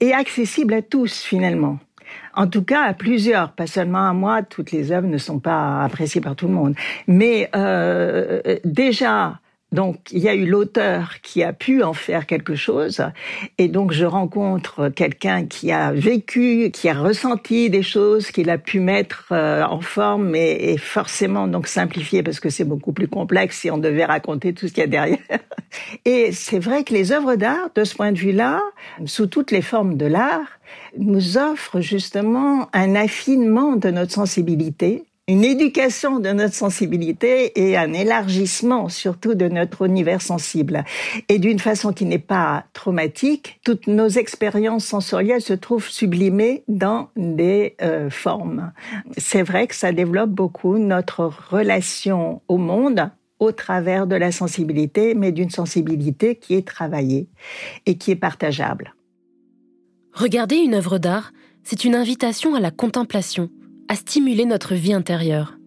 et 0.00 0.12
accessible 0.12 0.74
à 0.74 0.82
tous 0.82 1.22
finalement. 1.22 1.78
En 2.34 2.46
tout 2.46 2.64
cas, 2.64 2.82
à 2.82 2.94
plusieurs, 2.94 3.52
pas 3.52 3.66
seulement 3.66 4.08
à 4.08 4.12
moi. 4.12 4.42
Toutes 4.42 4.72
les 4.72 4.90
œuvres 4.92 5.08
ne 5.08 5.18
sont 5.18 5.38
pas 5.38 5.82
appréciées 5.82 6.20
par 6.20 6.34
tout 6.34 6.48
le 6.48 6.54
monde. 6.54 6.74
Mais 7.06 7.50
euh, 7.54 8.40
déjà, 8.64 9.38
donc, 9.72 9.96
il 10.12 10.18
y 10.18 10.28
a 10.28 10.34
eu 10.34 10.44
l'auteur 10.44 11.20
qui 11.22 11.42
a 11.42 11.54
pu 11.54 11.82
en 11.82 11.94
faire 11.94 12.26
quelque 12.26 12.54
chose, 12.54 13.02
et 13.56 13.68
donc 13.68 13.92
je 13.92 14.04
rencontre 14.04 14.90
quelqu'un 14.90 15.46
qui 15.46 15.72
a 15.72 15.92
vécu, 15.92 16.70
qui 16.70 16.90
a 16.90 16.94
ressenti 16.94 17.70
des 17.70 17.82
choses, 17.82 18.30
qu'il 18.30 18.50
a 18.50 18.58
pu 18.58 18.80
mettre 18.80 19.28
euh, 19.32 19.62
en 19.64 19.80
forme 19.80 20.36
et, 20.36 20.72
et, 20.72 20.76
forcément 20.76 21.46
donc 21.46 21.68
simplifier 21.68 22.22
parce 22.22 22.38
que 22.38 22.50
c'est 22.50 22.64
beaucoup 22.64 22.92
plus 22.92 23.08
complexe 23.08 23.60
si 23.60 23.70
on 23.70 23.78
devait 23.78 24.04
raconter 24.04 24.52
tout 24.52 24.68
ce 24.68 24.74
qu'il 24.74 24.82
y 24.82 24.84
a 24.84 24.88
derrière. 24.88 25.18
Et 26.04 26.32
c'est 26.32 26.58
vrai 26.58 26.84
que 26.84 26.92
les 26.92 27.12
œuvres 27.12 27.36
d'art, 27.36 27.70
de 27.74 27.84
ce 27.84 27.94
point 27.94 28.12
de 28.12 28.18
vue-là, 28.18 28.60
sous 29.06 29.26
toutes 29.26 29.50
les 29.50 29.62
formes 29.62 29.96
de 29.96 30.04
l'art, 30.04 30.60
nous 30.98 31.38
offrent 31.38 31.80
justement 31.80 32.68
un 32.74 32.94
affinement 32.94 33.76
de 33.76 33.90
notre 33.90 34.12
sensibilité 34.12 35.04
une 35.28 35.44
éducation 35.44 36.18
de 36.18 36.30
notre 36.30 36.54
sensibilité 36.54 37.52
et 37.54 37.76
un 37.76 37.92
élargissement 37.92 38.88
surtout 38.88 39.34
de 39.34 39.48
notre 39.48 39.86
univers 39.86 40.20
sensible. 40.20 40.84
Et 41.28 41.38
d'une 41.38 41.60
façon 41.60 41.92
qui 41.92 42.06
n'est 42.06 42.18
pas 42.18 42.64
traumatique, 42.72 43.60
toutes 43.64 43.86
nos 43.86 44.08
expériences 44.08 44.84
sensorielles 44.84 45.40
se 45.40 45.52
trouvent 45.52 45.88
sublimées 45.88 46.64
dans 46.66 47.10
des 47.16 47.76
euh, 47.82 48.10
formes. 48.10 48.72
C'est 49.16 49.44
vrai 49.44 49.68
que 49.68 49.76
ça 49.76 49.92
développe 49.92 50.30
beaucoup 50.30 50.78
notre 50.78 51.30
relation 51.50 52.42
au 52.48 52.56
monde 52.56 53.10
au 53.38 53.52
travers 53.52 54.08
de 54.08 54.16
la 54.16 54.32
sensibilité, 54.32 55.14
mais 55.14 55.30
d'une 55.30 55.50
sensibilité 55.50 56.34
qui 56.36 56.54
est 56.54 56.66
travaillée 56.66 57.28
et 57.86 57.96
qui 57.96 58.10
est 58.10 58.16
partageable. 58.16 58.94
Regarder 60.12 60.56
une 60.56 60.74
œuvre 60.74 60.98
d'art, 60.98 61.32
c'est 61.62 61.84
une 61.84 61.94
invitation 61.94 62.54
à 62.54 62.60
la 62.60 62.70
contemplation 62.70 63.50
à 63.88 63.96
stimuler 63.96 64.44
notre 64.44 64.74
vie 64.74 64.92
intérieure. 64.92 65.58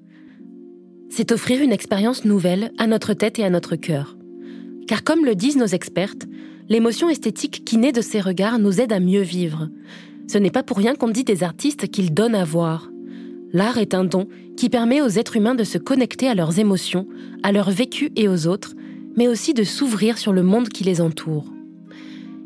C'est 1.10 1.32
offrir 1.32 1.62
une 1.62 1.72
expérience 1.72 2.26
nouvelle 2.26 2.72
à 2.78 2.88
notre 2.88 3.14
tête 3.14 3.40
et 3.40 3.44
à 3.44 3.50
notre 3.50 3.76
cœur. 3.76 4.18
Car 4.88 5.04
comme 5.04 5.26
le 5.26 5.36
disent 5.36 5.58
nos 5.58 5.66
expertes, 5.66 6.26
l'émotion 6.70 7.10
esthétique 7.10 7.64
qui 7.66 7.78
naît 7.78 7.92
de 7.92 8.02
ces 8.02 8.20
regards 8.20 8.60
nous 8.60 8.82
aide 8.82 8.94
à 8.94 9.00
mieux 9.00 9.22
vivre. 9.22 9.70
Ce 10.28 10.38
n'est 10.38 10.52
pas 10.52 10.64
pour 10.64 10.78
rien 10.78 10.96
qu'on 10.96 11.10
dit 11.10 11.24
des 11.24 11.44
artistes 11.44 11.88
qu'ils 11.88 12.14
donnent 12.14 12.36
à 12.36 12.44
voir. 12.44 12.90
L'art 13.54 13.78
est 13.78 13.94
un 13.94 14.04
don 14.04 14.28
qui 14.58 14.70
permet 14.70 15.02
aux 15.02 15.08
êtres 15.08 15.38
humains 15.38 15.56
de 15.56 15.64
se 15.64 15.78
connecter 15.78 16.28
à 16.28 16.36
leurs 16.36 16.60
émotions, 16.60 17.08
à 17.44 17.52
leur 17.52 17.70
vécu 17.70 18.12
et 18.16 18.28
aux 18.28 18.48
autres, 18.48 18.74
mais 19.16 19.28
aussi 19.28 19.54
de 19.54 19.64
s'ouvrir 19.64 20.18
sur 20.18 20.34
le 20.34 20.44
monde 20.44 20.70
qui 20.70 20.84
les 20.84 21.02
entoure. 21.02 21.46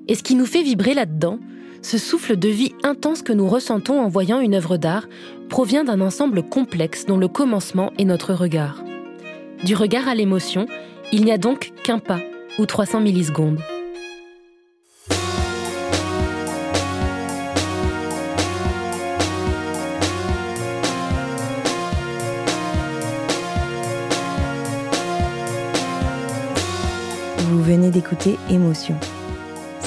Et 0.07 0.15
ce 0.15 0.23
qui 0.23 0.35
nous 0.35 0.45
fait 0.45 0.63
vibrer 0.63 0.93
là-dedans, 0.93 1.39
ce 1.81 1.97
souffle 1.97 2.35
de 2.35 2.49
vie 2.49 2.73
intense 2.83 3.21
que 3.21 3.33
nous 3.33 3.47
ressentons 3.47 3.99
en 4.01 4.07
voyant 4.09 4.39
une 4.39 4.55
œuvre 4.55 4.77
d'art 4.77 5.07
provient 5.49 5.83
d'un 5.83 5.99
ensemble 5.99 6.43
complexe 6.43 7.05
dont 7.05 7.17
le 7.17 7.27
commencement 7.27 7.91
est 7.97 8.05
notre 8.05 8.33
regard. 8.33 8.81
Du 9.65 9.75
regard 9.75 10.07
à 10.07 10.15
l'émotion, 10.15 10.67
il 11.11 11.25
n'y 11.25 11.31
a 11.31 11.37
donc 11.37 11.73
qu'un 11.83 11.99
pas 11.99 12.19
ou 12.59 12.65
300 12.65 13.01
millisecondes. 13.01 13.59
Vous 27.49 27.63
venez 27.63 27.89
d'écouter 27.89 28.37
Émotion 28.49 28.95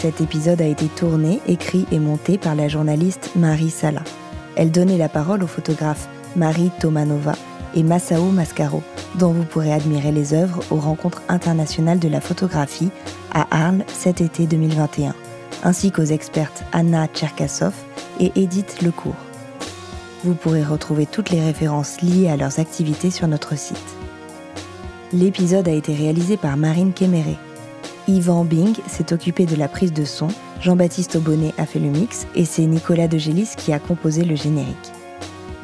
cet 0.03 0.21
épisode 0.21 0.61
a 0.61 0.67
été 0.67 0.87
tourné, 0.87 1.41
écrit 1.47 1.87
et 1.93 2.01
monté 2.01 2.37
par 2.37 2.57
la 2.57 2.67
journaliste 2.67 3.31
Marie 3.37 3.71
Sala. 3.71 4.03
Elle 4.57 4.71
donnait 4.71 4.99
la 4.99 5.09
parole 5.09 5.43
aux 5.43 5.49
photographes 5.49 6.09
Marie 6.37 6.71
Tomanova 6.81 7.35
et 7.75 7.83
Masao 7.83 8.31
Mascaro, 8.31 8.83
dont 9.19 9.33
vous 9.33 9.45
pourrez 9.45 9.73
admirer 9.73 10.13
les 10.13 10.35
œuvres 10.35 10.61
aux 10.71 10.77
Rencontres 10.77 11.23
internationales 11.29 11.99
de 11.99 12.09
la 12.09 12.21
photographie 12.21 12.91
à 13.33 13.47
Arles 13.51 13.85
cet 13.89 14.21
été 14.21 14.47
2021, 14.47 15.15
ainsi 15.65 15.91
qu'aux 15.91 16.05
expertes 16.05 16.65
Anna 16.73 17.07
Tcherkasov 17.07 17.75
et 18.21 18.33
Edith 18.37 18.83
Lecourt. 18.83 19.15
Vous 20.25 20.35
pourrez 20.35 20.63
retrouver 20.63 21.07
toutes 21.07 21.31
les 21.31 21.43
références 21.43 22.01
liées 22.01 22.29
à 22.29 22.37
leurs 22.37 22.61
activités 22.61 23.11
sur 23.11 23.27
notre 23.27 23.57
site. 23.57 23.79
L'épisode 25.13 25.69
a 25.69 25.73
été 25.73 25.95
réalisé 25.95 26.37
par 26.37 26.57
Marine 26.57 26.93
Kéméré 26.93 27.37
Yvan 28.09 28.45
Bing 28.45 28.75
s'est 28.89 29.13
occupé 29.13 29.47
de 29.47 29.57
la 29.57 29.69
prise 29.69 29.93
de 29.93 30.05
son, 30.05 30.29
Jean-Baptiste 30.63 31.17
Aubonnet 31.17 31.53
a 31.59 31.67
fait 31.67 31.81
le 31.81 31.89
mix 31.89 32.29
et 32.37 32.45
c'est 32.45 32.65
Nicolas 32.67 33.09
De 33.09 33.19
Gélis 33.19 33.51
qui 33.57 33.73
a 33.73 33.81
composé 33.81 34.25
le 34.25 34.37
générique. 34.37 34.93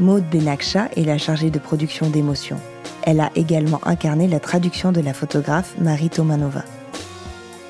Maude 0.01 0.25
Benakcha 0.29 0.89
est 0.97 1.05
la 1.05 1.19
chargée 1.19 1.51
de 1.51 1.59
production 1.61 2.11
d'émotions. 2.11 2.59
Elle 3.05 3.21
a 3.21 3.31
également 3.37 3.81
incarné 3.87 4.27
la 4.27 4.41
traduction 4.41 4.91
de 4.91 5.01
la 5.01 5.15
photographe 5.15 5.77
Marie 5.81 6.11
Tomanova. 6.11 6.65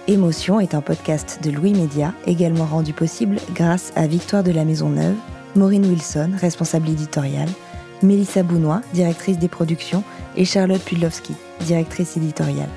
Émotion 0.06 0.58
est 0.58 0.74
un 0.74 0.80
podcast 0.80 1.40
de 1.42 1.50
Louis 1.50 1.74
Média, 1.74 2.14
également 2.26 2.64
rendu 2.64 2.94
possible 2.94 3.36
grâce 3.54 3.92
à 3.94 4.06
Victoire 4.06 4.42
de 4.42 4.50
la 4.50 4.64
Maison 4.64 4.88
Neuve, 4.88 5.16
Maureen 5.54 5.84
Wilson, 5.84 6.30
responsable 6.40 6.88
éditoriale, 6.88 7.50
Mélissa 8.02 8.42
Bounois, 8.42 8.80
directrice 8.94 9.38
des 9.38 9.48
productions, 9.48 10.02
et 10.34 10.46
Charlotte 10.46 10.82
Pudlowski, 10.82 11.34
directrice 11.66 12.16
éditoriale. 12.16 12.70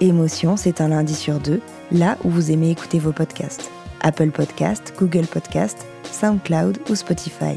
Émotion, 0.00 0.56
c'est 0.56 0.80
un 0.80 0.88
lundi 0.88 1.14
sur 1.14 1.38
deux, 1.38 1.60
là 1.94 2.18
où 2.24 2.28
vous 2.30 2.50
aimez 2.50 2.70
écouter 2.70 2.98
vos 2.98 3.12
podcasts. 3.12 3.70
Apple 4.00 4.30
Podcast, 4.30 4.92
Google 4.98 5.26
Podcast, 5.26 5.86
SoundCloud 6.10 6.78
ou 6.90 6.94
Spotify. 6.94 7.56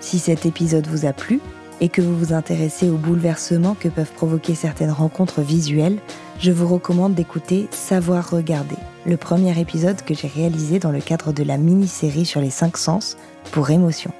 Si 0.00 0.18
cet 0.18 0.46
épisode 0.46 0.86
vous 0.86 1.06
a 1.06 1.12
plu 1.12 1.40
et 1.80 1.88
que 1.88 2.02
vous 2.02 2.16
vous 2.16 2.32
intéressez 2.32 2.88
aux 2.88 2.98
bouleversements 2.98 3.74
que 3.74 3.88
peuvent 3.88 4.12
provoquer 4.12 4.54
certaines 4.54 4.90
rencontres 4.90 5.40
visuelles, 5.40 5.98
je 6.38 6.52
vous 6.52 6.68
recommande 6.68 7.14
d'écouter 7.14 7.66
Savoir 7.70 8.30
regarder, 8.30 8.76
le 9.06 9.16
premier 9.16 9.58
épisode 9.58 10.02
que 10.02 10.14
j'ai 10.14 10.28
réalisé 10.28 10.78
dans 10.78 10.92
le 10.92 11.00
cadre 11.00 11.32
de 11.32 11.42
la 11.42 11.56
mini-série 11.56 12.26
sur 12.26 12.40
les 12.40 12.50
cinq 12.50 12.76
sens 12.76 13.16
pour 13.50 13.70
émotion. 13.70 14.12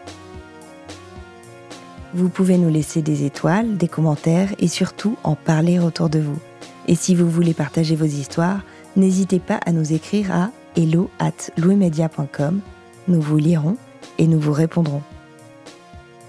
Vous 2.15 2.29
pouvez 2.29 2.59
nous 2.59 2.71
laisser 2.71 3.03
des 3.03 3.25
étoiles, 3.25 3.77
des 3.77 3.89
commentaires 3.89 4.51
et 4.59 4.69
surtout 4.69 5.17
en 5.23 5.35
parler 5.35 5.79
autour 5.79 6.09
de 6.09 6.21
vous. 6.21 6.39
Et 6.89 6.95
si 6.95 7.15
vous 7.15 7.29
voulez 7.29 7.55
partager 7.55 7.97
vos 7.97 8.05
histoires, 8.05 8.63
n'hésitez 8.97 9.39
pas 9.39 9.61
à 9.65 9.73
nous 9.73 9.93
écrire 9.93 10.33
à 10.33 10.51
hello 10.77 11.11
at. 11.19 11.51
Nous 13.09 13.21
vous 13.21 13.37
lirons 13.37 13.77
et 14.19 14.27
nous 14.27 14.41
vous 14.41 14.53
répondrons. 14.53 15.03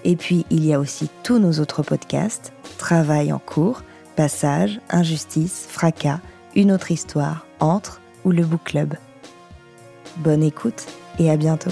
Et 0.04 0.16
puis, 0.16 0.46
il 0.50 0.66
y 0.66 0.74
a 0.74 0.80
aussi 0.80 1.10
tous 1.24 1.40
nos 1.40 1.60
autres 1.60 1.82
podcasts, 1.82 2.52
Travail 2.78 3.32
en 3.32 3.40
cours, 3.40 3.84
Passage, 4.16 4.80
Injustice, 4.90 5.66
Fracas, 5.70 6.20
Une 6.56 6.72
autre 6.72 6.92
histoire, 6.92 7.46
Entre 7.60 8.02
ou 8.26 8.32
le 8.32 8.44
Book 8.44 8.64
Club. 8.66 8.96
Bonne 10.18 10.44
écoute 10.44 10.86
et 11.20 11.32
à 11.32 11.38
bientôt. 11.38 11.72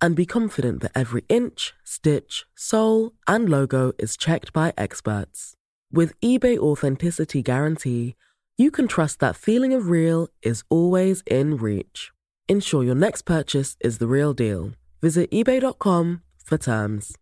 and 0.00 0.14
be 0.14 0.26
confident 0.26 0.80
that 0.82 0.92
every 0.94 1.24
inch, 1.28 1.74
stitch, 1.84 2.44
sole, 2.54 3.12
and 3.26 3.48
logo 3.48 3.92
is 3.98 4.16
checked 4.16 4.52
by 4.52 4.72
experts. 4.76 5.54
With 5.92 6.18
eBay 6.20 6.58
Authenticity 6.58 7.42
Guarantee, 7.42 8.14
you 8.56 8.70
can 8.70 8.86
trust 8.86 9.20
that 9.20 9.36
feeling 9.36 9.72
of 9.72 9.88
real 9.88 10.28
is 10.42 10.62
always 10.68 11.22
in 11.26 11.56
reach. 11.56 12.12
Ensure 12.48 12.84
your 12.84 12.94
next 12.94 13.22
purchase 13.22 13.76
is 13.80 13.98
the 13.98 14.06
real 14.06 14.32
deal. 14.32 14.72
Visit 15.02 15.30
eBay.com 15.32 16.22
for 16.44 16.58
terms. 16.58 17.16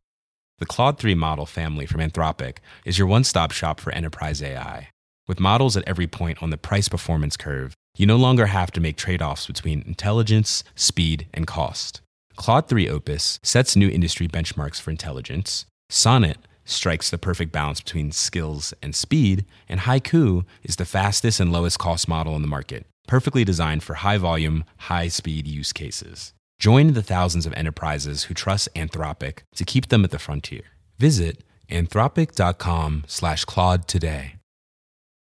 The 0.58 0.66
Claude 0.66 0.98
3 0.98 1.14
model 1.14 1.46
family 1.46 1.86
from 1.86 2.00
Anthropic 2.00 2.58
is 2.84 2.98
your 2.98 3.08
one 3.08 3.24
stop 3.24 3.50
shop 3.50 3.80
for 3.80 3.92
enterprise 3.92 4.42
AI. 4.42 4.90
With 5.26 5.40
models 5.40 5.76
at 5.76 5.86
every 5.86 6.06
point 6.06 6.42
on 6.42 6.50
the 6.50 6.58
price 6.58 6.88
performance 6.88 7.36
curve, 7.36 7.74
you 7.96 8.04
no 8.04 8.16
longer 8.16 8.46
have 8.46 8.70
to 8.72 8.80
make 8.80 8.96
trade 8.96 9.22
offs 9.22 9.46
between 9.46 9.82
intelligence, 9.86 10.64
speed, 10.74 11.28
and 11.32 11.46
cost. 11.46 12.01
Claude 12.36 12.68
3 12.68 12.88
Opus 12.88 13.38
sets 13.42 13.76
new 13.76 13.88
industry 13.88 14.28
benchmarks 14.28 14.80
for 14.80 14.90
intelligence. 14.90 15.66
Sonnet 15.88 16.38
strikes 16.64 17.10
the 17.10 17.18
perfect 17.18 17.52
balance 17.52 17.80
between 17.80 18.12
skills 18.12 18.72
and 18.82 18.94
speed. 18.94 19.44
And 19.68 19.80
Haiku 19.80 20.44
is 20.62 20.76
the 20.76 20.84
fastest 20.84 21.40
and 21.40 21.52
lowest 21.52 21.78
cost 21.78 22.08
model 22.08 22.36
in 22.36 22.42
the 22.42 22.48
market, 22.48 22.86
perfectly 23.06 23.44
designed 23.44 23.82
for 23.82 23.94
high 23.94 24.18
volume, 24.18 24.64
high 24.78 25.08
speed 25.08 25.46
use 25.46 25.72
cases. 25.72 26.32
Join 26.58 26.92
the 26.92 27.02
thousands 27.02 27.46
of 27.46 27.52
enterprises 27.54 28.24
who 28.24 28.34
trust 28.34 28.68
Anthropic 28.74 29.40
to 29.56 29.64
keep 29.64 29.88
them 29.88 30.04
at 30.04 30.12
the 30.12 30.18
frontier. 30.18 30.62
Visit 30.98 31.42
anthropic.com 31.68 33.04
slash 33.08 33.44
Claude 33.44 33.88
today. 33.88 34.36